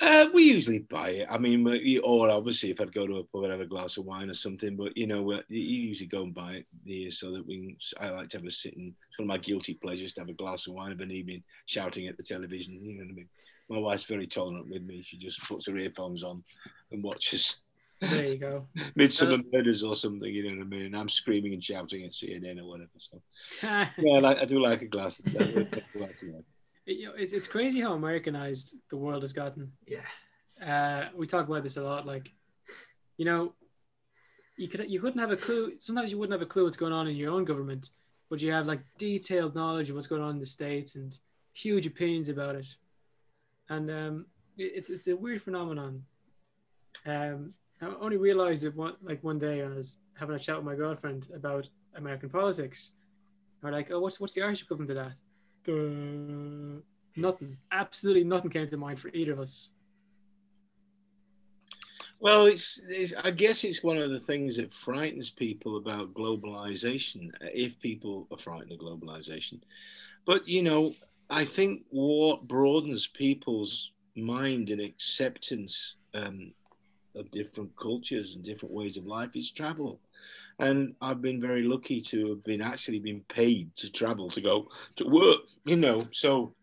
Uh, 0.00 0.28
we 0.32 0.44
usually 0.44 0.78
buy 0.78 1.10
it. 1.10 1.26
I 1.28 1.38
mean, 1.38 1.66
or 2.04 2.30
obviously 2.30 2.70
if 2.70 2.80
I'd 2.80 2.94
go 2.94 3.06
to 3.06 3.16
a 3.16 3.24
pub 3.24 3.42
and 3.42 3.50
have 3.50 3.60
a 3.60 3.66
glass 3.66 3.96
of 3.96 4.04
wine 4.04 4.30
or 4.30 4.34
something. 4.34 4.76
But 4.76 4.96
you 4.96 5.06
know, 5.06 5.22
we- 5.22 5.42
you 5.48 5.60
usually 5.88 6.06
go 6.06 6.22
and 6.22 6.34
buy 6.34 6.52
it 6.54 6.66
here 6.84 7.10
so 7.10 7.32
that 7.32 7.46
we. 7.46 7.56
Can, 7.56 7.76
I 8.00 8.10
like 8.10 8.28
to 8.30 8.38
have 8.38 8.46
a 8.46 8.52
sitting. 8.52 8.94
It's 9.08 9.18
one 9.18 9.24
of 9.24 9.28
my 9.28 9.38
guilty 9.38 9.74
pleasures 9.74 10.12
to 10.14 10.20
have 10.20 10.28
a 10.28 10.34
glass 10.34 10.66
of 10.66 10.74
wine 10.74 10.92
of 10.92 11.00
an 11.00 11.10
evening, 11.10 11.42
shouting 11.66 12.06
at 12.06 12.16
the 12.16 12.22
television. 12.22 12.74
You 12.80 12.94
know 12.94 13.04
what 13.04 13.10
I 13.10 13.14
mean? 13.14 13.28
My 13.70 13.78
wife's 13.78 14.04
very 14.04 14.26
tolerant 14.26 14.70
with 14.70 14.82
me. 14.82 15.02
She 15.04 15.18
just 15.18 15.40
puts 15.46 15.66
her 15.66 15.76
earphones 15.76 16.22
on 16.24 16.42
and 16.92 17.02
watches 17.02 17.60
There 18.00 18.26
you 18.26 18.38
go. 18.38 18.66
Midsomer 18.98 19.42
Murders 19.52 19.82
or 19.82 19.96
something. 19.96 20.32
You 20.32 20.44
know 20.44 20.56
what 20.58 20.66
I 20.66 20.68
mean? 20.68 20.86
And 20.86 20.96
I'm 20.96 21.08
screaming 21.08 21.52
and 21.52 21.62
shouting 21.62 22.04
at 22.04 22.12
CNN 22.12 22.60
or 22.60 22.66
whatever. 22.66 22.90
So 22.98 23.20
yeah, 23.62 23.88
I, 24.14 24.18
like, 24.20 24.38
I 24.38 24.44
do 24.44 24.62
like 24.62 24.82
a 24.82 24.86
glass 24.86 25.18
of 25.18 25.34
wine. 25.34 25.68
It- 26.88 26.98
you 27.00 27.06
know, 27.06 27.14
it's, 27.22 27.32
it's 27.38 27.46
crazy 27.56 27.80
how 27.80 27.92
Americanized 27.92 28.66
the 28.90 28.96
world 29.04 29.22
has 29.22 29.32
gotten. 29.32 29.64
yeah. 29.86 30.06
Uh, 30.72 31.02
we 31.14 31.24
talk 31.26 31.46
about 31.48 31.62
this 31.62 31.76
a 31.76 31.82
lot. 31.90 32.04
Like, 32.14 32.26
you 33.18 33.24
know, 33.24 33.42
you 34.56 34.66
could 34.70 34.90
you 34.90 34.98
couldn't 35.02 35.20
have 35.20 35.30
a 35.30 35.36
clue. 35.36 35.64
Sometimes 35.78 36.10
you 36.10 36.18
wouldn't 36.18 36.36
have 36.38 36.42
a 36.48 36.50
clue 36.52 36.64
what's 36.64 36.76
going 36.84 36.92
on 37.00 37.06
in 37.06 37.14
your 37.14 37.30
own 37.36 37.44
government, 37.44 37.90
but 38.28 38.40
you 38.42 38.50
have 38.50 38.66
like 38.66 38.80
detailed 38.96 39.54
knowledge 39.54 39.88
of 39.88 39.94
what's 39.94 40.08
going 40.12 40.22
on 40.22 40.30
in 40.36 40.40
the 40.40 40.46
states 40.58 40.96
and 40.96 41.16
huge 41.64 41.86
opinions 41.86 42.28
about 42.28 42.56
it. 42.56 42.68
And 43.68 43.88
um, 43.90 44.26
it, 44.56 44.72
it's 44.78 44.90
it's 44.90 45.06
a 45.08 45.14
weird 45.24 45.42
phenomenon. 45.42 46.02
Um, 47.06 47.54
I 47.80 47.86
only 48.00 48.16
realized 48.16 48.64
it 48.64 48.74
one 48.74 48.94
like 49.02 49.22
one 49.22 49.38
day 49.38 49.62
when 49.62 49.72
I 49.74 49.76
was 49.76 49.98
having 50.18 50.34
a 50.34 50.38
chat 50.40 50.56
with 50.56 50.64
my 50.64 50.74
girlfriend 50.74 51.28
about 51.40 51.68
American 51.94 52.30
politics. 52.30 52.92
Or 53.62 53.70
like, 53.70 53.92
oh, 53.92 54.00
what's 54.00 54.18
what's 54.18 54.34
the 54.34 54.42
Irish 54.42 54.62
equivalent 54.62 54.88
to 54.88 54.94
that? 54.94 55.12
Duh. 55.68 56.80
Nothing. 57.16 57.58
Absolutely 57.70 58.24
nothing 58.24 58.50
came 58.50 58.70
to 58.70 58.76
mind 58.78 58.98
for 58.98 59.08
either 59.08 59.32
of 59.32 59.40
us. 59.40 59.68
Well, 62.20 62.46
it's, 62.46 62.80
it's. 62.88 63.12
I 63.22 63.30
guess 63.30 63.64
it's 63.64 63.82
one 63.82 63.98
of 63.98 64.10
the 64.10 64.20
things 64.20 64.56
that 64.56 64.72
frightens 64.72 65.28
people 65.30 65.76
about 65.76 66.14
globalization. 66.14 67.28
uh, 67.34 67.48
If 67.52 67.78
people 67.80 68.26
are 68.32 68.38
frightened 68.38 68.72
of 68.72 68.78
globalization, 68.78 69.60
but 70.26 70.48
you 70.48 70.62
know, 70.62 70.94
I 71.28 71.44
think 71.44 71.82
what 71.90 72.48
broadens 72.48 73.06
people's 73.06 73.92
mind 74.16 74.70
and 74.70 74.80
acceptance 74.80 75.96
um, 76.14 76.52
of 77.14 77.30
different 77.30 77.70
cultures 77.76 78.34
and 78.34 78.44
different 78.44 78.74
ways 78.74 78.96
of 78.96 79.06
life 79.06 79.30
is 79.34 79.50
travel. 79.50 80.00
And 80.58 80.94
I've 81.00 81.22
been 81.22 81.40
very 81.40 81.62
lucky 81.62 82.00
to 82.02 82.30
have 82.30 82.44
been 82.44 82.60
actually 82.60 82.98
been 82.98 83.22
paid 83.28 83.70
to 83.76 83.90
travel 83.90 84.28
to 84.30 84.40
go 84.40 84.68
to 84.96 85.04
work. 85.04 85.40
You 85.64 85.76
know, 85.76 86.02
so 86.12 86.54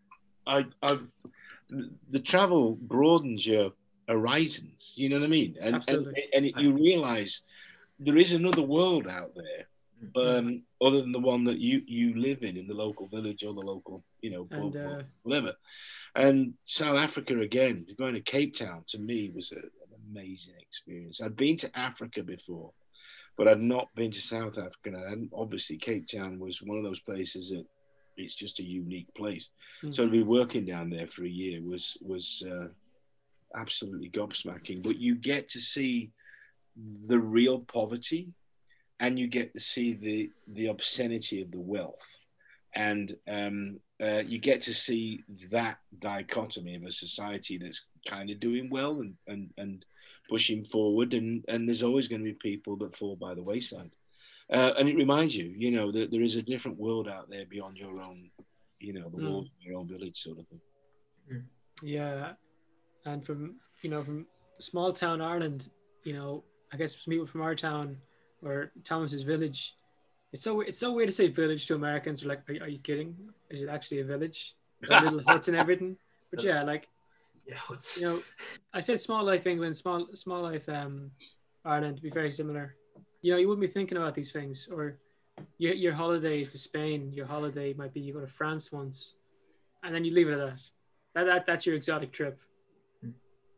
I, 0.46 0.66
I've 0.82 1.06
the 2.10 2.20
travel 2.20 2.76
broadens 2.80 3.46
your 3.46 3.72
horizons. 4.08 4.92
You 4.96 5.08
know 5.08 5.18
what 5.18 5.26
I 5.26 5.28
mean? 5.28 5.56
And 5.60 5.66
and, 5.66 5.76
Absolutely. 5.76 6.24
and 6.34 6.46
it, 6.46 6.58
you 6.58 6.72
realize 6.72 7.42
there 7.98 8.16
is 8.16 8.32
another 8.32 8.62
world 8.62 9.08
out 9.08 9.32
there, 9.34 10.38
um, 10.38 10.62
other 10.82 11.00
than 11.00 11.12
the 11.12 11.18
one 11.18 11.44
that 11.44 11.58
you 11.58 11.82
you 11.86 12.14
live 12.20 12.42
in 12.42 12.56
in 12.56 12.66
the 12.66 12.74
local 12.74 13.06
village 13.08 13.42
or 13.44 13.54
the 13.54 13.60
local 13.60 14.04
you 14.20 14.30
know 14.30 14.46
And, 14.50 14.72
pub 14.72 14.82
uh, 14.82 15.02
whatever. 15.22 15.54
And 16.14 16.54
South 16.66 16.96
Africa 16.96 17.38
again, 17.38 17.86
going 17.98 18.14
to 18.14 18.20
Cape 18.20 18.56
Town 18.56 18.84
to 18.88 18.98
me 18.98 19.30
was 19.34 19.52
a, 19.52 19.56
an 19.56 20.00
amazing 20.10 20.54
experience. 20.60 21.20
I'd 21.20 21.36
been 21.36 21.56
to 21.58 21.78
Africa 21.78 22.22
before, 22.22 22.72
but 23.36 23.48
I'd 23.48 23.60
not 23.60 23.94
been 23.94 24.12
to 24.12 24.20
South 24.20 24.58
Africa. 24.58 25.04
And 25.08 25.30
obviously, 25.34 25.76
Cape 25.76 26.08
Town 26.08 26.38
was 26.38 26.62
one 26.62 26.78
of 26.78 26.84
those 26.84 27.00
places 27.00 27.50
that 27.50 27.64
it's 28.16 28.34
just 28.34 28.60
a 28.60 28.64
unique 28.64 29.12
place. 29.14 29.50
Mm. 29.82 29.94
So 29.94 30.04
to 30.04 30.10
be 30.10 30.22
working 30.22 30.64
down 30.64 30.90
there 30.90 31.06
for 31.06 31.24
a 31.24 31.28
year 31.28 31.60
was 31.62 31.98
was 32.00 32.42
uh, 32.50 32.68
absolutely 33.54 34.10
gobsmacking. 34.10 34.82
But 34.82 34.98
you 34.98 35.14
get 35.14 35.48
to 35.50 35.60
see 35.60 36.10
the 37.06 37.18
real 37.18 37.60
poverty, 37.60 38.32
and 39.00 39.18
you 39.18 39.26
get 39.26 39.52
to 39.54 39.60
see 39.60 39.94
the 39.94 40.30
the 40.48 40.68
obscenity 40.68 41.42
of 41.42 41.50
the 41.50 41.60
wealth, 41.60 42.06
and 42.74 43.16
um, 43.28 43.80
uh, 44.02 44.22
you 44.26 44.38
get 44.38 44.62
to 44.62 44.74
see 44.74 45.24
that 45.50 45.78
dichotomy 45.98 46.76
of 46.76 46.84
a 46.84 46.92
society 46.92 47.58
that's 47.58 47.86
kind 48.06 48.30
of 48.30 48.40
doing 48.40 48.70
well 48.70 49.00
and 49.00 49.14
and 49.26 49.50
and 49.58 49.84
pushing 50.28 50.64
forward, 50.64 51.14
and 51.14 51.44
and 51.48 51.66
there's 51.68 51.82
always 51.82 52.08
going 52.08 52.22
to 52.24 52.30
be 52.32 52.38
people 52.50 52.76
that 52.78 52.96
fall 52.96 53.16
by 53.16 53.34
the 53.34 53.42
wayside. 53.42 53.90
Uh, 54.52 54.72
and 54.78 54.88
it 54.88 54.94
reminds 54.96 55.34
you, 55.36 55.46
you 55.58 55.70
know, 55.72 55.90
that 55.90 56.10
there 56.12 56.20
is 56.22 56.36
a 56.36 56.42
different 56.42 56.78
world 56.78 57.08
out 57.08 57.28
there 57.28 57.44
beyond 57.46 57.76
your 57.76 58.00
own, 58.00 58.30
you 58.78 58.92
know, 58.92 59.08
the 59.10 59.18
Mm. 59.18 59.28
walls 59.30 59.46
of 59.46 59.60
your 59.66 59.76
own 59.78 59.88
village, 59.88 60.22
sort 60.22 60.38
of 60.38 60.46
thing. 60.48 60.60
Yeah, 61.82 62.32
and 63.04 63.24
from 63.24 63.56
you 63.82 63.90
know 63.90 64.02
from 64.02 64.26
small 64.60 64.92
town 64.92 65.20
Ireland, 65.20 65.68
you 66.04 66.12
know, 66.14 66.44
I 66.72 66.76
guess 66.76 66.92
some 66.94 67.10
people 67.10 67.26
from 67.26 67.42
our 67.42 67.54
town 67.54 67.96
or 68.42 68.72
Thomas's 68.84 69.22
village. 69.22 69.74
It's 70.32 70.42
so 70.42 70.60
it's 70.60 70.78
so 70.78 70.92
weird 70.92 71.08
to 71.08 71.12
say 71.14 71.28
village 71.28 71.66
to 71.66 71.74
Americans. 71.74 72.20
They're 72.20 72.28
like, 72.30 72.48
are, 72.48 72.52
you- 72.54 72.60
are 72.62 72.68
you 72.68 72.78
kidding? 72.78 73.16
Is 73.50 73.62
it 73.62 73.68
actually 73.68 74.00
a 74.00 74.04
village? 74.04 74.54
Little 74.88 75.22
huts 75.26 75.48
and 75.48 75.56
everything. 75.56 75.96
But 76.30 76.42
yeah, 76.48 76.62
like 76.62 76.88
Yeah. 77.46 77.58
What's 77.68 78.00
you 78.00 78.08
know, 78.08 78.22
I 78.72 78.80
said 78.80 79.00
small 79.00 79.24
life 79.24 79.46
England, 79.46 79.76
small 79.76 80.06
small 80.14 80.42
life 80.42 80.68
um 80.68 81.10
Ireland 81.64 81.96
to 81.96 82.02
be 82.02 82.10
very 82.10 82.30
similar. 82.30 82.74
You 83.22 83.32
know, 83.32 83.38
you 83.38 83.48
wouldn't 83.48 83.66
be 83.66 83.72
thinking 83.72 83.98
about 83.98 84.14
these 84.14 84.32
things. 84.32 84.68
Or 84.70 84.98
your 85.58 85.74
your 85.74 85.92
holiday 85.92 86.40
is 86.40 86.50
to 86.50 86.58
Spain. 86.58 87.12
Your 87.12 87.26
holiday 87.26 87.72
might 87.74 87.94
be 87.94 88.00
you 88.00 88.14
go 88.14 88.20
to 88.20 88.26
France 88.26 88.72
once, 88.72 89.16
and 89.82 89.94
then 89.94 90.04
you 90.04 90.12
leave 90.12 90.28
it 90.28 90.38
at 90.38 90.38
that. 90.38 90.62
That, 91.14 91.24
that 91.24 91.46
that's 91.46 91.66
your 91.66 91.76
exotic 91.76 92.12
trip. 92.12 92.40
Hmm. 93.02 93.10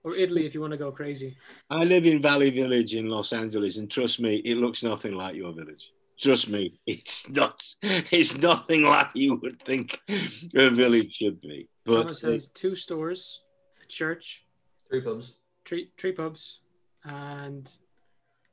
Or 0.04 0.14
Italy 0.14 0.46
if 0.46 0.54
you 0.54 0.60
want 0.60 0.72
to 0.72 0.78
go 0.78 0.92
crazy. 0.92 1.36
I 1.70 1.84
live 1.84 2.04
in 2.06 2.20
Valley 2.22 2.50
Village 2.50 2.94
in 2.94 3.08
Los 3.08 3.32
Angeles, 3.32 3.76
and 3.76 3.90
trust 3.90 4.20
me, 4.20 4.36
it 4.36 4.56
looks 4.56 4.82
nothing 4.82 5.14
like 5.14 5.34
your 5.34 5.52
village. 5.52 5.92
Trust 6.20 6.48
me, 6.48 6.80
it's 6.86 7.28
not. 7.28 7.62
It's 7.82 8.36
nothing 8.36 8.82
like 8.82 9.10
you 9.14 9.36
would 9.36 9.62
think 9.62 9.98
a 10.08 10.70
village 10.70 11.14
should 11.14 11.40
be. 11.40 11.68
But 11.86 12.02
Thomas 12.02 12.20
has 12.22 12.48
two 12.48 12.74
stores, 12.74 13.42
a 13.46 13.47
church, 13.88 14.46
three 14.88 15.00
pubs? 15.00 15.34
three 15.64 15.90
three 15.96 16.12
pubs, 16.12 16.60
and 17.04 17.70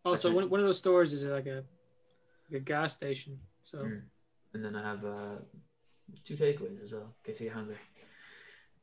also 0.03 0.31
one, 0.31 0.49
one 0.49 0.59
of 0.59 0.65
those 0.65 0.79
stores 0.79 1.13
is 1.13 1.23
like 1.25 1.47
a 1.47 1.63
like 2.49 2.61
a 2.61 2.63
gas 2.63 2.93
station. 2.93 3.39
So 3.61 3.79
Mm. 3.79 4.01
And 4.55 4.63
then 4.63 4.73
I 4.73 4.89
have 4.89 5.03
uh, 5.03 5.35
two 6.23 6.37
takeaways 6.37 6.81
as 6.81 6.93
well, 6.93 7.13
in 7.25 7.33
case 7.33 7.41
you're 7.41 7.53
hungry. 7.53 7.75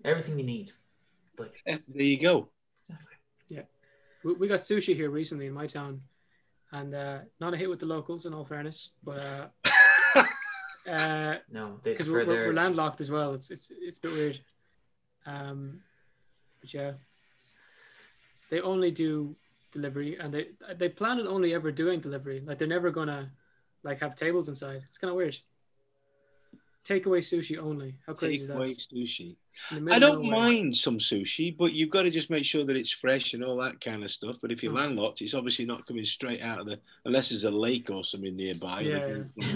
Everything 0.05 0.39
you 0.39 0.45
need. 0.45 0.71
Like 1.39 1.55
there 1.65 2.03
you 2.03 2.21
go. 2.21 2.51
exactly. 2.87 3.67
we, 4.23 4.35
we 4.35 4.49
got 4.49 4.61
sushi 4.61 4.95
here 4.95 5.09
recently 5.09 5.47
in 5.47 5.55
my 5.55 5.67
town, 5.67 6.03
and 6.73 6.95
uh, 6.95 7.19
not 7.41 7.55
a 7.55 7.57
hit 7.57 7.71
with 7.71 7.81
the 7.81 7.87
locals 7.87 8.27
in 8.27 8.35
all 8.35 8.45
fairness, 8.45 8.91
but 9.03 9.51
uh, 9.65 10.25
uh, 10.91 11.37
No, 11.51 11.81
because 11.83 12.11
we're, 12.11 12.19
we're, 12.19 12.25
their 12.27 12.47
we're 12.49 12.53
landlocked 12.53 13.01
as 13.01 13.11
well. 13.11 13.33
It's 13.33 13.51
it's 13.51 13.73
it's 13.75 13.97
a 13.97 14.03
bit 14.03 14.13
weird. 14.13 14.41
Um, 15.25 15.81
but 16.63 16.73
yeah, 16.73 16.93
they 18.51 18.63
only 18.63 18.91
do 18.91 19.37
delivery, 19.73 20.17
and 20.19 20.33
they 20.33 20.47
they 20.79 20.89
plan 20.89 21.21
on 21.21 21.27
only 21.27 21.53
ever 21.53 21.71
doing 21.71 22.01
delivery. 22.01 22.41
Like 22.47 22.59
they're 22.59 22.69
never 22.69 22.91
gonna 22.91 23.31
like 23.83 24.01
have 24.01 24.15
tables 24.15 24.49
inside. 24.49 24.83
It's 24.89 24.97
kind 24.97 25.11
of 25.11 25.17
weird. 25.17 25.37
Takeaway 26.85 27.19
sushi 27.21 27.59
only. 27.59 27.95
How 28.07 28.13
crazy 28.15 28.47
Takeaway 28.47 28.71
is 28.77 28.87
sushi. 28.93 29.37
that? 29.71 29.77
In 29.77 29.85
the 29.85 29.93
I 29.95 29.99
don't 30.01 30.23
nowhere. 30.25 30.41
mind 30.41 30.77
some 30.77 30.99
sushi, 30.99 31.57
but 31.57 31.73
you've 31.73 31.91
got 31.91 32.03
to 32.03 32.11
just 32.11 32.31
make 32.31 32.45
sure 32.45 32.65
that 32.65 32.75
it's 32.77 32.91
fresh 32.91 33.35
and 33.35 33.45
all 33.45 33.57
that 33.59 33.81
kind 33.81 34.03
of 34.03 34.11
stuff. 34.11 34.37
But 34.43 34.51
if 34.51 34.63
you're 34.63 34.73
Mm. 34.73 34.77
landlocked, 34.77 35.23
it's 35.23 35.35
obviously 35.35 35.65
not 35.67 35.87
coming 35.87 36.05
straight 36.05 36.41
out 36.43 36.59
of 36.59 36.67
the 36.67 36.81
unless 37.05 37.29
there's 37.29 37.45
a 37.45 37.51
lake 37.51 37.89
or 37.91 38.03
something 38.05 38.35
nearby. 38.35 38.81
Yeah. 38.81 39.19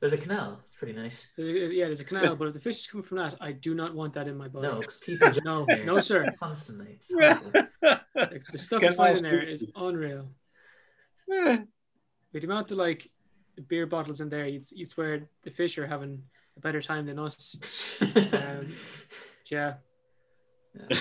There's 0.00 0.12
a 0.14 0.18
canal. 0.18 0.60
It's 0.64 0.74
pretty 0.76 0.94
nice. 0.94 1.26
Yeah, 1.36 1.86
there's 1.86 2.00
a 2.00 2.04
canal, 2.12 2.36
but 2.36 2.48
if 2.48 2.54
the 2.54 2.60
fish 2.60 2.80
is 2.80 2.86
coming 2.86 3.04
from 3.04 3.18
that, 3.18 3.36
I 3.40 3.52
do 3.52 3.74
not 3.74 3.94
want 3.94 4.14
that 4.14 4.26
in 4.28 4.36
my 4.36 4.48
body. 4.48 4.68
No, 4.68 4.80
people 5.04 5.30
no, 5.44 5.64
no, 5.84 6.00
sir. 6.00 6.32
constantly. 6.40 6.98
It's 7.00 7.10
Yeah. 7.10 7.34
horrible. 7.38 7.68
Like, 8.14 8.42
the 8.50 8.58
stuff 8.58 8.82
you 8.82 8.92
find 8.92 9.18
in 9.18 9.22
there 9.22 9.42
is 9.42 9.66
unreal. 9.76 10.28
Yeah. 11.28 11.62
With 12.32 12.42
the 12.42 12.48
amount 12.48 12.72
of 12.72 12.78
like 12.78 13.10
beer 13.68 13.86
bottles 13.86 14.20
in 14.22 14.28
there, 14.30 14.46
you'd, 14.46 14.64
you'd 14.72 14.88
swear 14.88 15.28
the 15.42 15.50
fish 15.50 15.76
are 15.78 15.86
having 15.86 16.22
a 16.56 16.60
better 16.60 16.80
time 16.82 17.06
than 17.06 17.18
us. 17.18 17.56
Um, 18.00 18.72
yeah, 19.50 19.74
Yeah. 20.74 20.98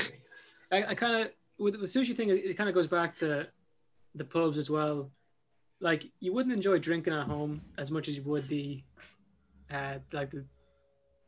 I, 0.71 0.83
I 0.85 0.95
kind 0.95 1.25
of 1.25 1.31
with 1.57 1.79
the 1.79 1.85
sushi 1.85 2.15
thing, 2.15 2.29
it, 2.29 2.45
it 2.45 2.57
kind 2.57 2.69
of 2.69 2.75
goes 2.75 2.87
back 2.87 3.15
to 3.17 3.47
the 4.15 4.23
pubs 4.25 4.57
as 4.57 4.69
well. 4.69 5.11
Like 5.79 6.05
you 6.19 6.33
wouldn't 6.33 6.53
enjoy 6.53 6.79
drinking 6.79 7.13
at 7.13 7.25
home 7.27 7.61
as 7.77 7.91
much 7.91 8.07
as 8.07 8.17
you 8.17 8.23
would 8.23 8.47
the, 8.47 8.83
uh, 9.71 9.95
like 10.11 10.31
the, 10.31 10.45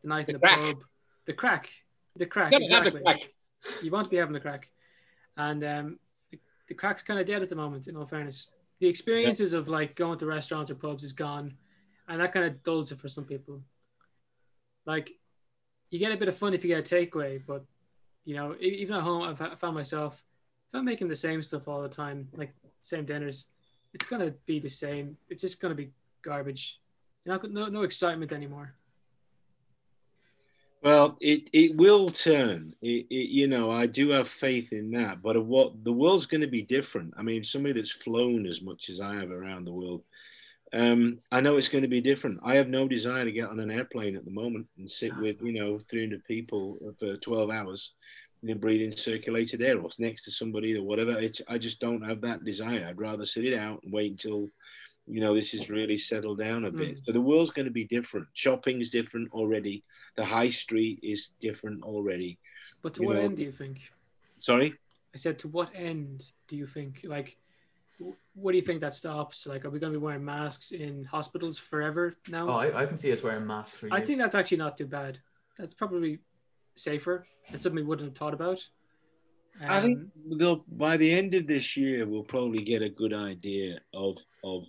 the 0.01 0.07
night 0.07 0.27
in 0.29 0.33
The 0.33 0.39
the 0.39 0.39
crack. 0.39 0.59
pub, 0.59 0.77
the 1.25 1.33
crack, 1.33 1.69
the 2.17 2.25
crack. 2.25 2.51
Gotta 2.51 2.63
have 2.65 2.83
the 2.83 2.89
exactly. 2.89 3.01
crack. 3.03 3.19
You 3.81 3.91
want 3.91 4.05
to 4.05 4.09
be 4.11 4.17
having 4.17 4.33
the 4.33 4.39
crack, 4.39 4.69
and 5.37 5.63
um, 5.63 5.99
the, 6.31 6.39
the 6.67 6.73
crack's 6.73 7.01
kind 7.03 7.19
of 7.19 7.25
dead 7.27 7.41
at 7.41 7.49
the 7.49 7.55
moment. 7.55 7.87
In 7.87 7.95
all 7.95 8.05
fairness, 8.05 8.49
the 8.79 8.87
experiences 8.87 9.53
of 9.53 9.69
like 9.69 9.95
going 9.95 10.19
to 10.19 10.25
restaurants 10.25 10.69
or 10.69 10.75
pubs 10.75 11.03
is 11.03 11.13
gone, 11.13 11.53
and 12.09 12.19
that 12.19 12.33
kind 12.33 12.45
of 12.45 12.61
dulls 12.63 12.91
it 12.91 12.99
for 12.99 13.07
some 13.09 13.23
people. 13.23 13.61
Like, 14.85 15.11
you 15.89 15.99
get 15.99 16.11
a 16.11 16.17
bit 16.17 16.27
of 16.27 16.37
fun 16.37 16.53
if 16.53 16.63
you 16.63 16.75
get 16.75 16.91
a 16.91 16.95
takeaway, 16.95 17.41
but 17.45 17.63
you 18.25 18.35
know, 18.35 18.55
even 18.59 18.95
at 18.95 19.03
home, 19.03 19.23
I've 19.23 19.59
found 19.59 19.75
myself 19.75 20.23
if 20.69 20.79
I'm 20.79 20.85
making 20.85 21.07
the 21.07 21.15
same 21.15 21.43
stuff 21.43 21.67
all 21.67 21.81
the 21.81 21.89
time, 21.89 22.27
like 22.35 22.53
same 22.81 23.05
dinners, 23.05 23.47
it's 23.93 24.05
gonna 24.05 24.31
be 24.45 24.59
the 24.59 24.69
same. 24.69 25.17
It's 25.29 25.41
just 25.41 25.59
gonna 25.59 25.75
be 25.75 25.91
garbage. 26.23 26.79
Not, 27.25 27.49
no, 27.51 27.67
no 27.67 27.83
excitement 27.83 28.31
anymore. 28.31 28.73
Well, 30.83 31.15
it, 31.21 31.49
it 31.53 31.77
will 31.77 32.09
turn. 32.09 32.75
It, 32.81 33.07
it, 33.09 33.29
you 33.29 33.47
know, 33.47 33.71
I 33.71 33.85
do 33.85 34.09
have 34.09 34.27
faith 34.27 34.73
in 34.73 34.91
that. 34.91 35.21
But 35.21 35.45
what 35.45 35.81
the 35.85 35.93
world's 35.93 36.25
going 36.25 36.41
to 36.41 36.47
be 36.47 36.61
different. 36.61 37.13
I 37.17 37.23
mean, 37.23 37.45
somebody 37.45 37.73
that's 37.73 37.91
flown 37.91 38.45
as 38.45 38.61
much 38.61 38.89
as 38.89 38.99
I 38.99 39.15
have 39.15 39.31
around 39.31 39.63
the 39.63 39.71
world, 39.71 40.03
um, 40.73 41.19
I 41.31 41.39
know 41.41 41.57
it's 41.57 41.69
going 41.69 41.83
to 41.83 41.87
be 41.87 42.01
different. 42.01 42.39
I 42.43 42.55
have 42.55 42.67
no 42.67 42.87
desire 42.87 43.23
to 43.25 43.31
get 43.31 43.49
on 43.49 43.59
an 43.59 43.71
airplane 43.71 44.15
at 44.15 44.25
the 44.25 44.31
moment 44.31 44.67
and 44.77 44.89
sit 44.89 45.15
with 45.17 45.41
you 45.41 45.53
know 45.53 45.79
300 45.89 46.23
people 46.25 46.77
for 46.99 47.15
12 47.17 47.49
hours, 47.51 47.91
you 48.41 48.49
know, 48.49 48.59
breathing 48.59 48.95
circulated 48.97 49.61
air 49.61 49.79
or 49.79 49.89
next 49.99 50.23
to 50.23 50.31
somebody 50.31 50.75
or 50.77 50.83
whatever. 50.83 51.11
It's, 51.17 51.41
I 51.47 51.57
just 51.57 51.79
don't 51.79 52.01
have 52.01 52.21
that 52.21 52.43
desire. 52.43 52.85
I'd 52.87 52.99
rather 52.99 53.25
sit 53.25 53.45
it 53.45 53.57
out 53.57 53.81
and 53.83 53.93
wait 53.93 54.11
until 54.11 54.49
you 55.05 55.19
know 55.19 55.35
this 55.35 55.53
is 55.53 55.69
really 55.69 55.97
settled 55.99 56.39
down 56.39 56.65
a 56.65 56.71
bit. 56.71 56.99
So 57.05 57.11
the 57.11 57.21
world's 57.21 57.51
going 57.51 57.65
to 57.65 57.71
be 57.71 57.85
different. 57.85 58.27
Shopping's 58.33 58.89
different 58.89 59.31
already. 59.31 59.83
The 60.15 60.25
high 60.25 60.49
street 60.49 60.99
is 61.03 61.29
different 61.41 61.83
already. 61.83 62.39
But 62.81 62.93
to 62.95 63.01
You 63.01 63.07
what 63.07 63.15
know- 63.17 63.23
end 63.23 63.37
do 63.37 63.43
you 63.43 63.51
think? 63.51 63.81
Sorry. 64.39 64.73
I 65.13 65.17
said, 65.17 65.37
to 65.39 65.47
what 65.47 65.69
end 65.75 66.23
do 66.47 66.55
you 66.55 66.65
think? 66.65 67.01
Like, 67.03 67.37
what 68.35 68.51
do 68.51 68.57
you 68.57 68.63
think 68.63 68.81
that 68.81 68.95
stops? 68.95 69.45
Like, 69.45 69.65
are 69.65 69.69
we 69.69 69.79
going 69.79 69.93
to 69.93 69.99
be 69.99 70.03
wearing 70.03 70.25
masks 70.25 70.71
in 70.71 71.05
hospitals 71.05 71.57
forever 71.57 72.15
now? 72.27 72.47
Oh, 72.49 72.53
I, 72.53 72.83
I 72.83 72.85
can 72.85 72.97
see 72.97 73.11
us 73.11 73.21
wearing 73.23 73.45
masks 73.45 73.75
for 73.77 73.87
years. 73.87 73.93
I 74.01 74.05
think 74.05 74.17
that's 74.19 74.35
actually 74.35 74.57
not 74.57 74.77
too 74.77 74.87
bad. 74.87 75.19
That's 75.57 75.73
probably 75.73 76.19
safer. 76.75 77.25
That's 77.51 77.63
something 77.63 77.75
we 77.83 77.87
wouldn't 77.87 78.09
have 78.09 78.17
thought 78.17 78.33
about. 78.33 78.65
I 79.61 79.81
think 79.81 79.99
Um, 79.99 80.37
they'll, 80.39 80.65
by 80.67 80.97
the 80.97 81.11
end 81.11 81.35
of 81.35 81.45
this 81.45 81.77
year, 81.77 82.07
we'll 82.07 82.23
probably 82.23 82.63
get 82.63 82.81
a 82.81 82.89
good 82.89 83.13
idea 83.13 83.79
of 83.93 84.17
of 84.43 84.63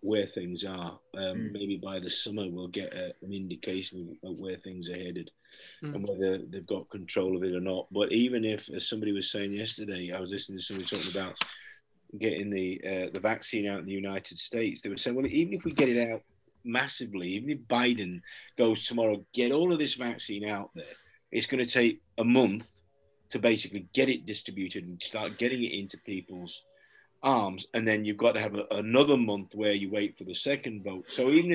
where 0.00 0.26
things 0.26 0.64
are. 0.64 1.00
Um, 1.16 1.36
Mm. 1.38 1.52
Maybe 1.52 1.76
by 1.82 1.98
the 1.98 2.08
summer, 2.08 2.44
we'll 2.48 2.68
get 2.68 2.92
a, 2.92 3.12
an 3.22 3.32
indication 3.32 4.16
of 4.22 4.36
where 4.36 4.58
things 4.58 4.88
are 4.90 4.96
headed 4.96 5.30
Mm. 5.82 5.94
and 5.96 6.08
whether 6.08 6.38
they've 6.38 6.66
got 6.66 6.88
control 6.90 7.36
of 7.36 7.42
it 7.42 7.54
or 7.54 7.60
not. 7.60 7.88
But 7.90 8.12
even 8.12 8.44
if, 8.44 8.68
as 8.68 8.88
somebody 8.88 9.10
was 9.12 9.30
saying 9.32 9.52
yesterday, 9.52 10.12
I 10.12 10.20
was 10.20 10.30
listening 10.30 10.58
to 10.58 10.64
somebody 10.64 10.86
talking 10.88 11.10
about 11.10 11.36
getting 12.18 12.50
the 12.50 12.80
uh, 12.84 13.10
the 13.12 13.20
vaccine 13.20 13.66
out 13.66 13.80
in 13.80 13.86
the 13.86 13.92
United 13.92 14.38
States. 14.38 14.80
They 14.80 14.88
were 14.88 14.96
saying, 14.96 15.16
well, 15.16 15.26
even 15.26 15.54
if 15.54 15.64
we 15.64 15.72
get 15.72 15.88
it 15.88 16.10
out 16.10 16.22
massively, 16.64 17.28
even 17.28 17.50
if 17.50 17.58
Biden 17.60 18.20
goes 18.58 18.86
tomorrow, 18.86 19.24
get 19.32 19.52
all 19.52 19.72
of 19.72 19.78
this 19.78 19.94
vaccine 19.94 20.48
out 20.48 20.70
there, 20.74 20.84
it's 21.30 21.46
going 21.46 21.64
to 21.64 21.72
take 21.72 22.00
a 22.18 22.24
month 22.24 22.70
to 23.30 23.38
basically 23.38 23.88
get 23.92 24.08
it 24.08 24.26
distributed 24.26 24.84
and 24.84 25.02
start 25.02 25.38
getting 25.38 25.62
it 25.64 25.72
into 25.72 25.98
people's 25.98 26.62
arms. 27.22 27.66
And 27.74 27.86
then 27.86 28.04
you've 28.04 28.16
got 28.16 28.34
to 28.34 28.40
have 28.40 28.54
a, 28.54 28.64
another 28.70 29.16
month 29.16 29.54
where 29.54 29.72
you 29.72 29.90
wait 29.90 30.16
for 30.16 30.24
the 30.24 30.34
second 30.34 30.84
vote. 30.84 31.06
So 31.08 31.30
even 31.30 31.52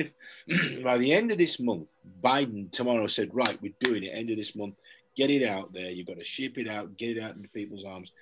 if 0.48 0.82
by 0.84 0.98
the 0.98 1.12
end 1.12 1.32
of 1.32 1.38
this 1.38 1.58
month, 1.60 1.88
Biden 2.22 2.70
tomorrow 2.72 3.06
said, 3.06 3.34
right, 3.34 3.58
we're 3.62 3.72
doing 3.80 4.04
it, 4.04 4.10
end 4.12 4.30
of 4.30 4.36
this 4.36 4.54
month, 4.54 4.74
get 5.16 5.30
it 5.30 5.46
out 5.46 5.72
there. 5.72 5.90
You've 5.90 6.06
got 6.06 6.18
to 6.18 6.24
ship 6.24 6.58
it 6.58 6.68
out, 6.68 6.96
get 6.96 7.16
it 7.16 7.22
out 7.22 7.36
into 7.36 7.48
people's 7.48 7.84
arms. 7.84 8.12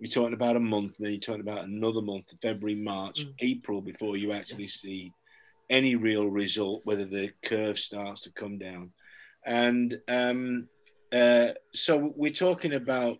You're 0.00 0.10
talking 0.10 0.32
about 0.34 0.56
a 0.56 0.60
month, 0.60 0.94
and 0.96 1.04
then 1.06 1.12
you're 1.12 1.20
talking 1.20 1.42
about 1.42 1.64
another 1.64 2.00
month, 2.00 2.24
February, 2.40 2.74
March, 2.74 3.26
Mm. 3.26 3.34
April, 3.40 3.82
before 3.82 4.16
you 4.16 4.32
actually 4.32 4.66
see 4.66 5.12
any 5.68 5.94
real 5.94 6.26
result, 6.28 6.80
whether 6.84 7.04
the 7.04 7.30
curve 7.44 7.78
starts 7.78 8.22
to 8.22 8.32
come 8.32 8.58
down. 8.58 8.92
And 9.46 10.00
um, 10.08 10.68
uh, 11.12 11.50
so 11.74 12.12
we're 12.16 12.32
talking 12.32 12.74
about 12.74 13.18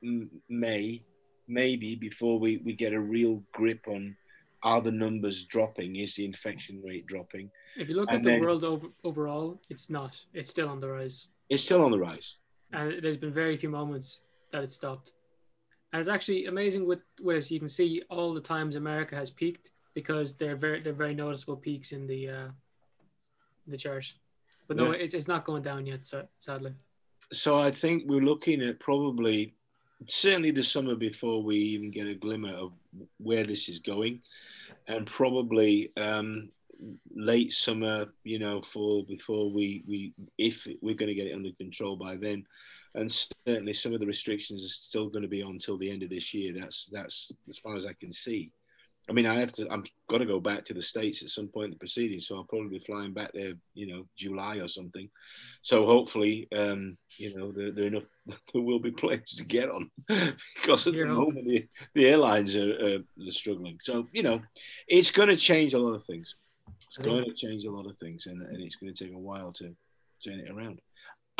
May, 0.48 1.04
maybe 1.46 1.94
before 1.96 2.38
we, 2.38 2.56
we 2.58 2.72
get 2.72 2.92
a 2.94 3.00
real 3.00 3.42
grip 3.52 3.86
on 3.86 4.16
are 4.62 4.82
the 4.82 4.92
numbers 4.92 5.44
dropping? 5.44 5.96
Is 5.96 6.14
the 6.16 6.24
infection 6.26 6.82
rate 6.82 7.06
dropping? 7.06 7.50
if 7.76 7.88
you 7.88 7.94
look 7.94 8.10
and 8.10 8.18
at 8.18 8.24
the 8.24 8.30
then- 8.32 8.40
world 8.42 8.64
over, 8.64 8.88
overall, 9.04 9.60
it's 9.70 9.88
not. 9.88 10.20
It's 10.34 10.50
still 10.50 10.68
on 10.68 10.80
the 10.80 10.88
rise. 10.88 11.28
It's 11.50 11.62
still 11.62 11.82
on 11.84 11.90
the 11.90 11.98
rise. 11.98 12.36
and 12.72 13.02
there's 13.02 13.16
been 13.16 13.32
very 13.32 13.56
few 13.56 13.68
moments 13.70 14.22
that 14.52 14.62
it 14.64 14.72
stopped. 14.72 15.12
And 15.92 16.00
it's 16.00 16.08
actually 16.08 16.46
amazing 16.46 16.86
with 16.86 17.00
with. 17.20 17.50
You 17.50 17.58
can 17.58 17.68
see 17.68 18.02
all 18.10 18.32
the 18.32 18.40
times 18.40 18.76
America 18.76 19.16
has 19.16 19.30
peaked 19.30 19.70
because 19.94 20.36
they're 20.36 20.56
very 20.56 20.80
they're 20.82 20.92
very 20.92 21.14
noticeable 21.14 21.56
peaks 21.56 21.92
in 21.92 22.06
the 22.06 22.28
uh, 22.30 22.48
the 23.66 23.76
chart. 23.76 24.12
But 24.68 24.76
no, 24.76 24.92
Yeah. 24.92 24.98
it's, 24.98 25.14
it's 25.14 25.26
not 25.28 25.44
going 25.44 25.62
down 25.64 25.86
yet. 25.86 26.06
sa- 26.06 26.22
Sadly, 26.38 26.72
So 27.32 27.58
I 27.58 27.72
think 27.72 28.04
we're 28.06 28.20
looking 28.20 28.62
at 28.62 28.78
probably 28.78 29.52
certainly 30.06 30.52
the 30.52 30.62
summer 30.62 30.94
before 30.94 31.42
we 31.42 31.56
even 31.56 31.90
get 31.90 32.06
a 32.06 32.14
glimmer 32.14 32.54
of 32.54 32.72
where 33.18 33.42
this 33.44 33.68
is 33.68 33.80
going, 33.80 34.20
and 34.86 35.08
probably 35.08 35.90
um, 35.96 36.50
late 37.16 37.52
summer, 37.52 38.06
you 38.22 38.38
know, 38.38 38.62
fall 38.62 39.02
before 39.02 39.50
we 39.50 39.82
we 39.88 40.14
if 40.38 40.68
we're 40.82 40.94
going 40.94 41.08
to 41.08 41.16
get 41.16 41.26
it 41.26 41.34
under 41.34 41.50
control 41.58 41.96
by 41.96 42.16
then, 42.16 42.46
and 42.94 43.12
certainly 43.46 43.74
some 43.74 43.94
of 43.94 44.00
the 44.00 44.06
restrictions 44.06 44.64
are 44.64 44.68
still 44.68 45.08
going 45.08 45.22
to 45.22 45.28
be 45.28 45.42
on 45.42 45.58
till 45.58 45.78
the 45.78 45.90
end 45.90 46.02
of 46.02 46.10
this 46.10 46.32
year. 46.34 46.52
That's 46.54 46.86
that's 46.92 47.30
as 47.48 47.58
far 47.58 47.76
as 47.76 47.86
I 47.86 47.92
can 47.94 48.12
see. 48.12 48.50
I 49.08 49.12
mean, 49.12 49.26
I 49.26 49.34
have 49.40 49.52
to. 49.54 49.68
I'm 49.70 49.84
got 50.08 50.18
to 50.18 50.26
go 50.26 50.38
back 50.38 50.64
to 50.66 50.74
the 50.74 50.82
states 50.82 51.22
at 51.22 51.30
some 51.30 51.48
point 51.48 51.66
in 51.66 51.70
the 51.72 51.78
proceedings, 51.78 52.26
so 52.28 52.36
I'll 52.36 52.44
probably 52.44 52.78
be 52.78 52.84
flying 52.84 53.12
back 53.12 53.32
there, 53.32 53.54
you 53.74 53.86
know, 53.88 54.06
July 54.16 54.58
or 54.58 54.68
something. 54.68 55.08
So 55.62 55.84
hopefully, 55.86 56.46
um, 56.54 56.96
you 57.16 57.34
know, 57.36 57.50
there, 57.50 57.72
there 57.72 57.86
enough. 57.86 58.04
There 58.52 58.62
will 58.62 58.78
be 58.78 58.92
planes 58.92 59.34
to 59.36 59.44
get 59.44 59.68
on 59.70 59.90
because 60.08 60.86
at 60.86 60.94
Yeah. 60.94 61.04
the 61.06 61.14
moment 61.14 61.48
the, 61.48 61.66
the 61.94 62.06
airlines 62.06 62.54
are, 62.56 62.72
uh, 62.72 63.26
are 63.26 63.32
struggling. 63.32 63.78
So 63.82 64.06
you 64.12 64.22
know, 64.22 64.40
it's 64.86 65.10
going 65.10 65.30
to 65.30 65.36
change 65.36 65.74
a 65.74 65.78
lot 65.78 65.94
of 65.94 66.04
things. 66.04 66.36
It's 66.86 66.98
going 66.98 67.24
to 67.24 67.34
change 67.34 67.64
a 67.64 67.70
lot 67.70 67.86
of 67.86 67.96
things, 67.98 68.26
and, 68.26 68.42
and 68.42 68.62
it's 68.62 68.76
going 68.76 68.92
to 68.94 69.04
take 69.04 69.14
a 69.14 69.18
while 69.18 69.52
to 69.54 69.74
turn 70.24 70.38
it 70.40 70.50
around. 70.50 70.80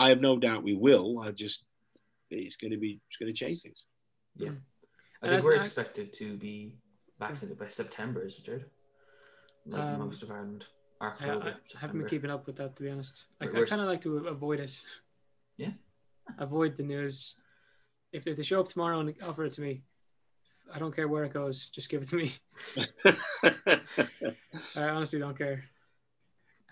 I 0.01 0.09
have 0.09 0.21
no 0.23 0.39
doubt 0.39 0.63
we 0.63 0.75
will. 0.75 1.21
I 1.21 1.31
just 1.33 1.67
it's 2.31 2.57
going 2.57 2.71
to 2.73 2.79
be 2.79 3.01
it's 3.09 3.17
going 3.19 3.33
to 3.33 3.39
change 3.39 3.61
things. 3.61 3.85
Yeah. 4.37 4.49
Mm. 4.51 4.59
I 5.23 5.27
And 5.27 5.31
think 5.37 5.45
we're 5.45 5.55
an- 5.57 5.61
expected 5.61 6.13
to 6.15 6.37
be 6.39 6.73
vaccinated 7.19 7.59
by 7.59 7.69
September, 7.69 8.27
is 8.27 8.39
it, 8.39 8.45
Jared? 8.45 8.65
Like 9.67 9.83
Um, 9.83 9.99
most 10.01 10.23
of 10.23 10.31
Ireland. 10.31 10.67
I, 11.03 11.07
October, 11.09 11.55
I 11.77 11.79
haven't 11.81 11.99
been 11.99 12.09
keeping 12.09 12.31
up 12.31 12.47
with 12.47 12.57
that 12.57 12.77
to 12.77 12.83
be 12.83 12.91
honest. 12.91 13.27
I, 13.41 13.45
I 13.47 13.65
kind 13.65 13.81
of 13.83 13.89
like 13.89 14.01
to 14.03 14.27
avoid 14.29 14.61
it. 14.61 14.81
Yeah. 15.59 15.73
Avoid 16.39 16.77
the 16.79 16.83
news. 16.83 17.35
If, 18.13 18.27
if 18.27 18.37
they 18.37 18.43
show 18.43 18.61
up 18.61 18.69
tomorrow 18.69 19.01
and 19.01 19.15
offer 19.23 19.45
it 19.45 19.53
to 19.55 19.61
me, 19.61 19.83
I 20.73 20.79
don't 20.79 20.95
care 20.95 21.09
where 21.09 21.25
it 21.25 21.33
goes. 21.35 21.69
Just 21.69 21.89
give 21.91 22.03
it 22.03 22.09
to 22.09 22.17
me. 22.17 22.33
I 24.77 24.89
honestly 24.89 25.19
don't 25.19 25.37
care. 25.37 25.65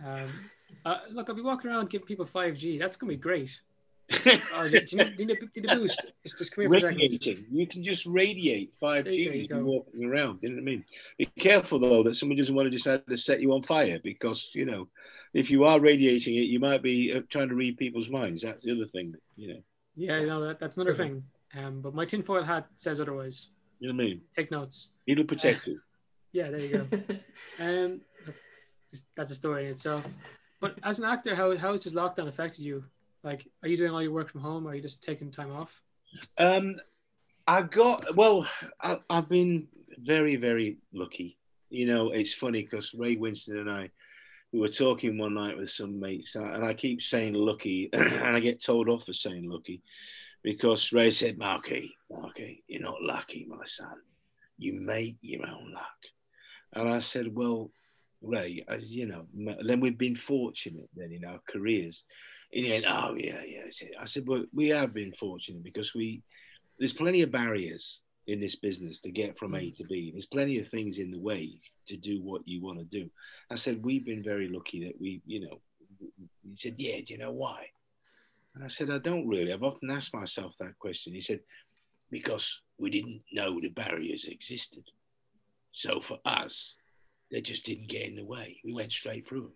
Um, 0.04 0.30
uh, 0.84 0.98
look, 1.10 1.28
I'll 1.28 1.34
be 1.34 1.42
walking 1.42 1.70
around 1.70 1.90
giving 1.90 2.06
people 2.06 2.24
5G. 2.24 2.78
That's 2.78 2.96
gonna 2.96 3.12
be 3.12 3.16
great. 3.16 3.60
Uh, 4.54 4.66
do, 4.66 4.80
do 4.80 4.96
you 4.96 5.04
need, 5.04 5.16
do 5.16 5.22
you 5.22 5.26
need, 5.26 5.38
do 5.38 5.48
you 5.54 5.62
need 5.62 5.70
a 5.70 5.76
boost? 5.76 6.06
Just, 6.24 6.38
just 6.38 6.54
come 6.54 6.62
here 6.62 6.80
for 6.80 6.86
a 6.88 6.94
radiating. 6.94 7.44
You 7.50 7.66
can 7.66 7.84
just 7.84 8.06
radiate 8.06 8.74
5G 8.80 9.04
There 9.04 9.12
you 9.12 9.26
go, 9.26 9.30
as 9.30 9.36
you 9.36 9.46
you're 9.50 9.58
go. 9.58 9.64
walking 9.64 10.04
around. 10.04 10.38
You 10.40 10.48
know 10.48 10.54
what 10.56 10.62
I 10.62 10.64
mean? 10.64 10.84
Be 11.18 11.26
careful 11.38 11.78
though 11.78 12.02
that 12.04 12.16
someone 12.16 12.38
doesn't 12.38 12.54
want 12.54 12.66
to 12.66 12.70
decide 12.70 13.06
to 13.06 13.16
set 13.18 13.42
you 13.42 13.52
on 13.52 13.62
fire 13.62 14.00
because 14.02 14.50
you 14.54 14.64
know 14.64 14.88
if 15.34 15.50
you 15.50 15.64
are 15.64 15.80
radiating 15.80 16.36
it, 16.36 16.42
you 16.42 16.58
might 16.58 16.82
be 16.82 17.12
uh, 17.12 17.20
trying 17.28 17.48
to 17.48 17.54
read 17.54 17.76
people's 17.76 18.08
minds. 18.08 18.42
That's 18.42 18.62
the 18.62 18.72
other 18.72 18.86
thing, 18.86 19.12
that, 19.12 19.20
you 19.36 19.54
know. 19.54 19.60
Yeah, 19.96 20.24
no, 20.24 20.40
that, 20.46 20.60
that's 20.60 20.76
another 20.76 20.94
thing. 20.94 21.22
Um, 21.56 21.80
but 21.80 21.94
my 21.94 22.04
tinfoil 22.04 22.42
hat 22.42 22.66
says 22.78 23.00
otherwise. 23.00 23.48
You 23.80 23.88
know 23.88 23.94
what 23.94 24.02
I 24.02 24.06
mean? 24.06 24.20
Take 24.36 24.50
notes. 24.50 24.88
It'll 25.06 25.24
protect 25.24 25.66
you. 25.66 25.80
Yeah, 26.32 26.50
there 26.50 26.60
you 26.60 26.88
go. 26.88 27.16
Um, 27.60 28.00
just, 28.90 29.06
that's 29.16 29.30
a 29.30 29.34
story 29.34 29.66
in 29.66 29.72
itself. 29.72 30.04
But 30.60 30.76
as 30.82 30.98
an 30.98 31.04
actor, 31.04 31.34
how 31.34 31.56
how 31.56 31.72
has 31.72 31.84
this 31.84 31.94
lockdown 31.94 32.28
affected 32.28 32.64
you? 32.64 32.84
Like, 33.22 33.46
are 33.62 33.68
you 33.68 33.76
doing 33.76 33.92
all 33.92 34.02
your 34.02 34.12
work 34.12 34.30
from 34.30 34.40
home, 34.40 34.66
or 34.66 34.70
are 34.70 34.74
you 34.74 34.82
just 34.82 35.02
taking 35.02 35.30
time 35.30 35.52
off? 35.52 35.82
Um, 36.36 36.76
I've 37.46 37.70
got 37.70 38.16
well, 38.16 38.48
I, 38.80 38.98
I've 39.08 39.28
been 39.28 39.68
very, 39.98 40.36
very 40.36 40.78
lucky. 40.92 41.38
You 41.70 41.86
know, 41.86 42.10
it's 42.10 42.34
funny 42.34 42.62
because 42.62 42.94
Ray 42.94 43.16
Winstone 43.16 43.60
and 43.60 43.70
I, 43.70 43.90
we 44.52 44.60
were 44.60 44.68
talking 44.68 45.18
one 45.18 45.34
night 45.34 45.56
with 45.56 45.70
some 45.70 46.00
mates, 46.00 46.34
and 46.34 46.64
I 46.64 46.74
keep 46.74 47.02
saying 47.02 47.34
lucky, 47.34 47.90
and 47.92 48.36
I 48.36 48.40
get 48.40 48.62
told 48.62 48.88
off 48.88 49.04
for 49.04 49.12
saying 49.12 49.48
lucky 49.48 49.82
because 50.42 50.92
Ray 50.92 51.10
said, 51.10 51.38
Marky, 51.38 51.94
Marky, 52.10 52.64
you're 52.68 52.82
not 52.82 53.02
lucky, 53.02 53.46
my 53.48 53.64
son. 53.64 53.96
You 54.56 54.74
make 54.74 55.16
your 55.20 55.46
own 55.46 55.72
luck. 55.72 55.98
And 56.72 56.88
I 56.88 56.98
said, 56.98 57.34
well, 57.34 57.70
Ray, 58.22 58.64
I, 58.68 58.76
you 58.76 59.06
know, 59.06 59.26
then 59.62 59.80
we've 59.80 59.98
been 59.98 60.16
fortunate 60.16 60.88
then 60.94 61.12
in 61.12 61.24
our 61.24 61.40
careers. 61.48 62.04
And 62.52 62.64
he 62.64 62.70
went, 62.70 62.86
oh, 62.88 63.14
yeah, 63.14 63.42
yeah. 63.46 63.62
I 64.00 64.06
said, 64.06 64.24
well, 64.26 64.44
we 64.54 64.68
have 64.70 64.94
been 64.94 65.12
fortunate 65.12 65.62
because 65.62 65.94
we, 65.94 66.22
there's 66.78 66.92
plenty 66.92 67.22
of 67.22 67.30
barriers 67.30 68.00
in 68.26 68.40
this 68.40 68.56
business 68.56 69.00
to 69.00 69.10
get 69.10 69.38
from 69.38 69.54
A 69.54 69.58
mm. 69.58 69.76
to 69.76 69.84
B. 69.84 70.10
There's 70.10 70.26
plenty 70.26 70.58
of 70.58 70.68
things 70.68 70.98
in 70.98 71.10
the 71.10 71.18
way 71.18 71.52
to 71.88 71.96
do 71.96 72.22
what 72.22 72.46
you 72.46 72.62
want 72.62 72.78
to 72.78 72.84
do. 72.84 73.10
I 73.50 73.54
said, 73.54 73.84
we've 73.84 74.04
been 74.04 74.22
very 74.22 74.48
lucky 74.48 74.84
that 74.84 75.00
we, 75.00 75.22
you 75.26 75.40
know, 75.40 75.60
he 75.98 76.56
said, 76.56 76.74
yeah, 76.78 76.96
do 76.96 77.14
you 77.14 77.18
know 77.18 77.32
why? 77.32 77.66
And 78.54 78.64
I 78.64 78.68
said, 78.68 78.90
I 78.90 78.98
don't 78.98 79.28
really. 79.28 79.52
I've 79.52 79.62
often 79.62 79.90
asked 79.90 80.14
myself 80.14 80.54
that 80.58 80.78
question. 80.78 81.14
He 81.14 81.20
said, 81.20 81.40
because 82.10 82.62
we 82.78 82.90
didn't 82.90 83.22
know 83.32 83.60
the 83.60 83.70
barriers 83.70 84.24
existed. 84.24 84.84
So 85.72 86.00
for 86.00 86.18
us, 86.24 86.74
they 87.30 87.40
just 87.40 87.64
didn't 87.64 87.88
get 87.88 88.06
in 88.06 88.16
the 88.16 88.24
way. 88.24 88.60
We 88.64 88.72
went 88.72 88.92
straight 88.92 89.28
through 89.28 89.42
them. 89.42 89.52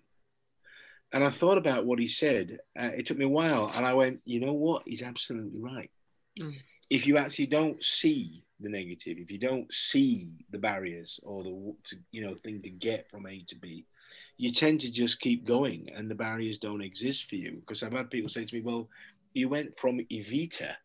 And 1.12 1.24
I 1.24 1.30
thought 1.30 1.58
about 1.58 1.84
what 1.84 1.98
he 1.98 2.08
said. 2.08 2.58
Uh, 2.78 2.90
it 2.96 3.06
took 3.06 3.18
me 3.18 3.26
a 3.26 3.28
while, 3.28 3.70
and 3.76 3.84
I 3.84 3.92
went, 3.92 4.20
you 4.24 4.40
know 4.40 4.54
what? 4.54 4.82
He's 4.86 5.02
absolutely 5.02 5.60
right. 5.60 5.90
Mm. 6.40 6.56
If 6.88 7.06
you 7.06 7.18
actually 7.18 7.46
don't 7.46 7.82
see 7.82 8.44
the 8.60 8.68
negative, 8.68 9.18
if 9.18 9.30
you 9.30 9.38
don't 9.38 9.72
see 9.72 10.30
the 10.50 10.58
barriers 10.58 11.20
or 11.22 11.42
the 11.42 11.74
you 12.12 12.24
know 12.24 12.34
thing 12.34 12.62
to 12.62 12.70
get 12.70 13.10
from 13.10 13.26
A 13.26 13.44
to 13.48 13.56
B, 13.56 13.86
you 14.38 14.52
tend 14.52 14.80
to 14.80 14.90
just 14.90 15.20
keep 15.20 15.46
going, 15.46 15.90
and 15.94 16.10
the 16.10 16.14
barriers 16.14 16.58
don't 16.58 16.82
exist 16.82 17.28
for 17.28 17.36
you. 17.36 17.60
Because 17.60 17.82
I've 17.82 17.92
had 17.92 18.10
people 18.10 18.30
say 18.30 18.44
to 18.44 18.54
me, 18.54 18.62
"Well, 18.62 18.88
you 19.34 19.48
went 19.48 19.78
from 19.78 20.00
Evita 20.10 20.76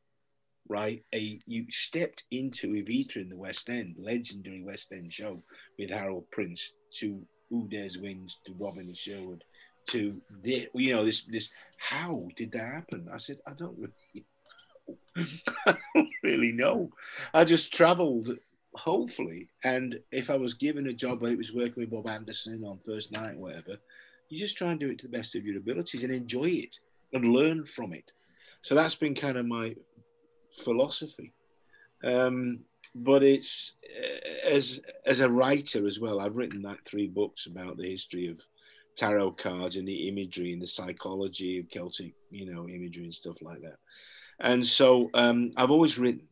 right? 0.69 1.03
A 1.13 1.39
you 1.45 1.65
stepped 1.71 2.23
into 2.31 2.73
Evita 2.73 3.17
in 3.17 3.29
the 3.29 3.35
West 3.35 3.69
End, 3.69 3.95
legendary 3.97 4.63
West 4.63 4.91
End 4.91 5.11
show 5.11 5.41
with 5.77 5.89
Harold 5.89 6.25
Prince, 6.31 6.71
to 6.99 7.21
Who 7.49 7.67
Dares 7.69 7.97
Wins, 7.97 8.39
to 8.45 8.53
Robin 8.59 8.87
and 8.87 8.97
Sherwood, 8.97 9.43
to 9.87 10.21
the 10.43 10.67
you 10.73 10.93
know 10.93 11.05
this 11.05 11.21
this. 11.23 11.49
How 11.79 12.27
did 12.35 12.51
that 12.53 12.65
happen? 12.65 13.07
I 13.13 13.17
said 13.17 13.37
I 13.45 13.53
don't 13.53 13.77
really, 13.77 14.25
I 15.65 15.77
don't 15.95 16.09
really 16.23 16.51
know. 16.51 16.89
I 17.33 17.43
just 17.43 17.73
travelled. 17.73 18.37
Hopefully, 18.75 19.49
and 19.63 19.99
if 20.11 20.29
I 20.29 20.35
was 20.35 20.53
given 20.53 20.85
a 20.85 20.93
job 20.93 21.21
where 21.21 21.31
it 21.31 21.37
was 21.37 21.51
working 21.51 21.81
with 21.81 21.89
Bob 21.89 22.07
Anderson 22.07 22.63
on 22.63 22.77
first 22.85 23.11
night, 23.11 23.35
whatever, 23.35 23.77
you 24.29 24.37
just 24.37 24.55
try 24.55 24.69
and 24.69 24.79
do 24.79 24.89
it 24.89 24.99
to 24.99 25.07
the 25.07 25.17
best 25.17 25.35
of 25.35 25.45
your 25.45 25.57
abilities 25.57 26.03
and 26.03 26.13
enjoy 26.13 26.49
it 26.49 26.77
and 27.11 27.33
learn 27.33 27.65
from 27.65 27.91
it. 27.91 28.11
So 28.61 28.75
that's 28.75 28.93
been 28.93 29.15
kind 29.15 29.37
of 29.37 29.47
my 29.47 29.73
philosophy. 30.57 31.33
Um, 32.03 32.59
but 32.95 33.23
it's 33.23 33.75
uh, 33.85 34.47
as 34.47 34.81
as 35.05 35.19
a 35.19 35.29
writer 35.29 35.85
as 35.85 35.99
well. 35.99 36.19
I've 36.19 36.35
written 36.35 36.61
like 36.61 36.79
three 36.85 37.07
books 37.07 37.45
about 37.45 37.77
the 37.77 37.89
history 37.89 38.27
of 38.27 38.39
tarot 38.97 39.31
cards 39.31 39.75
and 39.75 39.87
the 39.87 40.07
imagery 40.07 40.53
and 40.53 40.61
the 40.61 40.67
psychology 40.67 41.59
of 41.59 41.69
Celtic, 41.69 42.13
you 42.31 42.51
know, 42.51 42.67
imagery 42.67 43.03
and 43.03 43.13
stuff 43.13 43.35
like 43.41 43.61
that. 43.61 43.77
And 44.39 44.65
so 44.65 45.09
um, 45.13 45.51
I've 45.55 45.71
always 45.71 45.97
written, 45.97 46.27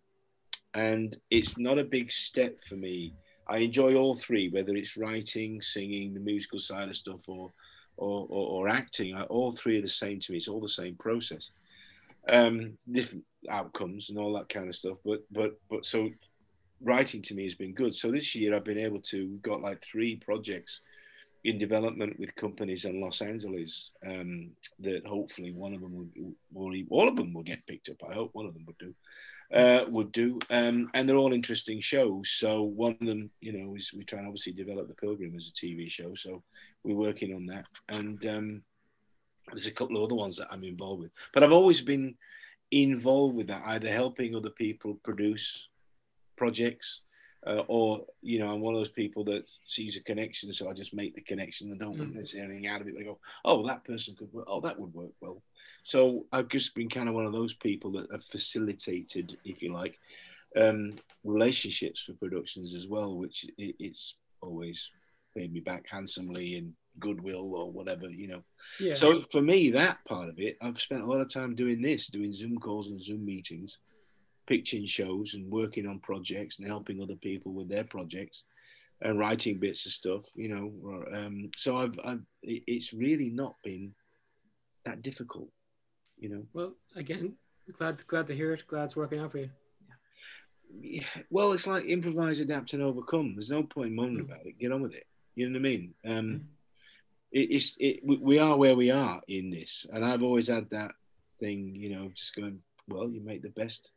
and 0.74 1.16
it's 1.30 1.58
not 1.58 1.80
a 1.80 1.84
big 1.84 2.12
step 2.12 2.64
for 2.68 2.76
me. 2.76 3.14
I 3.48 3.60
enjoy 3.60 3.96
all 3.96 4.16
three, 4.16 4.50
whether 4.50 4.76
it's 4.76 4.98
writing, 4.98 5.62
singing, 5.62 6.14
the 6.14 6.20
musical 6.20 6.60
side 6.60 6.90
of 6.90 6.96
stuff, 6.96 7.22
or 7.28 7.52
or, 7.98 8.28
or, 8.30 8.66
or 8.66 8.68
acting. 8.68 9.16
All 9.16 9.56
three 9.56 9.78
are 9.78 9.82
the 9.82 9.88
same 9.88 10.20
to 10.20 10.32
me. 10.32 10.38
It's 10.38 10.48
all 10.48 10.60
the 10.62 10.68
same 10.68 10.96
process. 10.96 11.52
Um, 12.28 12.78
different 12.92 13.24
outcomes 13.50 14.10
and 14.10 14.18
all 14.18 14.34
that 14.34 14.50
kind 14.50 14.68
of 14.68 14.76
stuff. 14.76 14.98
But 15.06 15.22
but 15.32 15.60
but 15.70 15.86
so 15.86 16.10
writing 16.82 17.22
to 17.24 17.36
me 17.36 17.44
has 17.44 17.56
been 17.56 17.74
good. 17.74 17.96
So 17.96 18.12
this 18.12 18.36
year 18.36 18.56
I've 18.56 18.64
been 18.64 18.78
able 18.78 19.02
to 19.02 19.30
we've 19.30 19.42
got 19.42 19.62
like 19.62 19.84
three 19.84 20.16
projects 20.16 20.82
in 21.46 21.60
development 21.60 22.20
with 22.20 22.36
companies 22.36 22.86
in 22.86 23.00
Los 23.00 23.22
Angeles 23.22 23.92
um, 24.06 24.50
that 24.80 25.06
hopefully 25.06 25.52
one 25.52 25.76
of 25.76 25.82
them 25.82 25.94
will, 26.52 26.74
all 26.90 27.08
of 27.08 27.16
them 27.16 27.34
will 27.34 27.44
get 27.44 27.66
picked 27.68 27.88
up. 27.88 27.98
I 28.10 28.16
hope 28.16 28.32
one 28.34 28.48
of 28.48 28.56
them 28.56 28.66
would 28.66 28.78
do. 28.80 28.94
Uh, 29.54 29.86
would 29.90 30.12
do, 30.12 30.40
um, 30.50 30.90
and 30.96 31.08
they're 31.08 31.18
all 31.18 31.32
interesting 31.32 31.80
shows. 31.80 32.32
So 32.32 32.64
one 32.64 32.98
of 33.00 33.08
them, 33.08 33.30
you 33.42 33.54
know, 33.54 33.76
is 33.76 33.92
we 33.96 34.04
try 34.04 34.18
and 34.18 34.28
obviously 34.28 34.54
develop 34.54 34.88
the 34.88 34.96
Pilgrim 34.96 35.36
as 35.36 35.50
a 35.50 35.66
TV 35.66 35.88
show. 35.90 36.16
So 36.16 36.42
we're 36.84 36.96
working 36.96 37.36
on 37.36 37.46
that, 37.46 37.66
and 37.90 38.26
um, 38.26 38.64
there's 39.48 39.68
a 39.68 39.72
couple 39.72 39.98
of 39.98 40.04
other 40.04 40.16
ones 40.16 40.38
that 40.38 40.48
I'm 40.52 40.64
involved 40.64 41.04
with. 41.04 41.12
But 41.34 41.44
I've 41.44 41.52
always 41.52 41.82
been 41.82 42.16
involved 42.72 43.36
with 43.36 43.48
that, 43.48 43.64
either 43.66 43.90
helping 43.90 44.36
other 44.36 44.50
people 44.50 44.96
produce 45.04 45.70
projects, 46.36 47.02
uh, 47.46 47.64
or 47.68 48.06
you 48.22 48.40
know, 48.40 48.48
I'm 48.48 48.60
one 48.60 48.74
of 48.74 48.80
those 48.80 48.88
people 48.88 49.24
that 49.26 49.46
sees 49.68 49.98
a 49.98 50.04
connection, 50.04 50.52
so 50.52 50.70
I 50.70 50.74
just 50.74 50.96
make 50.96 51.14
the 51.14 51.22
connection 51.22 51.70
and 51.70 51.80
don't 51.80 51.96
mm. 51.96 52.16
necessarily 52.16 52.56
anything 52.56 52.68
out 52.68 52.82
of 52.82 52.88
it. 52.88 52.96
I 53.00 53.04
go, 53.04 53.20
oh, 53.44 53.66
that 53.68 53.86
person 53.86 54.16
could 54.18 54.34
work. 54.34 54.46
Oh, 54.50 54.62
that 54.62 54.80
would 54.80 54.94
work 54.94 55.12
well. 55.22 55.42
So 55.84 56.26
I've 56.32 56.48
just 56.48 56.74
been 56.74 56.90
kind 56.90 57.08
of 57.08 57.14
one 57.14 57.26
of 57.26 57.34
those 57.34 57.54
people 57.54 57.92
that 57.94 58.12
have 58.12 58.24
facilitated, 58.24 59.38
if 59.46 59.62
you 59.62 59.72
like, 59.72 60.00
um, 60.60 60.96
relationships 61.24 62.02
for 62.02 62.14
productions 62.14 62.74
as 62.74 62.88
well, 62.88 63.16
which 63.16 63.46
it, 63.58 63.76
it's 63.80 64.16
always 64.42 64.90
paid 65.38 65.54
me 65.54 65.60
back 65.60 65.86
handsomely 65.88 66.56
and 66.56 66.74
goodwill 67.00 67.54
or 67.56 67.72
whatever, 67.72 68.10
you 68.10 68.28
know. 68.28 68.44
Yeah. 68.80 68.94
So 68.94 69.22
for 69.22 69.42
me, 69.42 69.72
that 69.72 70.04
part 70.06 70.30
of 70.30 70.40
it, 70.40 70.58
I've 70.62 70.80
spent 70.80 71.04
a 71.04 71.06
lot 71.06 71.22
of 71.22 71.30
time 71.30 71.56
doing 71.56 71.82
this, 71.82 72.08
doing 72.08 72.34
Zoom 72.34 72.58
calls 72.58 72.88
and 72.88 73.02
Zoom 73.02 73.26
meetings, 73.26 73.78
pitching 74.48 74.86
shows 74.86 75.34
and 75.34 75.52
working 75.52 75.88
on 75.88 76.00
projects 76.00 76.60
and 76.60 76.68
helping 76.68 77.02
other 77.02 77.16
people 77.16 77.54
with 77.54 77.70
their 77.70 77.84
projects 77.84 78.44
and 79.02 79.20
writing 79.20 79.60
bits 79.60 79.86
of 79.86 79.92
stuff, 79.92 80.24
you 80.36 80.50
know. 80.50 81.04
Um, 81.14 81.52
so 81.56 81.78
I've, 81.78 82.00
I've, 82.04 82.22
it's 82.42 82.94
really 82.94 83.30
not 83.30 83.56
been 83.64 83.94
that 84.86 85.02
difficult, 85.02 85.50
you 86.18 86.30
know. 86.30 86.44
Well, 86.54 86.74
again, 86.96 87.34
glad 87.78 88.06
glad 88.08 88.28
to 88.28 88.36
hear 88.36 88.54
it. 88.54 88.64
Glad 88.68 88.86
it's 88.86 88.96
working 88.96 89.20
out 89.20 89.32
for 89.32 89.40
you. 89.40 89.50
Yeah. 90.80 91.04
Well, 91.30 91.54
it's 91.54 91.68
like 91.68 91.86
improvise, 91.86 92.40
adapt, 92.40 92.74
and 92.74 92.82
overcome. 92.82 93.34
There's 93.36 93.50
no 93.50 93.64
point 93.64 93.94
moaning 93.94 94.18
mm. 94.18 94.26
about 94.26 94.46
it. 94.46 94.60
Get 94.60 94.72
on 94.72 94.82
with 94.82 94.94
it. 94.94 95.06
You 95.36 95.50
know 95.50 95.60
what 95.60 95.66
I 95.66 95.70
mean? 95.70 95.94
Um, 96.06 96.12
mm 96.14 96.42
it, 97.36 97.52
it's 97.52 97.76
it, 97.80 98.00
we 98.04 98.40
are 98.40 98.56
where 98.56 98.76
we 98.76 98.90
are 98.90 99.22
in 99.28 99.50
this, 99.50 99.86
and 99.92 100.04
I've 100.04 100.24
always 100.24 100.48
had 100.48 100.70
that 100.70 100.94
thing, 101.40 101.76
you 101.76 101.90
know, 101.90 102.10
just 102.16 102.36
going. 102.36 102.60
Well, 102.88 103.10
you 103.10 103.20
make 103.20 103.42
the 103.42 103.50
best 103.50 103.92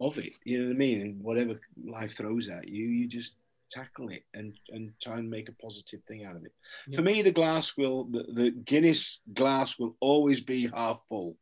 of 0.00 0.18
it. 0.18 0.32
You 0.44 0.60
know 0.60 0.68
what 0.68 0.74
I 0.74 0.78
mean? 0.78 1.00
And 1.00 1.22
whatever 1.22 1.60
life 1.84 2.16
throws 2.16 2.48
at 2.48 2.68
you, 2.68 2.86
you 2.86 3.08
just 3.08 3.32
tackle 3.70 4.08
it 4.08 4.22
and 4.34 4.54
and 4.70 4.92
try 5.02 5.18
and 5.18 5.28
make 5.28 5.48
a 5.48 5.62
positive 5.62 6.00
thing 6.04 6.24
out 6.24 6.36
of 6.36 6.44
it. 6.44 6.52
Yeah. 6.88 6.96
For 6.96 7.02
me, 7.02 7.22
the 7.22 7.32
glass 7.32 7.76
will 7.76 8.04
the, 8.04 8.24
the 8.28 8.50
Guinness 8.50 9.20
glass 9.34 9.78
will 9.78 9.96
always 10.00 10.40
be 10.40 10.70
half 10.74 11.00
full. 11.08 11.36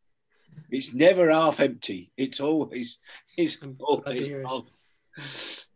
It's 0.70 0.92
never 0.92 1.30
half 1.30 1.60
empty. 1.60 2.10
It's 2.16 2.40
always 2.40 2.98
it's 3.36 3.58
always 3.78 4.28
half. 4.28 4.64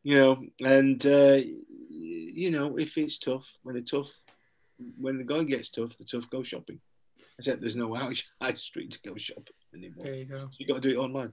You 0.02 0.18
know, 0.18 0.44
and 0.64 1.04
uh, 1.04 1.40
you 1.90 2.50
know 2.50 2.78
if 2.78 2.96
it's 2.96 3.18
tough 3.18 3.46
when 3.62 3.76
it's 3.76 3.90
tough, 3.90 4.10
when 4.98 5.18
the 5.18 5.24
going 5.24 5.46
gets 5.46 5.70
tough, 5.70 5.96
the 5.98 6.04
tough 6.04 6.28
go 6.30 6.42
shopping. 6.42 6.80
Except 7.38 7.60
there's 7.60 7.76
no 7.76 7.94
high 7.94 8.54
street 8.56 8.92
to 8.92 9.08
go 9.08 9.16
shopping 9.16 9.54
anymore. 9.74 10.02
There 10.02 10.14
you 10.14 10.24
go. 10.24 10.36
So 10.36 10.48
you 10.58 10.66
got 10.66 10.82
to 10.82 10.88
do 10.88 10.98
it 10.98 11.02
online. 11.02 11.32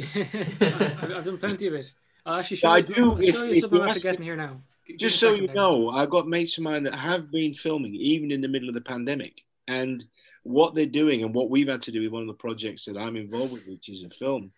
I've 0.14 1.24
done 1.24 1.38
plenty 1.38 1.66
of 1.66 1.74
it. 1.74 1.90
I'll 2.24 2.40
actually 2.40 2.58
show, 2.58 2.70
I 2.70 2.80
do, 2.80 3.12
I'll 3.12 3.20
show 3.20 3.44
if, 3.44 3.56
you 3.56 3.60
something 3.60 3.80
after 3.80 4.00
getting 4.00 4.22
here 4.22 4.36
now. 4.36 4.60
Give 4.86 4.98
just 4.98 5.18
so 5.18 5.34
you 5.34 5.48
know, 5.48 5.90
I've 5.90 6.10
got 6.10 6.28
mates 6.28 6.56
of 6.58 6.64
mine 6.64 6.82
that 6.84 6.94
have 6.94 7.30
been 7.30 7.54
filming 7.54 7.94
even 7.94 8.30
in 8.30 8.40
the 8.40 8.48
middle 8.48 8.68
of 8.68 8.74
the 8.74 8.80
pandemic. 8.80 9.42
And 9.66 10.04
what 10.44 10.74
they're 10.74 10.86
doing 10.86 11.22
and 11.22 11.34
what 11.34 11.50
we've 11.50 11.68
had 11.68 11.82
to 11.82 11.92
do 11.92 12.02
with 12.02 12.12
one 12.12 12.22
of 12.22 12.28
the 12.28 12.34
projects 12.34 12.86
that 12.86 12.96
I'm 12.96 13.16
involved 13.16 13.52
with, 13.52 13.66
which 13.66 13.88
is 13.88 14.02
a 14.02 14.10
film, 14.10 14.52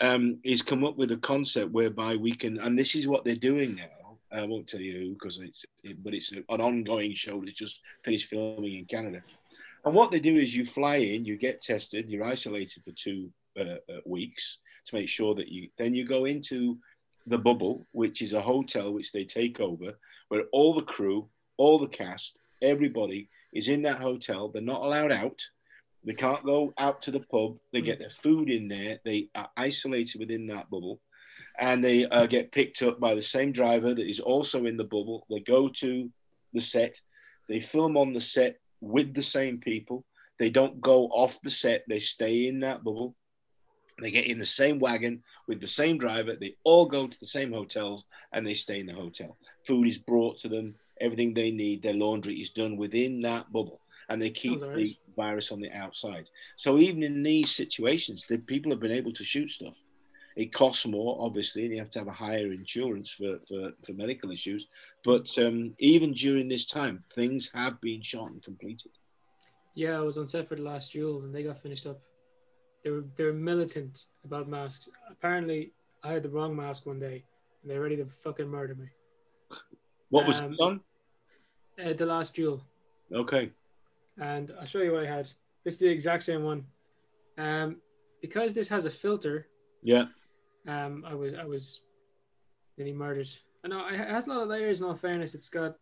um, 0.00 0.38
is 0.44 0.62
come 0.62 0.84
up 0.84 0.96
with 0.96 1.12
a 1.12 1.16
concept 1.16 1.72
whereby 1.72 2.16
we 2.16 2.34
can, 2.34 2.58
and 2.60 2.78
this 2.78 2.94
is 2.94 3.08
what 3.08 3.24
they're 3.24 3.36
doing 3.36 3.76
now, 3.76 4.01
I 4.32 4.46
won't 4.46 4.68
tell 4.68 4.80
you 4.80 4.98
who 4.98 5.12
because 5.12 5.40
it's, 5.40 5.64
it, 5.84 6.02
but 6.02 6.14
it's 6.14 6.32
an 6.32 6.44
ongoing 6.48 7.14
show 7.14 7.40
that's 7.40 7.52
just 7.52 7.80
finished 8.04 8.28
filming 8.28 8.78
in 8.78 8.84
Canada. 8.86 9.22
And 9.84 9.94
what 9.94 10.10
they 10.10 10.20
do 10.20 10.36
is 10.36 10.56
you 10.56 10.64
fly 10.64 10.96
in, 10.96 11.24
you 11.24 11.36
get 11.36 11.60
tested, 11.60 12.08
you're 12.08 12.24
isolated 12.24 12.84
for 12.84 12.92
two 12.92 13.30
uh, 13.58 13.76
uh, 13.88 14.00
weeks 14.06 14.58
to 14.86 14.94
make 14.94 15.08
sure 15.08 15.34
that 15.34 15.48
you. 15.48 15.68
Then 15.78 15.94
you 15.94 16.06
go 16.06 16.24
into 16.24 16.78
the 17.26 17.38
bubble, 17.38 17.86
which 17.92 18.22
is 18.22 18.32
a 18.32 18.40
hotel 18.40 18.92
which 18.92 19.12
they 19.12 19.24
take 19.24 19.60
over, 19.60 19.92
where 20.28 20.44
all 20.52 20.74
the 20.74 20.82
crew, 20.82 21.28
all 21.56 21.78
the 21.78 21.88
cast, 21.88 22.38
everybody 22.62 23.28
is 23.52 23.68
in 23.68 23.82
that 23.82 24.00
hotel. 24.00 24.48
They're 24.48 24.62
not 24.62 24.82
allowed 24.82 25.12
out. 25.12 25.40
They 26.04 26.14
can't 26.14 26.44
go 26.44 26.72
out 26.78 27.02
to 27.02 27.10
the 27.10 27.20
pub. 27.20 27.58
They 27.72 27.80
get 27.80 28.00
their 28.00 28.10
food 28.10 28.50
in 28.50 28.66
there. 28.66 28.98
They 29.04 29.28
are 29.36 29.50
isolated 29.56 30.18
within 30.18 30.46
that 30.48 30.68
bubble. 30.68 31.00
And 31.58 31.84
they 31.84 32.06
uh, 32.06 32.26
get 32.26 32.52
picked 32.52 32.82
up 32.82 32.98
by 32.98 33.14
the 33.14 33.22
same 33.22 33.52
driver 33.52 33.94
that 33.94 34.10
is 34.10 34.20
also 34.20 34.66
in 34.66 34.76
the 34.76 34.84
bubble. 34.84 35.26
They 35.30 35.40
go 35.40 35.68
to 35.68 36.10
the 36.52 36.60
set. 36.60 37.00
They 37.48 37.60
film 37.60 37.96
on 37.96 38.12
the 38.12 38.20
set 38.20 38.56
with 38.80 39.14
the 39.14 39.22
same 39.22 39.58
people. 39.58 40.04
They 40.38 40.50
don't 40.50 40.80
go 40.80 41.06
off 41.08 41.40
the 41.42 41.50
set. 41.50 41.84
They 41.88 41.98
stay 41.98 42.48
in 42.48 42.60
that 42.60 42.82
bubble. 42.82 43.14
They 44.00 44.10
get 44.10 44.26
in 44.26 44.38
the 44.38 44.46
same 44.46 44.78
wagon 44.78 45.22
with 45.46 45.60
the 45.60 45.68
same 45.68 45.98
driver. 45.98 46.34
They 46.34 46.56
all 46.64 46.86
go 46.86 47.06
to 47.06 47.20
the 47.20 47.26
same 47.26 47.52
hotels 47.52 48.04
and 48.32 48.46
they 48.46 48.54
stay 48.54 48.80
in 48.80 48.86
the 48.86 48.94
hotel. 48.94 49.36
Food 49.66 49.86
is 49.86 49.98
brought 49.98 50.38
to 50.40 50.48
them. 50.48 50.74
Everything 51.00 51.34
they 51.34 51.50
need, 51.50 51.82
their 51.82 51.94
laundry 51.94 52.34
is 52.40 52.50
done 52.50 52.76
within 52.76 53.20
that 53.20 53.52
bubble. 53.52 53.80
And 54.08 54.20
they 54.20 54.30
keep 54.30 54.60
Sounds 54.60 54.76
the 54.76 54.96
virus 55.16 55.52
on 55.52 55.60
the 55.60 55.70
outside. 55.72 56.26
So 56.56 56.78
even 56.78 57.02
in 57.02 57.22
these 57.22 57.54
situations, 57.54 58.26
the 58.26 58.38
people 58.38 58.72
have 58.72 58.80
been 58.80 58.90
able 58.90 59.12
to 59.12 59.24
shoot 59.24 59.50
stuff. 59.50 59.76
It 60.36 60.52
costs 60.52 60.86
more, 60.86 61.16
obviously, 61.20 61.64
and 61.64 61.72
you 61.72 61.78
have 61.78 61.90
to 61.90 61.98
have 61.98 62.08
a 62.08 62.12
higher 62.12 62.52
insurance 62.52 63.10
for, 63.10 63.38
for, 63.46 63.72
for 63.84 63.92
medical 63.92 64.30
issues. 64.30 64.66
But 65.04 65.28
um, 65.38 65.74
even 65.78 66.12
during 66.12 66.48
this 66.48 66.66
time, 66.66 67.04
things 67.14 67.50
have 67.54 67.80
been 67.80 68.02
shot 68.02 68.30
and 68.30 68.42
completed. 68.42 68.92
Yeah, 69.74 69.96
I 69.98 70.00
was 70.00 70.18
on 70.18 70.26
set 70.28 70.48
for 70.48 70.54
the 70.56 70.62
last 70.62 70.92
duel 70.92 71.22
and 71.22 71.34
they 71.34 71.42
got 71.42 71.58
finished 71.58 71.86
up. 71.86 72.00
They 72.84 72.90
were 72.90 73.04
they 73.16 73.24
were 73.24 73.32
militant 73.32 74.06
about 74.24 74.48
masks. 74.48 74.88
Apparently, 75.10 75.72
I 76.02 76.12
had 76.12 76.22
the 76.22 76.28
wrong 76.28 76.54
mask 76.56 76.84
one 76.84 76.98
day 76.98 77.24
and 77.62 77.70
they're 77.70 77.80
ready 77.80 77.96
to 77.96 78.04
fucking 78.06 78.48
murder 78.48 78.74
me. 78.74 78.86
What 80.10 80.26
was 80.26 80.40
Um, 80.40 80.52
it 80.52 80.60
on? 80.60 80.80
Uh, 81.82 81.92
the 81.94 82.04
last 82.04 82.34
duel, 82.34 82.62
Okay. 83.14 83.50
and 84.20 84.52
I'll 84.60 84.66
show 84.66 84.80
you 84.82 84.92
what 84.92 85.04
I 85.04 85.06
had. 85.06 85.24
This 85.64 85.74
is 85.74 85.80
the 85.80 85.88
exact 85.88 86.22
same 86.24 86.42
one. 86.42 86.66
Um, 87.38 87.76
because 88.20 88.52
this 88.52 88.68
has 88.68 88.84
a 88.84 88.90
filter, 88.90 89.46
Yeah. 89.82 90.06
Um, 90.66 91.04
I 91.06 91.14
was 91.14 91.34
I 91.34 91.44
was 91.44 91.82
nearly 92.76 92.92
murdered. 92.92 93.28
I 93.64 93.68
know 93.68 93.86
it 93.86 93.96
has 93.96 94.26
a 94.26 94.30
lot 94.30 94.42
of 94.42 94.48
layers. 94.48 94.80
In 94.80 94.86
all 94.86 94.94
fairness, 94.94 95.34
it's 95.34 95.48
got 95.48 95.76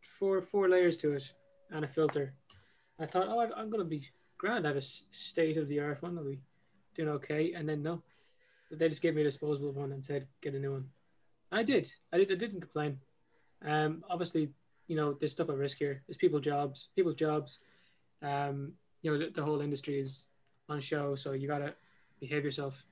four 0.00 0.42
four 0.42 0.68
layers 0.68 0.96
to 0.98 1.12
it 1.12 1.32
and 1.70 1.84
a 1.84 1.88
filter. 1.88 2.34
I 2.98 3.06
thought, 3.06 3.28
oh, 3.28 3.40
I'm 3.40 3.70
gonna 3.70 3.84
be 3.84 4.08
grand. 4.38 4.66
I 4.66 4.70
have 4.70 4.76
a 4.76 4.82
state 4.82 5.56
of 5.56 5.68
the 5.68 5.80
art 5.80 6.02
one. 6.02 6.16
I'll 6.16 6.24
be 6.24 6.40
doing 6.94 7.08
okay. 7.10 7.52
And 7.52 7.68
then 7.68 7.82
no, 7.82 8.02
they 8.70 8.88
just 8.88 9.02
gave 9.02 9.14
me 9.14 9.22
a 9.22 9.24
disposable 9.24 9.72
one 9.72 9.92
and 9.92 10.04
said 10.04 10.26
get 10.40 10.54
a 10.54 10.58
new 10.58 10.72
one. 10.72 10.86
I 11.52 11.62
did. 11.62 11.90
I 12.12 12.18
did. 12.18 12.32
I 12.32 12.34
didn't 12.34 12.60
complain. 12.60 12.98
Um, 13.64 14.04
obviously, 14.08 14.50
you 14.88 14.96
know, 14.96 15.14
there's 15.14 15.32
stuff 15.32 15.48
at 15.48 15.56
risk 15.56 15.78
here. 15.78 16.02
There's 16.06 16.16
people 16.16 16.40
jobs, 16.40 16.88
people's 16.96 17.14
jobs. 17.14 17.60
Um, 18.22 18.72
you 19.02 19.12
know, 19.12 19.18
the, 19.18 19.30
the 19.30 19.42
whole 19.42 19.60
industry 19.60 20.00
is 20.00 20.24
on 20.68 20.80
show, 20.80 21.14
so 21.14 21.32
you 21.32 21.48
gotta 21.48 21.74
behave 22.20 22.44
yourself. 22.44 22.84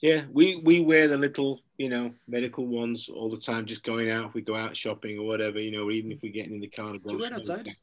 Yeah, 0.00 0.22
we 0.30 0.56
we 0.56 0.80
wear 0.80 1.08
the 1.08 1.16
little, 1.16 1.62
you 1.78 1.88
know, 1.88 2.12
medical 2.28 2.66
ones 2.66 3.08
all 3.08 3.30
the 3.30 3.38
time, 3.38 3.66
just 3.66 3.84
going 3.84 4.10
out. 4.10 4.26
If 4.26 4.34
we 4.34 4.42
go 4.42 4.56
out 4.56 4.76
shopping 4.76 5.18
or 5.18 5.26
whatever, 5.26 5.58
you 5.58 5.70
know, 5.70 5.90
even 5.90 6.12
if 6.12 6.18
we're 6.22 6.32
getting 6.32 6.54
in 6.54 6.60
the 6.60 6.68
car. 6.68 6.92
Do 6.92 7.00
you 7.06 7.18
wear 7.18 7.28
it 7.28 7.32
outside? 7.32 7.74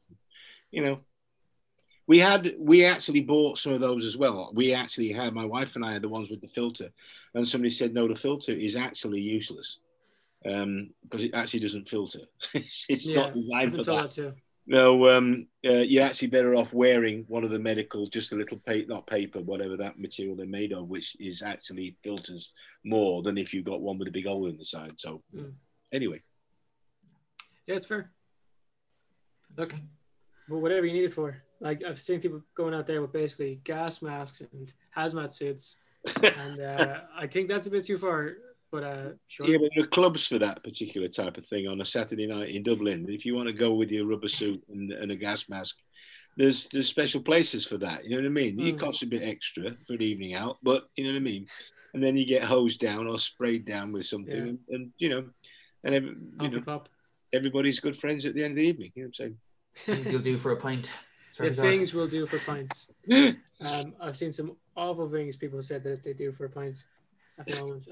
You 0.70 0.84
know, 0.84 1.00
we 2.06 2.18
had 2.18 2.54
we 2.58 2.84
actually 2.84 3.22
bought 3.22 3.58
some 3.58 3.72
of 3.72 3.80
those 3.80 4.04
as 4.04 4.16
well. 4.16 4.52
We 4.54 4.74
actually 4.74 5.12
had 5.12 5.34
my 5.34 5.44
wife 5.44 5.76
and 5.76 5.84
I 5.84 5.92
had 5.92 6.02
the 6.02 6.08
ones 6.08 6.30
with 6.30 6.40
the 6.40 6.48
filter, 6.48 6.90
and 7.34 7.46
somebody 7.46 7.70
said 7.70 7.94
no, 7.94 8.08
the 8.08 8.16
filter 8.16 8.52
is 8.52 8.76
actually 8.76 9.20
useless 9.20 9.78
um, 10.44 10.90
because 11.02 11.24
it 11.24 11.34
actually 11.34 11.60
doesn't 11.60 11.88
filter. 11.88 12.20
it's 12.54 13.06
Yeah, 13.06 13.14
not 13.16 13.34
designed 13.34 13.76
for 13.76 13.84
that. 13.84 14.34
No, 14.66 15.08
um, 15.08 15.48
uh, 15.66 15.72
you're 15.72 16.04
actually 16.04 16.28
better 16.28 16.54
off 16.54 16.72
wearing 16.72 17.24
one 17.26 17.42
of 17.42 17.50
the 17.50 17.58
medical, 17.58 18.06
just 18.06 18.32
a 18.32 18.36
little 18.36 18.58
paper, 18.58 18.88
not 18.88 19.06
paper, 19.08 19.40
whatever 19.40 19.76
that 19.76 19.98
material 19.98 20.36
they're 20.36 20.46
made 20.46 20.72
of, 20.72 20.88
which 20.88 21.16
is 21.18 21.42
actually 21.42 21.96
filters 22.04 22.52
more 22.84 23.22
than 23.22 23.36
if 23.38 23.52
you've 23.52 23.64
got 23.64 23.80
one 23.80 23.98
with 23.98 24.06
a 24.08 24.12
big 24.12 24.26
hole 24.26 24.46
in 24.46 24.56
the 24.56 24.64
side. 24.64 24.98
So, 25.00 25.22
Mm. 25.34 25.54
anyway, 25.92 26.22
Yeah, 27.66 27.76
it's 27.76 27.86
fair. 27.86 28.12
Okay. 29.58 29.82
well, 30.48 30.60
whatever 30.60 30.86
you 30.86 30.92
need 30.92 31.04
it 31.04 31.14
for. 31.14 31.42
Like 31.60 31.82
I've 31.84 32.00
seen 32.00 32.20
people 32.20 32.42
going 32.56 32.74
out 32.74 32.86
there 32.86 33.00
with 33.00 33.12
basically 33.12 33.60
gas 33.64 34.02
masks 34.02 34.40
and 34.40 34.72
hazmat 34.96 35.32
suits, 35.32 35.76
and 36.38 36.60
uh, 36.60 37.00
I 37.16 37.26
think 37.26 37.48
that's 37.48 37.66
a 37.66 37.70
bit 37.70 37.84
too 37.84 37.98
far. 37.98 38.32
But 38.72 38.84
uh, 38.84 39.08
sure. 39.28 39.46
yeah, 39.48 39.58
but 39.58 39.70
there 39.76 39.84
are 39.84 39.88
clubs 39.88 40.26
for 40.26 40.38
that 40.38 40.64
particular 40.64 41.06
type 41.06 41.36
of 41.36 41.46
thing 41.48 41.68
on 41.68 41.82
a 41.82 41.84
Saturday 41.84 42.26
night 42.26 42.48
in 42.54 42.62
Dublin. 42.62 43.04
If 43.08 43.26
you 43.26 43.34
want 43.36 43.48
to 43.48 43.52
go 43.52 43.74
with 43.74 43.90
your 43.92 44.06
rubber 44.06 44.28
suit 44.28 44.62
and, 44.70 44.90
and 44.92 45.12
a 45.12 45.16
gas 45.16 45.48
mask, 45.50 45.76
there's 46.38 46.68
there's 46.68 46.88
special 46.88 47.20
places 47.20 47.66
for 47.66 47.76
that. 47.78 48.04
You 48.04 48.10
know 48.12 48.16
what 48.22 48.26
I 48.26 48.30
mean? 48.30 48.58
It 48.58 48.76
Mm. 48.76 48.80
costs 48.80 49.02
a 49.02 49.06
bit 49.06 49.22
extra 49.22 49.76
for 49.86 49.92
an 49.92 50.00
evening 50.02 50.34
out, 50.34 50.56
but 50.62 50.88
you 50.96 51.04
know 51.04 51.10
what 51.10 51.16
I 51.16 51.20
mean. 51.20 51.46
And 51.92 52.02
then 52.02 52.16
you 52.16 52.24
get 52.24 52.42
hosed 52.42 52.80
down 52.80 53.06
or 53.06 53.18
sprayed 53.18 53.66
down 53.66 53.92
with 53.92 54.06
something, 54.06 54.34
Yeah. 54.34 54.48
and, 54.48 54.58
and 54.70 54.92
you 54.96 55.10
know, 55.10 55.28
and 55.84 55.94
every, 55.94 56.14
you 56.40 56.48
know, 56.48 56.82
everybody's 57.34 57.78
good 57.80 57.94
friends 57.94 58.24
at 58.24 58.34
the 58.34 58.42
end 58.42 58.52
of 58.52 58.56
the 58.56 58.66
evening. 58.66 58.92
You 58.94 59.02
know 59.02 59.10
what 59.18 59.24
I'm 59.26 59.36
saying? 59.84 59.96
Things 59.98 60.12
you'll 60.12 60.22
do 60.22 60.38
for 60.38 60.52
a 60.52 60.56
pint. 60.56 60.90
Swear 61.30 61.50
The 61.50 61.56
things 61.60 61.92
we'll 61.92 62.08
do 62.08 62.26
for 62.26 62.38
pints. 62.38 62.88
saying? 63.08 63.36
Um, 63.60 63.94
I've 64.00 64.16
seen 64.16 64.32
some 64.32 64.56
awful 64.76 65.08
things 65.08 65.36
people 65.36 65.62
said 65.62 65.84
that 65.84 66.02
they 66.02 66.14
do 66.14 66.32
for 66.32 66.48
pints 66.48 66.82
at 67.38 67.46
the 67.46 67.54
moment. 67.60 67.86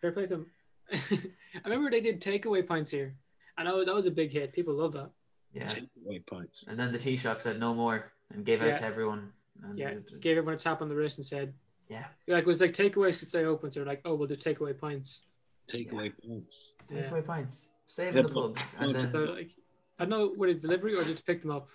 Fair 0.00 0.12
play 0.12 0.26
to 0.26 0.28
them. 0.28 0.46
I 0.92 1.64
remember 1.68 1.90
they 1.90 2.00
did 2.00 2.20
takeaway 2.20 2.66
pints 2.66 2.90
here, 2.90 3.14
and 3.58 3.66
that 3.66 3.74
was, 3.74 3.86
that 3.86 3.94
was 3.94 4.06
a 4.06 4.10
big 4.10 4.30
hit. 4.32 4.52
People 4.52 4.74
love 4.74 4.92
that. 4.92 5.10
Yeah. 5.52 5.68
Take 5.68 5.88
away 6.04 6.18
pints. 6.20 6.64
And 6.68 6.78
then 6.78 6.92
the 6.92 6.98
Taoiseach 6.98 7.42
said 7.42 7.58
no 7.58 7.74
more 7.74 8.12
and 8.32 8.44
gave 8.44 8.60
out 8.62 8.78
to 8.78 8.84
everyone. 8.84 9.32
And 9.64 9.78
Yeah, 9.78 9.88
it- 9.90 10.20
gave 10.20 10.36
everyone 10.36 10.54
a 10.54 10.58
tap 10.58 10.82
on 10.82 10.88
the 10.88 10.94
wrist 10.94 11.18
and 11.18 11.26
said, 11.26 11.54
yeah. 11.88 12.04
like, 12.28 12.42
it 12.42 12.46
was 12.46 12.60
like 12.60 12.72
takeaways 12.72 13.18
could 13.18 13.28
stay 13.28 13.44
open, 13.44 13.70
so 13.70 13.80
they're 13.80 13.86
like, 13.86 14.02
oh, 14.04 14.14
we'll 14.14 14.28
do 14.28 14.36
takeaway 14.36 14.78
pints. 14.78 15.26
Take 15.66 15.90
Yeah. 15.92 16.08
pints. 16.22 16.74
Take 16.88 16.98
Yeah. 16.98 17.10
away 17.10 17.22
pints. 17.22 17.70
Save 17.88 18.14
Yeah, 18.14 18.22
the 18.22 18.28
but- 18.28 18.56
And 18.78 18.94
then 18.94 19.10
So 19.10 19.18
like, 19.24 19.50
I 19.98 20.04
don't 20.04 20.10
know, 20.10 20.34
were 20.36 20.52
they 20.52 20.58
delivery 20.58 20.94
or 20.94 21.04
did 21.04 21.16
you 21.16 21.24
pick 21.26 21.40
them 21.42 21.50
up? 21.50 21.68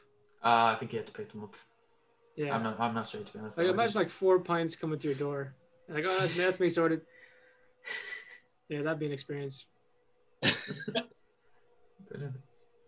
uh, 0.43 0.73
I 0.73 0.77
think 0.79 0.93
you 0.93 0.99
have 0.99 1.07
to 1.07 1.13
pick 1.13 1.31
them 1.31 1.43
up. 1.43 1.55
Yeah. 2.35 2.55
I'm 2.55 2.63
not. 2.63 2.79
I'm 2.79 2.93
not 2.95 3.07
sure 3.09 3.21
to 3.21 3.33
be 3.33 3.39
honest. 3.39 3.57
Like 3.57 3.67
I 3.67 3.69
imagine 3.69 3.87
just- 3.87 3.95
like 3.95 4.09
four 4.09 4.39
pints 4.39 4.75
coming 4.75 4.97
to 4.99 5.07
your 5.07 5.15
door. 5.17 5.53
Like, 5.89 6.05
oh, 6.07 6.17
that's, 6.19 6.35
that's 6.37 6.59
me 6.59 6.69
sorted. 6.69 7.01
Yeah, 8.69 8.81
that'd 8.83 8.99
be 8.99 9.05
an 9.07 9.11
experience. 9.11 9.65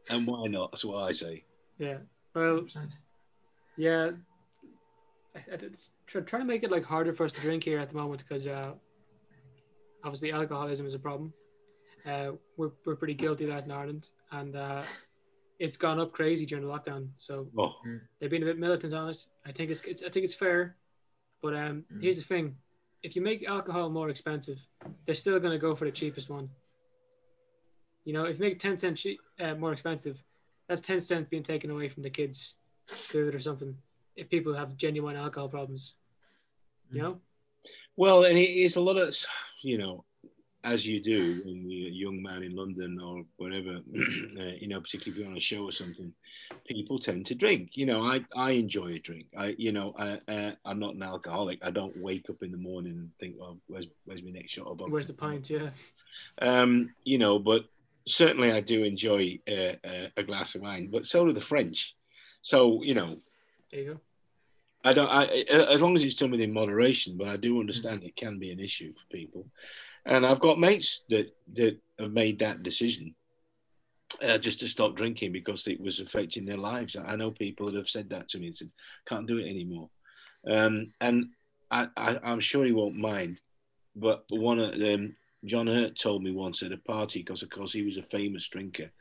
And 0.10 0.28
why 0.28 0.48
not? 0.48 0.72
That's 0.72 0.84
what 0.86 1.04
I 1.04 1.12
say. 1.14 1.46
Yeah. 1.78 1.98
Well, 2.36 2.62
100%. 2.62 2.90
yeah. 3.78 4.12
I, 5.36 5.40
I, 5.54 5.58
try, 6.08 6.22
trying 6.22 6.42
to 6.42 6.46
make 6.46 6.64
it 6.64 6.72
like 6.72 6.84
harder 6.84 7.14
for 7.14 7.26
us 7.26 7.34
to 7.34 7.42
drink 7.42 7.64
here 7.64 7.80
at 7.80 7.90
the 7.90 7.96
moment 7.96 8.22
because 8.28 8.46
uh, 8.46 8.74
obviously 10.04 10.32
alcoholism 10.32 10.86
is 10.86 10.94
a 10.94 11.00
problem. 11.00 11.34
Uh, 12.06 12.32
we're, 12.58 12.72
we're 12.86 12.96
pretty 12.96 13.14
guilty 13.14 13.46
of 13.46 13.50
that 13.52 13.64
in 13.64 13.72
Ireland, 13.72 14.10
and 14.32 14.56
uh, 14.58 14.84
it's 15.58 15.78
gone 15.78 16.00
up 16.02 16.12
crazy 16.12 16.46
during 16.46 16.66
the 16.66 16.72
lockdown. 16.72 17.08
So 17.16 17.48
Oh, 17.58 17.74
they've 18.20 18.30
been 18.30 18.44
a 18.44 18.46
bit 18.46 18.60
militant 18.60 18.94
on 18.94 19.10
it. 19.10 19.26
I 19.46 19.54
think 19.54 19.72
it's, 19.72 19.82
it's 19.86 20.04
I 20.04 20.10
think 20.10 20.26
it's 20.26 20.36
fair, 20.36 20.76
but 21.42 21.56
um, 21.56 21.86
Mm. 21.94 22.02
here's 22.02 22.18
the 22.18 22.24
thing: 22.24 22.58
if 23.04 23.16
you 23.16 23.22
make 23.22 23.46
alcohol 23.46 23.90
more 23.90 24.10
expensive, 24.10 24.60
they're 25.06 25.14
still 25.16 25.40
going 25.40 25.52
to 25.52 25.60
go 25.60 25.76
for 25.76 25.86
the 25.86 25.92
cheapest 25.92 26.30
one. 26.30 26.50
You 28.06 28.14
know, 28.14 28.24
if 28.26 28.40
you 28.40 28.46
make 28.46 28.60
ten 28.60 28.78
cent 28.78 28.98
cheap, 28.98 29.20
uh, 29.40 29.56
more 29.56 29.74
expensive, 29.74 30.18
that's 30.68 30.82
ten 30.82 31.02
cent 31.02 31.30
being 31.30 31.44
taken 31.44 31.70
away 31.70 31.90
from 31.90 32.04
the 32.04 32.10
kids' 32.10 32.56
food 32.88 33.36
or 33.36 33.40
something. 33.40 33.76
If 34.16 34.30
people 34.30 34.54
have 34.54 34.78
genuine 34.78 35.16
alcohol 35.16 35.50
problems, 35.50 35.96
you 36.92 37.00
Mm. 37.00 37.04
know, 37.04 37.22
well, 37.96 38.26
and 38.26 38.38
it 38.38 38.50
is 38.50 38.76
a 38.76 38.82
lot 38.82 38.98
of, 38.98 39.16
you 39.62 39.78
know, 39.78 40.06
as 40.64 40.86
you 40.86 41.02
do 41.02 41.42
when 41.46 41.70
you're 41.70 41.90
a 41.90 41.92
young 41.92 42.22
man 42.22 42.44
in 42.44 42.56
London 42.56 43.00
or 43.00 43.24
wherever, 43.38 43.70
uh, 44.40 44.54
you 44.60 44.68
know, 44.68 44.80
particularly 44.80 45.12
if 45.12 45.18
you're 45.18 45.28
on 45.28 45.38
a 45.38 45.42
show 45.42 45.64
or 45.64 45.72
something, 45.72 46.14
people 46.66 47.00
tend 47.00 47.26
to 47.26 47.36
drink. 47.36 47.72
You 47.74 47.86
know, 47.86 48.02
I, 48.02 48.26
I 48.36 48.52
enjoy 48.52 48.94
a 48.94 49.00
drink. 49.00 49.28
I, 49.38 49.56
you 49.58 49.72
know, 49.72 49.94
I, 49.98 50.20
uh, 50.28 50.52
I'm 50.64 50.80
not 50.80 50.96
an 50.96 51.04
alcoholic. 51.04 51.60
I 51.62 51.72
don't 51.72 51.98
wake 51.98 52.30
up 52.30 52.42
in 52.42 52.52
the 52.52 52.58
morning 52.58 52.94
and 52.94 53.10
think, 53.20 53.36
well, 53.38 53.58
where's, 53.68 53.88
where's 54.06 54.24
my 54.24 54.32
next 54.32 54.54
shot 54.54 54.68
of 54.68 54.78
vodka? 54.78 54.92
where's 54.92 55.08
the 55.08 55.14
pint? 55.14 55.50
Yeah, 55.50 55.70
Um, 56.42 56.94
you 57.04 57.18
know, 57.18 57.40
but 57.40 57.66
certainly 58.08 58.52
I 58.52 58.62
do 58.62 58.84
enjoy 58.84 59.40
uh, 59.48 59.76
uh, 59.86 60.08
a 60.16 60.24
glass 60.24 60.56
of 60.56 60.62
wine, 60.62 60.90
but 60.92 61.08
so 61.08 61.26
do 61.26 61.34
the 61.34 61.42
French. 61.42 61.96
So, 62.42 62.82
you 62.84 62.94
know, 62.94 63.10
there 63.72 63.82
you 63.82 63.94
go. 63.94 64.00
I 64.86 64.94
don't. 64.94 65.10
I, 65.10 65.26
as 65.50 65.82
long 65.82 65.96
as 65.96 66.04
it's 66.04 66.18
done 66.18 66.32
within 66.32 66.52
moderation, 66.52 67.18
but 67.18 67.30
I 67.30 67.38
do 67.38 67.62
understand 67.62 68.04
it 68.04 68.18
can 68.18 68.38
be 68.38 68.52
an 68.52 68.60
issue 68.60 68.94
for 68.94 69.16
people. 69.16 69.46
And 70.06 70.26
I've 70.26 70.40
got 70.40 70.60
mates 70.60 71.04
that 71.10 71.34
that 71.54 71.78
have 72.00 72.12
made 72.12 72.40
that 72.40 72.64
decision 72.64 73.16
uh, 74.22 74.38
just 74.38 74.60
to 74.60 74.68
stop 74.68 74.96
drinking 74.96 75.32
because 75.32 75.68
it 75.68 75.80
was 75.80 76.00
affecting 76.00 76.46
their 76.46 76.58
lives. 76.58 76.96
I 76.96 77.16
know 77.16 77.32
people 77.32 77.68
that 77.68 77.76
have 77.76 77.90
said 77.90 78.10
that 78.10 78.30
to 78.30 78.40
me 78.40 78.48
and 78.48 78.58
said, 78.58 78.72
"Can't 79.08 79.28
do 79.28 79.38
it 79.38 79.50
anymore." 79.50 79.90
Um, 80.48 80.94
and 81.00 81.30
I, 81.72 81.88
am 82.24 82.40
sure 82.40 82.66
he 82.66 82.72
won't 82.72 82.98
mind. 82.98 83.40
But 83.96 84.26
one 84.30 84.60
of 84.60 84.78
them, 84.80 85.16
John 85.46 85.68
Hurt 85.68 85.98
told 85.98 86.24
me 86.24 86.32
once 86.32 86.64
at 86.64 86.72
a 86.72 86.78
party 86.78 87.20
because, 87.20 87.44
of 87.44 87.50
course, 87.50 87.72
he 87.72 87.84
was 87.84 87.98
a 87.98 88.04
famous 88.04 88.48
drinker, 88.48 88.92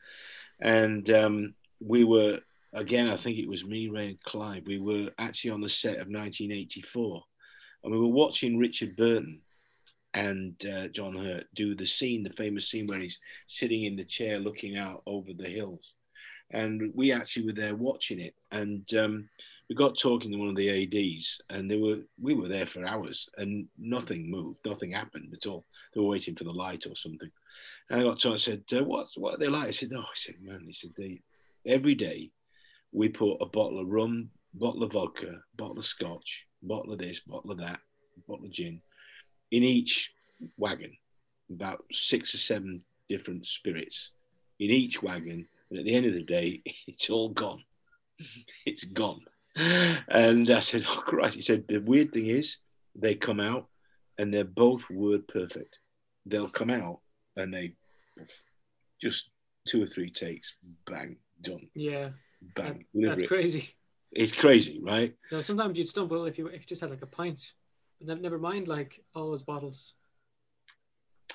and 0.61 1.09
um, 1.09 1.53
we 1.79 2.03
were 2.03 2.39
again. 2.73 3.07
I 3.07 3.17
think 3.17 3.37
it 3.37 3.49
was 3.49 3.65
me, 3.65 3.89
Ray, 3.89 4.09
and 4.09 4.23
Clive. 4.23 4.63
We 4.65 4.79
were 4.79 5.09
actually 5.19 5.51
on 5.51 5.61
the 5.61 5.69
set 5.69 5.93
of 5.93 6.07
1984, 6.07 7.23
and 7.83 7.93
we 7.93 7.99
were 7.99 8.07
watching 8.07 8.57
Richard 8.57 8.95
Burton 8.95 9.41
and 10.13 10.53
uh, 10.65 10.87
John 10.89 11.15
Hurt 11.15 11.47
do 11.55 11.75
the 11.75 11.85
scene, 11.85 12.23
the 12.23 12.31
famous 12.31 12.69
scene 12.69 12.87
where 12.87 12.99
he's 12.99 13.19
sitting 13.47 13.83
in 13.83 13.95
the 13.95 14.03
chair 14.03 14.39
looking 14.39 14.77
out 14.77 15.01
over 15.05 15.33
the 15.33 15.47
hills. 15.47 15.93
And 16.51 16.91
we 16.93 17.11
actually 17.11 17.47
were 17.47 17.53
there 17.53 17.75
watching 17.75 18.19
it. 18.19 18.35
And 18.51 18.91
um, 18.93 19.29
we 19.69 19.75
got 19.75 19.97
talking 19.97 20.31
to 20.31 20.37
one 20.37 20.49
of 20.49 20.55
the 20.55 20.69
ADs, 20.69 21.41
and 21.49 21.69
they 21.69 21.77
were 21.77 21.99
we 22.21 22.33
were 22.33 22.47
there 22.47 22.65
for 22.65 22.85
hours, 22.85 23.29
and 23.37 23.67
nothing 23.77 24.29
moved, 24.29 24.59
nothing 24.65 24.91
happened 24.91 25.33
at 25.33 25.47
all. 25.47 25.65
They 25.93 26.01
were 26.01 26.07
waiting 26.07 26.35
for 26.35 26.43
the 26.43 26.51
light 26.51 26.85
or 26.85 26.95
something. 26.95 27.31
And 27.89 28.01
I 28.01 28.03
got 28.03 28.19
to, 28.19 28.33
I 28.33 28.35
said, 28.35 28.63
uh, 28.73 28.83
"What 28.83 29.07
what 29.15 29.35
are 29.35 29.37
they 29.37 29.47
like?" 29.47 29.69
I 29.69 29.71
said, 29.71 29.91
"No." 29.91 30.01
I 30.01 30.15
said, 30.15 30.35
"Man," 30.41 30.63
he 30.67 30.73
said, 30.73 30.91
"They 30.97 31.21
every 31.65 31.95
day 31.95 32.31
we 32.91 33.09
put 33.09 33.37
a 33.41 33.45
bottle 33.45 33.79
of 33.79 33.87
rum, 33.87 34.29
bottle 34.53 34.83
of 34.83 34.91
vodka, 34.91 35.41
bottle 35.55 35.79
of 35.79 35.85
scotch, 35.85 36.45
bottle 36.61 36.93
of 36.93 36.99
this, 36.99 37.21
bottle 37.21 37.51
of 37.51 37.57
that, 37.59 37.79
bottle 38.27 38.45
of 38.45 38.51
gin." 38.51 38.81
In 39.53 39.63
each 39.63 40.11
wagon, 40.57 40.91
about 41.51 41.85
six 41.91 42.33
or 42.33 42.39
seven 42.39 42.81
different 43.07 43.45
spirits 43.45 44.09
in 44.59 44.71
each 44.71 45.03
wagon. 45.03 45.47
And 45.69 45.79
at 45.79 45.85
the 45.85 45.93
end 45.93 46.07
of 46.07 46.13
the 46.13 46.23
day, 46.23 46.63
it's 46.87 47.09
all 47.11 47.29
gone. 47.29 47.63
it's 48.65 48.83
gone. 48.83 49.21
And 49.55 50.49
I 50.49 50.59
said, 50.59 50.85
Oh, 50.89 51.03
Christ. 51.05 51.35
He 51.35 51.41
said, 51.41 51.65
The 51.67 51.77
weird 51.77 52.11
thing 52.11 52.25
is, 52.25 52.57
they 52.95 53.13
come 53.13 53.39
out 53.39 53.67
and 54.17 54.33
they're 54.33 54.43
both 54.43 54.89
word 54.89 55.27
perfect. 55.27 55.77
They'll 56.25 56.49
come 56.49 56.71
out 56.71 57.01
and 57.37 57.53
they 57.53 57.75
just 58.99 59.29
two 59.67 59.83
or 59.83 59.87
three 59.87 60.09
takes, 60.09 60.55
bang, 60.87 61.17
done. 61.43 61.69
Yeah. 61.75 62.09
Bang. 62.55 62.85
That, 62.95 63.17
that's 63.17 63.27
crazy. 63.27 63.75
It's 64.11 64.31
crazy, 64.31 64.79
right? 64.83 65.13
No, 65.31 65.41
sometimes 65.41 65.77
you'd 65.77 65.89
stumble 65.89 66.25
if 66.25 66.37
you 66.37 66.47
if 66.47 66.61
you 66.61 66.67
just 66.67 66.81
had 66.81 66.89
like 66.91 67.01
a 67.01 67.07
pint 67.07 67.53
never 68.01 68.37
mind 68.37 68.67
like 68.67 69.03
all 69.15 69.29
those 69.29 69.43
bottles. 69.43 69.93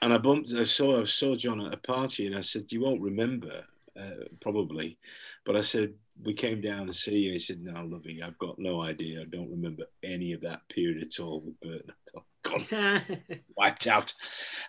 And 0.00 0.12
I 0.12 0.18
bumped. 0.18 0.52
I 0.52 0.64
saw. 0.64 1.02
I 1.02 1.04
saw 1.06 1.36
John 1.36 1.61
at 1.61 1.74
a 1.74 1.78
party, 1.78 2.26
and 2.26 2.36
I 2.36 2.40
said, 2.40 2.70
"You 2.70 2.80
won't 2.80 3.00
remember, 3.00 3.64
uh, 3.98 4.24
probably," 4.40 4.96
but 5.44 5.56
I 5.56 5.61
said, 5.61 5.94
"We 6.22 6.34
came 6.34 6.61
down 6.61 6.86
to 6.86 6.94
see 6.94 7.18
you." 7.18 7.32
He 7.32 7.38
said, 7.38 7.61
"No, 7.62 7.84
lovey, 7.84 8.22
I've 8.22 8.38
got 8.38 8.59
no 8.59 8.80
idea. 8.80 9.22
I 9.22 9.24
don't 9.24 9.50
remember 9.50 9.84
any 10.04 10.32
of 10.32 10.40
that 10.42 10.68
period 10.68 11.02
at 11.02 11.20
all 11.20 11.40
with 11.40 11.61
Burton. 11.61 11.92
God, 12.44 13.18
wiped 13.56 13.88
out." 13.88 14.14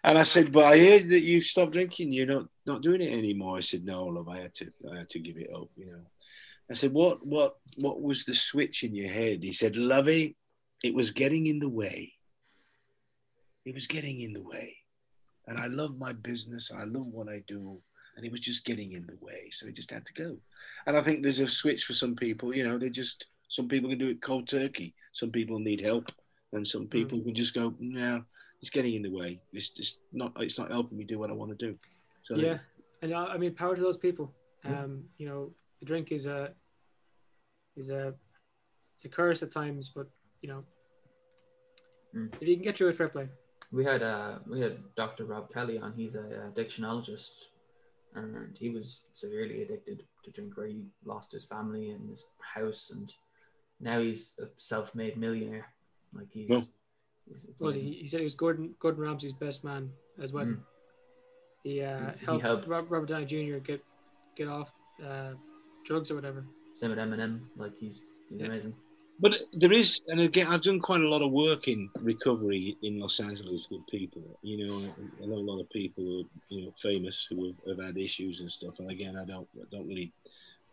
And 0.04 0.18
I 0.18 0.24
said, 0.24 0.52
"But 0.52 0.66
I 0.66 0.80
heard 0.80 1.10
that 1.10 1.22
you 1.22 1.44
stopped 1.44 1.74
drinking. 1.74 2.12
You're 2.12 2.26
not 2.26 2.48
not 2.66 2.82
doing 2.82 3.02
it 3.02 3.14
anymore." 3.14 3.58
I 3.58 3.62
said, 3.62 3.86
"No, 3.86 4.06
love, 4.06 4.30
I 4.30 4.40
had 4.40 4.56
to. 4.56 4.74
I 4.92 4.98
had 5.00 5.10
to 5.12 5.20
give 5.20 5.38
it 5.38 5.52
up. 5.56 5.70
You 5.76 5.92
know." 5.92 6.06
I 6.72 6.74
said, 6.74 6.92
"What? 6.92 7.24
What? 7.26 7.58
What 7.78 8.02
was 8.02 8.26
the 8.26 8.34
switch 8.34 8.84
in 8.84 8.96
your 8.96 9.12
head?" 9.12 9.44
He 9.44 9.54
said, 9.54 9.76
"Lovey, 9.76 10.36
it 10.84 10.94
was 10.94 11.12
getting 11.12 11.48
in 11.48 11.60
the 11.60 11.70
way. 11.70 12.14
It 13.66 13.74
was 13.74 13.88
getting 13.88 14.22
in 14.22 14.34
the 14.34 14.42
way. 14.42 14.76
And 15.48 15.58
I 15.58 15.68
love 15.68 15.98
my 15.98 16.14
business. 16.14 16.72
I 16.72 16.84
love 16.84 17.08
what 17.08 17.28
I 17.28 17.44
do. 17.48 17.80
And 18.16 18.26
it 18.26 18.32
was 18.32 18.42
just 18.42 18.66
getting 18.66 18.94
in 18.94 19.06
the 19.06 19.18
way. 19.22 19.50
So 19.52 19.68
it 19.68 19.76
just 19.76 19.92
had 19.92 20.06
to 20.06 20.14
go. 20.14 20.38
And 20.86 20.96
I 20.96 21.02
think 21.02 21.24
there's 21.24 21.40
a 21.40 21.48
switch 21.48 21.86
for 21.86 21.94
some 21.94 22.16
people. 22.16 22.56
You 22.56 22.68
know, 22.68 22.78
they 22.78 22.90
just, 22.90 23.26
some 23.50 23.68
people 23.68 23.90
can 23.90 24.00
do 24.00 24.10
it 24.10 24.22
cold 24.22 24.48
turkey. 24.48 24.94
Some 25.14 25.32
people 25.32 25.60
need 25.60 25.82
help. 25.82 26.12
And 26.54 26.66
some 26.66 26.84
hmm. 26.84 26.90
people 26.90 27.22
can 27.22 27.36
just 27.36 27.54
go, 27.54 27.74
no, 27.80 28.24
it's 28.62 28.70
getting 28.70 28.94
in 28.94 29.02
the 29.02 29.12
way. 29.12 29.42
It's 29.54 29.70
just 29.70 30.00
not, 30.14 30.34
it's 30.38 30.60
not 30.60 30.72
helping 30.72 30.98
me 30.98 31.04
do 31.04 31.20
what 31.20 31.30
I 31.30 31.34
want 31.34 31.58
to 31.58 31.68
do. 31.68 31.78
So 32.24 32.36
yeah. 32.36 32.60
And 33.02 33.14
I 33.14 33.38
mean, 33.38 33.56
power 33.56 33.76
to 33.76 33.82
those 33.82 33.98
people. 33.98 34.34
Um, 34.66 35.06
you 35.18 35.28
know, 35.28 35.52
the 35.80 35.86
drink 35.86 36.12
is 36.12 36.26
a, 36.26 36.52
is 37.78 37.90
a, 37.90 38.14
it's 38.96 39.06
a 39.06 39.10
curse 39.10 39.42
at 39.42 39.52
times, 39.52 39.90
but 39.90 40.08
you 40.42 40.50
know, 40.50 40.64
mm. 42.16 42.30
if 42.40 42.48
you 42.48 42.56
can 42.56 42.64
get 42.64 42.78
through 42.78 42.90
it, 42.90 42.96
fair 42.96 43.10
play. 43.10 43.28
We 43.72 43.86
had 43.86 44.02
uh, 44.02 44.40
we 44.48 44.62
had 44.62 44.78
Dr. 44.96 45.26
Rob 45.26 45.54
Kelly 45.54 45.78
on. 45.78 45.94
He's 45.96 46.16
a 46.16 46.52
addictionologist, 46.52 47.30
and 48.16 48.58
he 48.58 48.70
was 48.70 49.02
severely 49.14 49.62
addicted 49.62 50.04
to 50.24 50.32
drink. 50.32 50.58
Where 50.58 50.68
he 50.68 50.86
lost 51.06 51.32
his 51.32 51.46
family 51.46 51.92
and 51.92 52.10
his 52.10 52.24
house, 52.40 52.92
and 52.94 53.14
now 53.80 54.00
he's 54.00 54.34
a 54.40 54.48
self-made 54.58 55.18
millionaire. 55.18 55.68
Like 56.14 56.28
he's. 56.32 56.50
No. 56.50 56.64
he's, 57.60 57.76
he? 57.76 57.92
he? 58.02 58.08
said 58.08 58.22
he 58.22 58.24
was 58.24 58.36
Gordon 58.36 58.74
Gordon 58.80 59.04
Ramsay's 59.04 59.34
best 59.34 59.64
man 59.64 59.92
as 60.22 60.34
well. 60.34 60.46
Mm. 60.46 60.60
He, 61.64 61.82
uh, 61.84 62.12
he, 62.18 62.26
helped, 62.26 62.44
helped 62.44 62.68
Robert 62.68 63.08
Downey 63.08 63.26
Jr. 63.26 63.58
get 63.58 63.84
get 64.36 64.48
off 64.48 64.72
uh, 65.06 65.32
drugs 65.86 66.10
or 66.10 66.16
whatever. 66.16 66.46
Same 66.74 66.90
with 66.90 67.00
Eminem. 67.00 67.42
Like 67.56 67.78
he's 67.78 68.02
he's 68.30 68.40
yeah. 68.40 68.48
amazing. 68.48 68.74
But 69.22 69.38
there 69.52 69.74
is, 69.74 70.00
and 70.08 70.22
again, 70.22 70.48
I've 70.48 70.62
done 70.62 70.80
quite 70.80 71.02
a 71.02 71.10
lot 71.10 71.22
of 71.22 71.32
work 71.32 71.68
in 71.68 71.90
recovery 72.00 72.78
in 72.84 73.02
Los 73.02 73.20
Angeles 73.20 73.68
with 73.70 73.86
people. 73.88 74.40
You 74.42 74.66
know, 74.66 74.94
I 75.22 75.26
know 75.26 75.36
a 75.36 75.50
lot 75.52 75.60
of 75.60 75.70
people 75.70 76.04
who 76.06 76.20
are, 76.22 76.30
you 76.48 76.66
know, 76.66 76.74
famous 76.82 77.28
who 77.30 77.48
have, 77.48 77.78
have 77.78 77.86
had 77.86 77.98
issues 77.98 78.40
and 78.40 78.50
stuff. 78.50 78.80
And 78.80 78.90
again, 78.90 79.18
I 79.18 79.26
don't, 79.26 79.48
I 79.58 79.66
don't 79.72 79.90
really, 79.90 80.14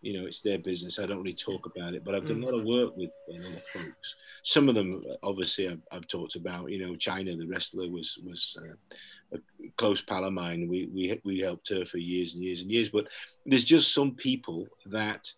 you 0.00 0.16
know, 0.16 0.26
it's 0.26 0.42
their 0.42 0.58
business. 0.58 1.00
I 1.00 1.06
don't 1.06 1.18
really 1.18 1.34
talk 1.34 1.66
about 1.66 1.94
it. 1.94 2.04
But 2.04 2.14
I've 2.14 2.24
done 2.24 2.40
a 2.40 2.46
lot 2.46 2.54
of 2.54 2.64
work 2.64 2.96
with 2.96 3.10
a 3.30 3.32
lot 3.32 3.56
of 3.56 3.64
folks. 3.64 4.14
Some 4.44 4.68
of 4.68 4.76
them, 4.76 5.02
obviously, 5.24 5.68
I've, 5.68 5.82
I've 5.90 6.06
talked 6.06 6.36
about. 6.36 6.70
You 6.70 6.86
know, 6.86 6.92
Chyna, 6.92 7.36
the 7.36 7.48
wrestler, 7.48 7.90
was 7.90 8.16
was 8.24 8.56
uh, 8.62 9.36
a 9.36 9.40
close 9.76 10.02
pal 10.02 10.24
of 10.24 10.32
mine. 10.32 10.68
We 10.68 10.86
we 10.94 11.20
we 11.24 11.40
helped 11.40 11.68
her 11.70 11.84
for 11.84 11.98
years 11.98 12.34
and 12.34 12.44
years 12.44 12.60
and 12.60 12.70
years. 12.70 12.90
But 12.90 13.08
there's 13.44 13.64
just 13.64 13.92
some 13.92 14.12
people 14.12 14.68
that, 14.86 15.32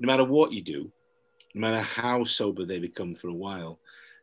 no 0.00 0.06
matter 0.08 0.24
what 0.24 0.52
you 0.52 0.62
do 0.62 0.90
no 1.54 1.60
matter 1.60 1.80
how 1.80 2.24
sober 2.24 2.64
they 2.64 2.78
become 2.78 3.14
for 3.14 3.28
a 3.28 3.34
while, 3.34 3.78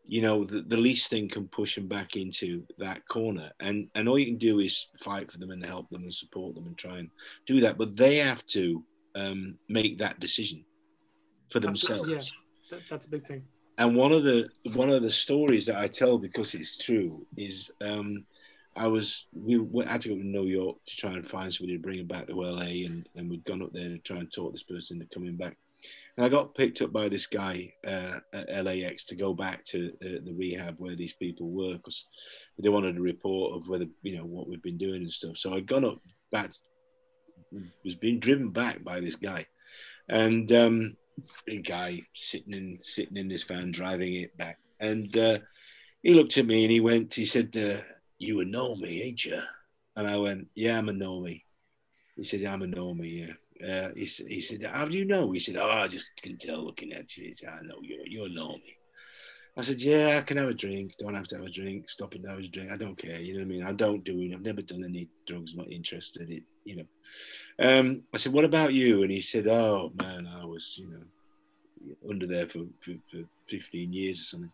you 0.07 0.21
know, 0.21 0.43
the, 0.43 0.61
the 0.61 0.77
least 0.77 1.09
thing 1.09 1.27
can 1.27 1.47
push 1.47 1.75
them 1.75 1.87
back 1.87 2.15
into 2.15 2.63
that 2.77 3.07
corner. 3.07 3.51
And 3.59 3.87
and 3.95 4.07
all 4.07 4.19
you 4.19 4.27
can 4.27 4.37
do 4.37 4.59
is 4.59 4.89
fight 4.99 5.31
for 5.31 5.37
them 5.39 5.51
and 5.51 5.65
help 5.65 5.89
them 5.89 6.03
and 6.03 6.13
support 6.13 6.55
them 6.55 6.67
and 6.67 6.77
try 6.77 6.99
and 6.99 7.09
do 7.45 7.59
that. 7.61 7.77
But 7.77 7.95
they 7.95 8.17
have 8.17 8.45
to 8.47 8.83
um, 9.15 9.55
make 9.69 9.97
that 9.99 10.19
decision 10.19 10.63
for 11.49 11.59
themselves. 11.59 12.07
Yeah, 12.07 12.21
that, 12.71 12.81
that's 12.89 13.05
a 13.05 13.09
big 13.09 13.25
thing. 13.25 13.43
And 13.77 13.95
one 13.95 14.11
of 14.11 14.23
the 14.23 14.49
one 14.73 14.89
of 14.89 15.01
the 15.01 15.11
stories 15.11 15.65
that 15.65 15.77
I 15.77 15.87
tell 15.87 16.17
because 16.17 16.53
it's 16.53 16.77
true 16.77 17.25
is 17.35 17.71
um, 17.81 18.25
I 18.75 18.87
was 18.87 19.27
we 19.33 19.57
went, 19.57 19.89
had 19.89 20.01
to 20.01 20.09
go 20.09 20.15
to 20.15 20.25
New 20.25 20.45
York 20.45 20.77
to 20.85 20.95
try 20.95 21.11
and 21.11 21.27
find 21.27 21.53
somebody 21.53 21.77
to 21.77 21.81
bring 21.81 21.99
him 21.99 22.07
back 22.07 22.27
to 22.27 22.41
LA, 22.41 22.85
and, 22.85 23.07
and 23.15 23.29
we'd 23.29 23.45
gone 23.45 23.61
up 23.61 23.73
there 23.73 23.89
to 23.89 23.97
try 23.99 24.17
and 24.17 24.31
talk 24.31 24.51
this 24.51 24.63
person 24.63 25.01
into 25.01 25.13
coming 25.13 25.35
back. 25.35 25.57
And 26.17 26.25
I 26.25 26.29
got 26.29 26.55
picked 26.55 26.81
up 26.81 26.93
by 26.93 27.09
this 27.09 27.27
guy 27.27 27.73
uh, 27.85 28.19
at 28.33 28.65
LAX 28.65 29.03
to 29.05 29.15
go 29.15 29.33
back 29.33 29.65
to 29.65 29.91
uh, 30.01 30.23
the 30.23 30.33
rehab 30.33 30.75
where 30.77 30.95
these 30.95 31.13
people 31.13 31.51
were 31.51 31.75
because 31.75 32.05
they 32.57 32.69
wanted 32.69 32.97
a 32.97 33.01
report 33.01 33.55
of 33.55 33.67
whether 33.67 33.85
you 34.01 34.17
know 34.17 34.25
what 34.25 34.47
we'd 34.47 34.61
been 34.61 34.77
doing 34.77 35.01
and 35.01 35.11
stuff. 35.11 35.37
So 35.37 35.53
I'd 35.53 35.67
gone 35.67 35.83
up 35.83 35.99
back, 36.31 36.51
was 37.83 37.95
being 37.95 38.19
driven 38.19 38.51
back 38.51 38.81
by 38.83 39.01
this 39.01 39.15
guy, 39.15 39.45
and 40.07 40.49
um, 40.53 40.95
a 41.49 41.57
guy 41.57 42.01
sitting 42.13 42.53
in 42.53 42.77
sitting 42.79 43.17
in 43.17 43.27
this 43.27 43.43
van 43.43 43.71
driving 43.71 44.15
it 44.15 44.37
back, 44.37 44.57
and 44.79 45.15
uh, 45.17 45.39
he 46.01 46.13
looked 46.13 46.37
at 46.37 46.45
me 46.45 46.63
and 46.63 46.71
he 46.71 46.79
went, 46.79 47.13
he 47.13 47.25
said, 47.25 47.55
uh, 47.57 47.81
"You 48.19 48.45
know 48.45 48.75
me, 48.75 49.01
ain't 49.03 49.25
you?" 49.25 49.41
And 49.97 50.07
I 50.07 50.15
went, 50.15 50.47
"Yeah, 50.55 50.77
I'm 50.77 50.87
a 50.87 50.93
know 50.93 51.19
me." 51.19 51.43
He 52.15 52.23
said, 52.23 52.45
"I'm 52.45 52.61
a 52.61 52.67
know 52.67 52.93
me, 52.93 53.09
yeah." 53.09 53.33
Uh, 53.63 53.89
he, 53.95 54.05
he 54.05 54.41
said, 54.41 54.63
How 54.63 54.85
do 54.85 54.97
you 54.97 55.05
know? 55.05 55.31
He 55.31 55.39
said, 55.39 55.55
Oh, 55.57 55.69
I 55.69 55.87
just 55.87 56.07
can 56.21 56.37
tell 56.37 56.65
looking 56.65 56.93
at 56.93 57.15
you. 57.15 57.33
Said, 57.35 57.49
I 57.49 57.65
know 57.65 57.77
you, 57.81 58.03
you 58.05 58.29
know 58.29 58.53
me. 58.53 58.77
I 59.57 59.61
said, 59.61 59.81
Yeah, 59.81 60.17
I 60.17 60.21
can 60.21 60.37
have 60.37 60.49
a 60.49 60.53
drink. 60.53 60.93
Don't 60.99 61.15
have 61.15 61.27
to 61.29 61.37
have 61.37 61.45
a 61.45 61.51
drink. 61.51 61.89
Stop 61.89 62.13
and 62.13 62.27
have 62.27 62.39
a 62.39 62.47
drink. 62.47 62.71
I 62.71 62.77
don't 62.77 62.97
care. 62.97 63.19
You 63.19 63.33
know 63.33 63.39
what 63.39 63.45
I 63.45 63.49
mean? 63.49 63.63
I 63.63 63.73
don't 63.73 64.03
do 64.03 64.19
it. 64.19 64.33
I've 64.33 64.41
never 64.41 64.61
done 64.61 64.83
any 64.83 65.07
drugs. 65.27 65.55
Not 65.55 65.71
interested. 65.71 66.29
It, 66.29 66.43
you 66.65 66.77
know. 66.77 66.85
Um, 67.59 68.01
I 68.13 68.17
said, 68.17 68.33
What 68.33 68.45
about 68.45 68.73
you? 68.73 69.03
And 69.03 69.11
he 69.11 69.21
said, 69.21 69.47
Oh 69.47 69.91
man, 70.01 70.27
I 70.27 70.45
was, 70.45 70.75
you 70.77 70.89
know, 70.89 71.03
under 72.09 72.27
there 72.27 72.47
for, 72.47 72.63
for, 72.81 72.93
for 73.09 73.23
15 73.49 73.93
years 73.93 74.21
or 74.21 74.23
something. 74.23 74.51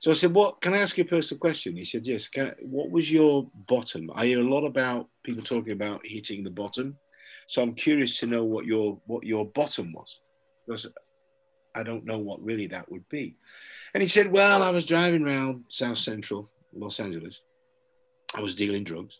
So 0.00 0.10
I 0.10 0.14
said, 0.14 0.34
"What 0.34 0.60
can 0.60 0.74
I 0.74 0.78
ask 0.78 0.98
you 0.98 1.04
a 1.04 1.06
personal 1.06 1.38
question?" 1.38 1.76
He 1.76 1.84
said, 1.84 2.06
"Yes." 2.06 2.28
I, 2.36 2.52
what 2.60 2.90
was 2.90 3.10
your 3.10 3.48
bottom? 3.66 4.10
I 4.14 4.26
hear 4.26 4.40
a 4.40 4.48
lot 4.48 4.66
about 4.66 5.08
people 5.22 5.42
talking 5.42 5.72
about 5.72 6.06
hitting 6.06 6.44
the 6.44 6.50
bottom. 6.50 6.98
So 7.46 7.62
I'm 7.62 7.74
curious 7.74 8.18
to 8.20 8.26
know 8.26 8.44
what 8.44 8.66
your 8.66 9.00
what 9.06 9.24
your 9.24 9.46
bottom 9.46 9.92
was, 9.92 10.20
because 10.66 10.86
I 11.74 11.82
don't 11.82 12.04
know 12.04 12.18
what 12.18 12.42
really 12.42 12.66
that 12.68 12.90
would 12.90 13.08
be. 13.08 13.36
And 13.94 14.02
he 14.02 14.08
said, 14.08 14.32
"Well, 14.32 14.62
I 14.62 14.70
was 14.70 14.84
driving 14.84 15.22
around 15.22 15.64
South 15.68 15.98
Central 15.98 16.50
Los 16.76 17.00
Angeles, 17.00 17.42
I 18.34 18.40
was 18.40 18.54
dealing 18.54 18.84
drugs, 18.84 19.18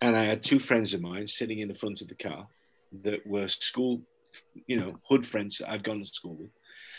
and 0.00 0.16
I 0.16 0.24
had 0.24 0.42
two 0.42 0.58
friends 0.58 0.94
of 0.94 1.00
mine 1.00 1.26
sitting 1.26 1.60
in 1.60 1.68
the 1.68 1.74
front 1.74 2.00
of 2.00 2.08
the 2.08 2.14
car 2.14 2.46
that 3.02 3.26
were 3.26 3.48
school, 3.48 4.02
you 4.66 4.78
know, 4.78 4.98
hood 5.08 5.26
friends 5.26 5.58
that 5.58 5.70
I'd 5.70 5.84
gone 5.84 6.00
to 6.00 6.06
school 6.06 6.36
with. 6.36 6.50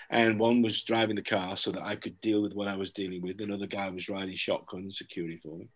And 0.10 0.40
one 0.40 0.62
was 0.62 0.84
driving 0.84 1.16
the 1.16 1.22
car 1.22 1.58
so 1.58 1.72
that 1.72 1.84
I 1.84 1.96
could 1.96 2.20
deal 2.22 2.42
with 2.42 2.54
what 2.54 2.68
I 2.68 2.76
was 2.76 2.92
dealing 2.92 3.22
with. 3.22 3.42
Another 3.42 3.68
guy 3.68 3.90
was 3.90 4.10
riding 4.10 4.36
shotgun 4.36 4.90
security 4.92 5.38
for 5.44 5.58
me. 5.58 5.70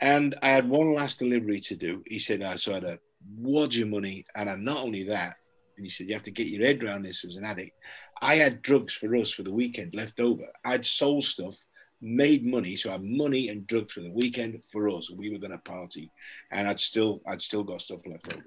And 0.00 0.34
I 0.42 0.50
had 0.50 0.68
one 0.68 0.94
last 0.94 1.18
delivery 1.18 1.60
to 1.60 1.76
do. 1.76 2.02
He 2.06 2.18
said, 2.18 2.42
I 2.42 2.56
so 2.56 2.72
I 2.72 2.74
had 2.76 2.84
a 2.84 2.98
wad 3.36 3.76
of 3.76 3.88
money. 3.88 4.26
And 4.34 4.48
I'm 4.48 4.64
not 4.64 4.78
only 4.78 5.04
that, 5.04 5.36
and 5.76 5.86
he 5.86 5.90
said, 5.90 6.08
you 6.08 6.14
have 6.14 6.24
to 6.24 6.30
get 6.30 6.48
your 6.48 6.66
head 6.66 6.82
around 6.82 7.04
this 7.04 7.24
as 7.24 7.36
an 7.36 7.44
addict. 7.44 7.76
I 8.20 8.34
had 8.34 8.62
drugs 8.62 8.94
for 8.94 9.14
us 9.16 9.30
for 9.30 9.44
the 9.44 9.52
weekend 9.52 9.94
left 9.94 10.18
over. 10.18 10.44
I'd 10.64 10.84
sold 10.84 11.24
stuff, 11.24 11.56
made 12.00 12.44
money, 12.44 12.74
so 12.74 12.90
I 12.90 12.92
had 12.94 13.04
money 13.04 13.48
and 13.48 13.66
drugs 13.66 13.94
for 13.94 14.00
the 14.00 14.10
weekend 14.10 14.60
for 14.72 14.88
us. 14.88 15.10
We 15.10 15.30
were 15.30 15.38
going 15.38 15.52
to 15.52 15.58
party, 15.58 16.10
and 16.50 16.66
I'd 16.66 16.80
still, 16.80 17.20
I'd 17.28 17.42
still 17.42 17.62
got 17.62 17.80
stuff 17.80 18.00
left 18.06 18.32
over. 18.32 18.44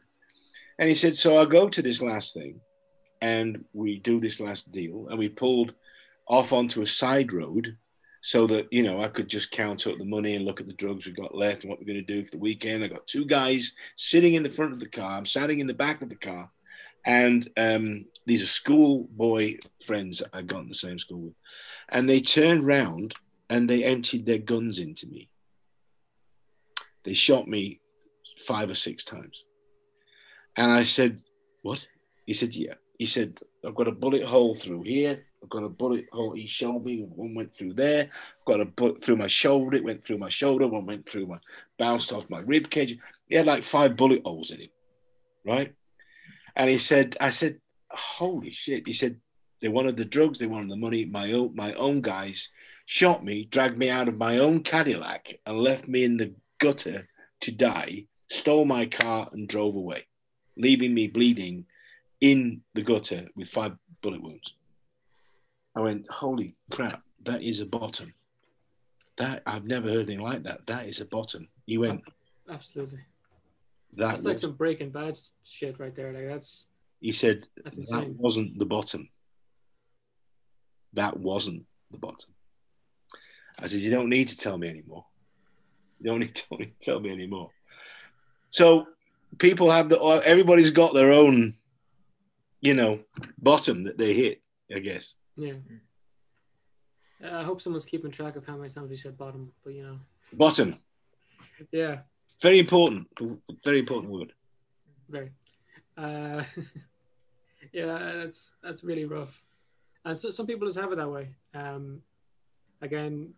And 0.78 0.90
he 0.90 0.96
said, 0.96 1.16
so 1.16 1.38
I 1.38 1.46
go 1.46 1.70
to 1.70 1.82
this 1.82 2.02
last 2.02 2.34
thing, 2.34 2.60
and 3.22 3.64
we 3.72 4.00
do 4.00 4.20
this 4.20 4.40
last 4.40 4.72
deal, 4.72 5.08
and 5.10 5.18
we 5.18 5.30
pulled 5.30 5.74
off 6.28 6.52
onto 6.52 6.82
a 6.82 6.88
side 6.88 7.32
road 7.32 7.78
so 8.22 8.46
that 8.48 8.68
you 8.72 8.84
know 8.84 9.02
I 9.02 9.08
could 9.08 9.28
just 9.28 9.52
count 9.52 9.88
up 9.88 9.98
the 9.98 10.06
money 10.06 10.36
and 10.36 10.46
look 10.46 10.62
at 10.62 10.68
the 10.68 10.74
drugs 10.74 11.06
we've 11.06 11.16
got 11.16 11.36
left 11.36 11.64
and 11.64 11.70
what 11.70 11.80
we're 11.80 11.92
going 11.92 12.06
to 12.06 12.14
do 12.14 12.24
for 12.24 12.32
the 12.32 12.38
weekend. 12.38 12.84
I 12.84 12.88
got 12.88 13.08
two 13.08 13.26
guys 13.26 13.74
sitting 13.98 14.36
in 14.36 14.44
the 14.44 14.52
front 14.52 14.74
of 14.74 14.80
the 14.80 14.90
car. 14.90 15.18
I'm 15.18 15.26
sitting 15.26 15.60
in 15.60 15.68
the 15.68 15.74
back 15.74 16.02
of 16.02 16.10
the 16.10 16.16
car, 16.16 16.50
and 17.06 17.50
um, 17.58 18.06
these 18.26 18.44
are 18.44 18.48
schoolboy 18.48 19.58
friends 19.86 20.22
I'd 20.34 20.48
gone 20.48 20.64
to 20.64 20.70
the 20.70 20.76
same 20.76 21.00
school 21.00 21.22
with, 21.22 21.34
and 21.90 22.10
they 22.10 22.22
turned 22.22 22.66
round 22.66 23.14
and 23.50 23.70
they 23.70 23.84
emptied 23.84 24.26
their 24.26 24.38
guns 24.38 24.80
into 24.80 25.08
me. 25.08 25.30
They 27.04 27.14
shot 27.14 27.48
me 27.48 27.82
five 28.46 28.70
or 28.70 28.76
six 28.76 29.04
times, 29.04 29.44
and 30.56 30.72
I 30.72 30.84
said, 30.84 31.22
"What?" 31.64 31.86
He 32.28 32.36
said, 32.36 32.54
"Yeah." 32.54 32.76
He 33.00 33.08
said, 33.08 33.40
"I've 33.66 33.74
got 33.74 33.88
a 33.88 33.92
bullet 33.92 34.24
hole 34.24 34.54
through 34.54 34.84
here." 34.84 35.26
I've 35.44 35.50
got 35.50 35.64
a 35.64 35.70
bullet 35.70 36.06
hole. 36.12 36.34
He 36.34 36.46
showed 36.46 36.86
me 36.86 37.02
one 37.02 37.34
went 37.34 37.54
through 37.54 37.74
there. 37.74 38.04
I've 38.04 38.46
got 38.46 38.62
a 38.62 38.66
bullet 38.66 39.04
through 39.04 39.18
my 39.18 39.28
shoulder. 39.28 39.78
It 39.78 39.84
went 39.84 40.04
through 40.04 40.20
my 40.20 40.30
shoulder. 40.30 40.68
One 40.68 40.86
went 40.86 41.10
through 41.10 41.28
my, 41.28 41.40
bounced 41.78 42.14
off 42.14 42.30
my 42.30 42.40
rib 42.40 42.70
cage. 42.70 42.98
He 43.28 43.36
had 43.36 43.48
like 43.48 43.64
five 43.64 43.96
bullet 43.96 44.22
holes 44.24 44.52
in 44.52 44.62
him, 44.62 44.70
right? 45.46 45.74
And 46.56 46.70
he 46.70 46.78
said, 46.78 47.18
I 47.20 47.30
said, 47.30 47.60
holy 47.90 48.52
shit. 48.52 48.86
He 48.86 48.94
said, 48.94 49.18
they 49.62 49.70
wanted 49.70 49.98
the 49.98 50.06
drugs, 50.06 50.40
they 50.40 50.48
wanted 50.48 50.70
the 50.70 50.76
money. 50.76 51.06
My 51.06 51.32
own, 51.32 51.56
my 51.56 51.74
own 51.74 52.02
guys 52.02 52.50
shot 52.86 53.24
me, 53.24 53.46
dragged 53.46 53.78
me 53.78 53.90
out 53.90 54.08
of 54.08 54.18
my 54.18 54.40
own 54.40 54.64
Cadillac 54.64 55.40
and 55.46 55.58
left 55.58 55.88
me 55.88 56.04
in 56.04 56.18
the 56.18 56.34
gutter 56.60 57.08
to 57.42 57.52
die, 57.52 58.06
stole 58.30 58.66
my 58.66 58.86
car 58.86 59.30
and 59.32 59.48
drove 59.48 59.76
away, 59.76 60.06
leaving 60.58 60.94
me 60.94 61.08
bleeding 61.08 61.66
in 62.20 62.62
the 62.74 62.82
gutter 62.82 63.28
with 63.36 63.48
five 63.48 63.74
bullet 64.02 64.22
wounds. 64.22 64.54
I 65.76 65.80
went, 65.80 66.10
holy 66.10 66.56
crap, 66.70 67.02
that 67.24 67.42
is 67.42 67.60
a 67.60 67.66
bottom. 67.66 68.14
That 69.18 69.44
I've 69.46 69.66
never 69.66 69.88
heard 69.88 70.08
anything 70.08 70.22
like 70.22 70.44
that. 70.44 70.66
That 70.68 70.88
is 70.88 71.00
a 71.00 71.06
bottom. 71.06 71.48
He 71.66 71.78
went, 71.78 72.02
Absolutely. 72.50 73.00
that 73.94 74.08
That's 74.08 74.24
like 74.24 74.40
some 74.40 74.54
Breaking 74.54 74.90
Bad 74.90 75.18
shit 75.44 75.80
right 75.80 75.96
there. 75.96 76.12
Like 76.12 76.28
that's 76.28 76.66
he 77.00 77.12
said 77.12 77.48
that's 77.64 77.76
that 77.92 78.10
wasn't 78.10 78.58
the 78.58 78.66
bottom. 78.66 79.10
That 80.94 81.18
wasn't 81.18 81.66
the 81.92 81.98
bottom. 81.98 82.32
I 83.60 83.68
said, 83.68 83.80
you 83.80 83.92
don't 83.92 84.10
need 84.10 84.28
to 84.30 84.38
tell 84.38 84.58
me 84.58 84.70
anymore. 84.70 85.06
You 86.00 86.12
don't 86.12 86.20
need 86.22 86.36
to, 86.36 86.44
don't 86.50 86.60
need 86.60 86.80
to 86.80 86.86
tell 86.86 87.00
me 87.00 87.12
anymore. 87.12 87.50
So 88.50 88.88
people 89.38 89.72
have 89.72 89.90
the 89.90 90.00
everybody's 90.26 90.72
got 90.72 90.94
their 90.94 91.12
own, 91.12 91.56
you 92.60 92.74
know, 92.74 93.00
bottom 93.38 93.84
that 93.86 93.98
they 93.98 94.14
hit, 94.14 94.42
I 94.74 94.80
guess. 94.80 95.16
Yeah. 95.42 95.54
Uh, 97.24 97.40
I 97.40 97.44
hope 97.44 97.62
someone's 97.62 97.86
keeping 97.86 98.12
track 98.12 98.36
of 98.36 98.46
how 98.46 98.58
many 98.58 98.72
times 98.74 98.90
we 98.90 98.96
said 98.96 99.18
bottom, 99.18 99.52
but 99.64 99.74
you 99.74 99.84
know, 99.84 100.00
Bottom. 100.34 100.78
yeah, 101.72 102.00
Very 102.42 102.60
important. 102.60 103.08
Very 103.66 103.80
important 103.80 104.12
word. 104.12 104.34
very. 105.10 105.32
Uh, 105.98 106.44
yeah, 107.74 108.14
that's 108.24 108.54
that's 108.64 108.84
really 108.84 109.06
rough, 109.06 109.42
and 110.06 110.18
so 110.18 110.30
some 110.30 110.48
people 110.48 110.68
just 110.68 110.80
have 110.80 110.92
it 110.92 110.96
that 110.98 111.10
way. 111.12 111.30
Um, 111.54 112.02
again, 112.82 113.34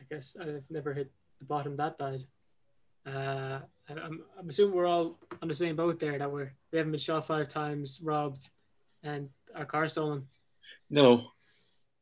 I 0.00 0.02
guess 0.14 0.36
I've 0.40 0.64
never 0.70 0.92
hit 0.92 1.10
the 1.38 1.44
bottom 1.46 1.76
that 1.76 1.96
bad. 1.98 2.20
Uh, 3.06 3.60
I- 3.88 4.00
I'm, 4.00 4.22
I'm 4.38 4.48
assuming 4.48 4.74
we're 4.74 4.86
all 4.86 5.18
on 5.42 5.48
the 5.48 5.54
same 5.54 5.76
boat 5.76 6.00
there. 6.00 6.18
That 6.18 6.30
we're 6.30 6.52
we 6.72 6.78
haven't 6.78 6.92
been 6.92 6.98
shot 7.00 7.26
five 7.26 7.48
times, 7.48 8.00
robbed, 8.02 8.50
and 9.02 9.28
our 9.54 9.64
car 9.66 9.86
stolen. 9.88 10.26
No. 10.90 11.30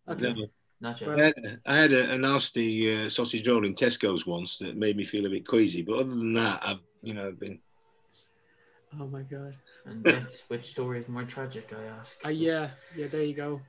Okay. 0.08 0.32
no. 0.32 0.46
Not 0.80 1.00
yet. 1.00 1.10
I 1.10 1.22
had, 1.22 1.60
I 1.64 1.76
had 1.76 1.92
a, 1.92 2.12
a 2.14 2.18
nasty 2.18 3.04
uh, 3.04 3.08
sausage 3.08 3.46
roll 3.46 3.64
in 3.64 3.74
Tesco's 3.74 4.26
once 4.26 4.58
that 4.58 4.76
made 4.76 4.96
me 4.96 5.04
feel 5.06 5.26
a 5.26 5.30
bit 5.30 5.46
queasy. 5.46 5.82
But 5.82 6.00
other 6.00 6.10
than 6.10 6.32
that, 6.34 6.60
I've 6.64 6.80
you 7.02 7.14
know 7.14 7.30
been 7.30 7.60
Oh 9.00 9.06
my 9.06 9.22
god. 9.22 9.56
And 9.86 10.04
which, 10.04 10.42
which 10.48 10.70
story 10.70 11.00
is 11.00 11.08
more 11.08 11.24
tragic, 11.24 11.72
I 11.76 11.84
ask? 11.84 12.16
Uh, 12.24 12.28
yeah, 12.28 12.70
yeah. 12.96 13.06
There 13.06 13.22
you 13.22 13.34
go. 13.34 13.60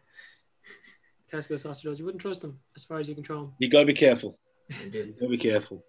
Tesco 1.32 1.60
sausage 1.60 1.86
rolls. 1.86 2.00
You 2.00 2.06
wouldn't 2.06 2.22
trust 2.22 2.42
them 2.42 2.60
as 2.76 2.84
far 2.84 3.00
as 3.00 3.08
you 3.08 3.16
control 3.16 3.44
them. 3.44 3.54
you 3.60 3.70
got 3.70 3.82
to 3.82 3.86
be 3.86 3.94
careful. 3.94 4.38
You 4.70 4.90
do. 4.90 4.98
You 5.00 5.14
got 5.14 5.26
to 5.26 5.30
be 5.30 5.38
careful. 5.38 5.84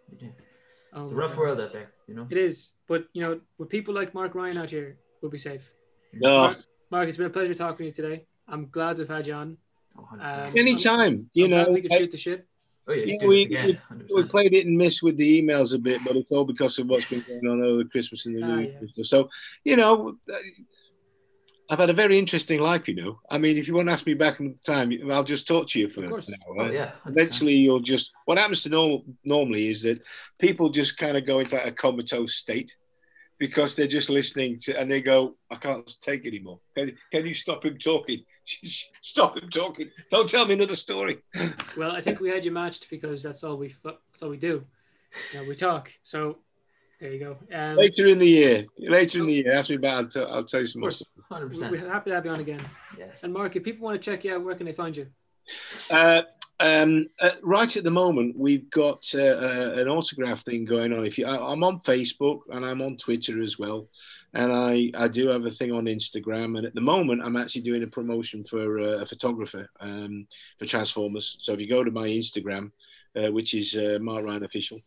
Oh 0.93 1.03
It's 1.03 1.13
a 1.13 1.15
rough 1.15 1.31
God. 1.31 1.39
world 1.39 1.61
out 1.61 1.73
there, 1.73 1.91
you 2.07 2.15
know? 2.15 2.27
It 2.31 2.39
is, 2.39 2.73
but 2.87 3.07
you 3.13 3.23
know, 3.23 3.41
with 3.59 3.69
people 3.69 3.93
like 3.93 4.15
Mark 4.15 4.35
Ryan 4.35 4.59
out 4.59 4.71
here, 4.71 4.97
we'll 5.21 5.31
be 5.31 5.39
safe. 5.39 5.75
No, 6.13 6.43
Mark, 6.43 6.57
Mark, 6.91 7.09
it's 7.09 7.19
been 7.19 7.27
a 7.27 7.31
pleasure 7.31 7.55
talking 7.55 7.79
to 7.79 7.85
you 7.87 7.93
today. 7.93 8.25
I'm 8.47 8.69
glad 8.69 8.99
we've 8.99 9.09
had 9.09 9.27
you 9.27 9.35
on. 9.35 9.57
Oh, 9.99 10.09
100%. 10.13 10.49
Um, 10.49 10.57
anytime. 10.57 11.31
You 11.35 11.45
I'm 11.45 11.51
know, 11.51 11.71
we 11.71 11.83
could 11.83 11.93
shoot 11.93 12.11
the 12.11 12.17
shit. 12.17 12.47
oh 12.89 12.93
yeah, 12.93 13.17
yeah, 13.21 13.27
we- 13.27 13.43
again, 13.45 13.81
100%. 13.91 14.09
we 14.15 14.23
played 14.25 14.53
it 14.55 14.67
and 14.67 14.77
missed 14.77 15.03
with 15.03 15.17
the 15.17 15.41
emails 15.43 15.75
a 15.75 15.79
bit, 15.79 16.01
but 16.05 16.17
it's 16.17 16.31
all 16.33 16.45
because 16.45 16.79
of 16.79 16.87
what's 16.89 17.09
been 17.09 17.21
going 17.29 17.47
on 17.47 17.63
over 17.63 17.85
Christmas 17.85 18.27
and 18.27 18.37
the 18.37 18.43
Ah, 18.43 18.47
New 18.57 18.63
Year. 18.63 18.81
yeah. 18.97 19.05
So, 19.05 19.29
you 19.65 19.77
know, 19.77 20.17
I've 21.71 21.79
had 21.79 21.89
a 21.91 21.95
very 21.95 22.19
interesting 22.19 22.61
life. 22.61 22.87
You 22.89 22.95
know, 22.97 23.21
I 23.31 23.39
mean, 23.39 23.57
if 23.57 23.67
you 23.67 23.75
want 23.75 23.89
to 23.89 23.93
ask 23.93 24.05
me 24.05 24.13
back 24.15 24.39
in 24.41 24.55
time, 24.67 24.93
I'll 25.11 25.25
just 25.25 25.47
talk 25.49 25.67
to 25.69 25.79
you 25.81 25.89
for 25.89 26.05
Of 26.05 26.11
course. 26.11 26.31
Oh 26.59 26.71
yeah. 26.71 26.93
Eventually, 27.07 27.55
you'll 27.55 27.81
just. 27.81 28.11
What 28.27 28.37
happens 28.37 28.63
to 28.65 28.69
normal 28.69 29.05
normally 29.25 29.69
is 29.69 29.81
that 29.83 29.99
people 30.39 30.69
just 30.69 30.99
kind 30.99 31.17
of 31.17 31.25
go 31.25 31.39
into 31.39 31.55
like 31.57 31.67
a 31.67 31.73
comatose 31.73 32.35
state 32.35 32.77
because 33.39 33.75
they're 33.75 33.87
just 33.87 34.11
listening 34.11 34.59
to, 34.61 34.79
and 34.79 34.91
they 34.91 35.01
go, 35.01 35.37
"I 35.51 35.57
can't 35.57 35.91
take 36.03 36.27
anymore. 36.27 36.61
Can, 36.77 36.95
can 37.11 37.25
you 37.27 37.35
stop 37.35 37.65
him 37.65 37.79
talking? 37.79 38.23
stop 39.03 39.37
him 39.37 39.49
talking. 39.51 39.91
Don't 40.11 40.29
tell 40.29 40.47
me 40.47 40.55
another 40.55 40.77
story." 40.77 41.19
Well, 41.77 41.93
I 41.93 42.01
think 42.01 42.21
we 42.21 42.29
had 42.31 42.45
you 42.45 42.51
matched 42.51 42.89
because 42.91 43.23
that's 43.23 43.45
all 43.45 43.57
we 43.57 43.75
that's 43.85 44.23
all 44.23 44.29
we 44.31 44.37
do. 44.37 44.65
You 45.33 45.43
know, 45.43 45.49
we 45.49 45.57
talk. 45.57 45.93
So 46.03 46.39
there 47.01 47.13
you 47.13 47.19
go. 47.19 47.37
Um, 47.53 47.77
Later 47.77 48.07
in 48.07 48.19
the 48.19 48.27
year, 48.29 48.67
later 48.79 49.21
in 49.21 49.27
the 49.27 49.35
year, 49.35 49.53
ask 49.55 49.71
me 49.71 49.77
about. 49.77 50.17
I'll, 50.17 50.27
I'll 50.33 50.45
tell 50.45 50.61
you 50.61 50.67
some 50.67 50.81
more. 50.81 50.91
Hundred 51.31 51.53
we- 51.53 51.61
we're 51.63 51.69
percent. 51.71 51.91
happy 51.93 52.11
to 52.11 52.15
have 52.17 52.25
you 52.25 52.31
on 52.33 52.41
again. 52.41 52.63
Yes. 52.99 53.23
And 53.25 53.33
Mark, 53.33 53.57
if 53.57 53.63
people 53.65 53.85
want 53.85 54.01
to 54.01 54.11
check 54.11 54.25
you 54.25 54.35
out, 54.35 54.45
where 54.45 54.55
can 54.55 54.67
they 54.67 54.73
find 54.73 54.97
you? 54.97 55.07
Uh, 55.91 56.23
um, 56.61 57.09
uh, 57.21 57.31
right 57.43 57.77
at 57.77 57.85
the 57.85 57.91
moment, 57.91 58.37
we've 58.39 58.71
got 58.71 59.05
uh, 59.15 59.19
uh, 59.19 59.75
an 59.77 59.89
autograph 59.89 60.45
thing 60.45 60.65
going 60.65 60.93
on. 60.93 61.05
If 61.05 61.19
you, 61.19 61.27
I, 61.27 61.53
I'm 61.53 61.65
on 61.65 61.81
Facebook 61.81 62.41
and 62.51 62.65
I'm 62.65 62.81
on 62.81 62.97
Twitter 62.97 63.43
as 63.43 63.59
well, 63.59 63.89
and 64.35 64.53
I, 64.53 64.91
I 64.97 65.09
do 65.09 65.29
have 65.29 65.45
a 65.47 65.51
thing 65.51 65.73
on 65.73 65.85
Instagram. 65.85 66.59
And 66.59 66.67
at 66.67 66.75
the 66.75 66.81
moment, 66.81 67.23
I'm 67.25 67.37
actually 67.37 67.63
doing 67.63 67.85
a 67.85 67.87
promotion 67.87 68.45
for 68.45 68.81
uh, 68.81 68.99
a 68.99 69.07
photographer 69.07 69.69
um, 69.81 70.27
for 70.59 70.67
Transformers. 70.67 71.37
So 71.41 71.53
if 71.53 71.61
you 71.61 71.69
go 71.69 71.85
to 71.85 71.91
my 71.91 72.09
Instagram, 72.09 72.73
uh, 73.17 73.31
which 73.31 73.55
is 73.55 73.77
uh, 73.77 73.99
Mark 74.01 74.25
Ryan 74.25 74.45
official, 74.45 74.81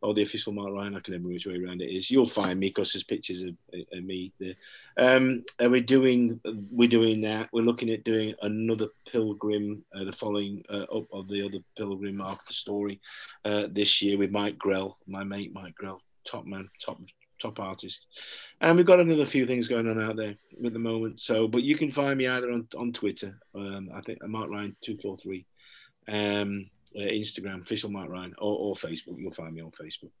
or 0.00 0.14
the 0.14 0.22
official 0.22 0.52
Mark 0.52 0.72
Ryan, 0.72 0.96
I 0.96 1.00
can 1.00 1.12
remember 1.12 1.32
which 1.32 1.46
way 1.46 1.56
around 1.56 1.82
it 1.82 1.90
is. 1.90 2.10
You'll 2.10 2.26
find 2.26 2.60
me 2.60 2.68
because 2.68 2.92
there's 2.92 3.04
pictures 3.04 3.42
of, 3.42 3.54
of 3.92 4.04
me 4.04 4.32
there. 4.38 4.54
Um, 4.96 5.44
and 5.58 5.72
we're 5.72 5.80
doing 5.82 6.40
we're 6.70 6.88
doing 6.88 7.22
that. 7.22 7.48
We're 7.52 7.62
looking 7.62 7.90
at 7.90 8.04
doing 8.04 8.34
another 8.42 8.88
pilgrim, 9.10 9.82
uh, 9.94 10.04
the 10.04 10.12
following 10.12 10.62
uh, 10.70 10.84
up 10.94 11.06
of 11.12 11.28
the 11.28 11.44
other 11.44 11.58
pilgrim 11.76 12.20
after 12.20 12.52
story 12.52 13.00
uh, 13.44 13.66
this 13.70 14.02
year 14.02 14.18
with 14.18 14.30
Mike 14.30 14.58
Grell, 14.58 14.98
my 15.06 15.24
mate 15.24 15.52
Mike 15.54 15.74
Grell, 15.74 16.00
top 16.26 16.44
man, 16.46 16.68
top 16.84 16.98
top 17.40 17.60
artist. 17.60 18.06
And 18.64 18.78
we've 18.78 18.86
got 18.86 18.98
another 19.00 19.26
few 19.26 19.46
things 19.46 19.68
going 19.68 19.86
on 19.86 20.00
out 20.02 20.16
there 20.16 20.34
at 20.64 20.72
the 20.72 20.78
moment. 20.78 21.20
So, 21.20 21.46
but 21.46 21.62
you 21.62 21.76
can 21.76 21.90
find 21.92 22.16
me 22.16 22.26
either 22.26 22.50
on 22.50 22.66
on 22.78 22.92
Twitter, 22.94 23.38
um, 23.54 23.90
I 23.94 24.00
think 24.00 24.18
Mark 24.26 24.48
Ryan 24.50 24.74
two 24.82 24.96
four 25.02 25.18
three, 25.18 25.44
um, 26.08 26.70
uh, 26.96 27.00
Instagram 27.00 27.60
official 27.60 27.90
Mark 27.90 28.08
Ryan, 28.08 28.34
or, 28.38 28.56
or 28.58 28.74
Facebook. 28.74 29.18
You'll 29.18 29.34
find 29.34 29.54
me 29.54 29.60
on 29.60 29.70
Facebook. 29.72 30.12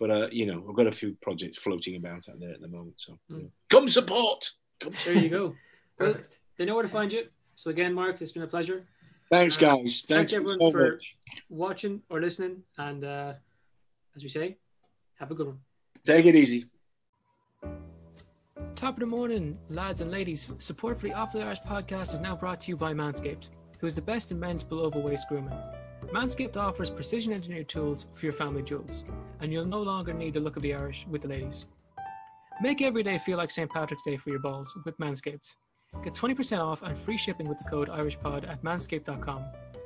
But 0.00 0.10
uh, 0.10 0.26
you 0.32 0.46
know, 0.46 0.64
I've 0.68 0.74
got 0.74 0.88
a 0.88 0.92
few 1.00 1.16
projects 1.22 1.58
floating 1.58 1.94
about 1.94 2.28
out 2.28 2.40
there 2.40 2.50
at 2.50 2.60
the 2.60 2.66
moment. 2.68 2.94
So 2.96 3.18
Mm. 3.30 3.42
yeah. 3.42 3.48
come 3.70 3.88
support. 3.88 4.50
Come 4.80 4.92
There 5.04 5.14
you 5.18 5.28
go. 5.28 5.54
well, 6.00 6.16
they 6.56 6.64
know 6.64 6.74
where 6.74 6.82
to 6.82 6.88
find 6.88 7.12
you. 7.12 7.28
So 7.54 7.70
again, 7.70 7.94
Mark, 7.94 8.20
it's 8.20 8.32
been 8.32 8.42
a 8.42 8.48
pleasure 8.48 8.84
Thanks, 9.30 9.56
Uh, 9.58 9.60
guys. 9.60 10.02
thank 10.08 10.18
Thanks 10.18 10.32
everyone 10.32 10.58
so 10.60 10.70
for- 10.72 10.90
much. 10.92 11.14
watching 11.48 12.02
or 12.10 12.20
listening. 12.20 12.64
And 12.78 13.04
uh, 13.04 13.34
as 14.16 14.22
we 14.24 14.28
say, 14.28 14.56
Have 15.20 15.30
a 15.30 15.34
good 15.36 15.46
one. 15.46 15.60
Take 16.04 16.26
it 16.26 16.34
easy. 16.34 16.66
Top 18.74 18.94
of 18.94 19.00
the 19.00 19.06
morning, 19.06 19.56
lads 19.70 20.00
and 20.00 20.10
ladies. 20.10 20.50
Support 20.58 21.00
for 21.00 21.06
the 21.06 21.14
Off 21.14 21.32
the 21.32 21.42
Irish 21.42 21.60
podcast 21.60 22.12
is 22.12 22.20
now 22.20 22.34
brought 22.34 22.60
to 22.62 22.68
you 22.70 22.76
by 22.76 22.92
Manscaped, 22.92 23.48
who 23.78 23.86
is 23.86 23.94
the 23.94 24.02
best 24.02 24.30
in 24.30 24.40
men's 24.40 24.64
below 24.64 24.90
the 24.90 24.98
waist 24.98 25.28
grooming. 25.28 25.56
Manscaped 26.12 26.56
offers 26.56 26.90
precision 26.90 27.32
engineered 27.32 27.68
tools 27.68 28.06
for 28.14 28.26
your 28.26 28.32
family 28.32 28.62
jewels, 28.62 29.04
and 29.40 29.52
you'll 29.52 29.64
no 29.64 29.80
longer 29.80 30.12
need 30.12 30.34
the 30.34 30.40
look 30.40 30.56
of 30.56 30.62
the 30.62 30.74
Irish 30.74 31.06
with 31.08 31.22
the 31.22 31.28
ladies. 31.28 31.66
Make 32.60 32.82
every 32.82 33.02
day 33.02 33.18
feel 33.18 33.38
like 33.38 33.50
St. 33.50 33.70
Patrick's 33.70 34.02
Day 34.02 34.16
for 34.16 34.30
your 34.30 34.40
balls 34.40 34.76
with 34.84 34.98
Manscaped. 34.98 35.54
Get 36.02 36.14
20% 36.14 36.58
off 36.58 36.82
and 36.82 36.96
free 36.98 37.16
shipping 37.16 37.48
with 37.48 37.58
the 37.58 37.70
code 37.70 37.88
IrishPod 37.88 38.48
at 38.48 38.62
manscaped.com. 38.62 39.44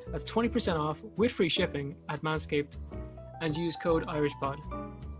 That's 0.08 0.24
20% 0.24 0.78
off 0.78 1.02
with 1.16 1.32
free 1.32 1.48
shipping 1.48 1.96
at 2.08 2.22
Manscaped 2.22 2.76
and 3.40 3.56
use 3.56 3.76
code 3.76 4.06
IrishPod. 4.06 4.58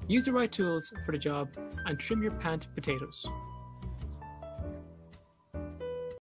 Use 0.08 0.22
the 0.22 0.32
right 0.32 0.52
tools 0.52 0.92
for 1.04 1.10
the 1.12 1.18
job 1.18 1.48
and 1.84 1.98
trim 1.98 2.22
your 2.22 2.30
pant 2.32 2.68
potatoes. 2.74 3.26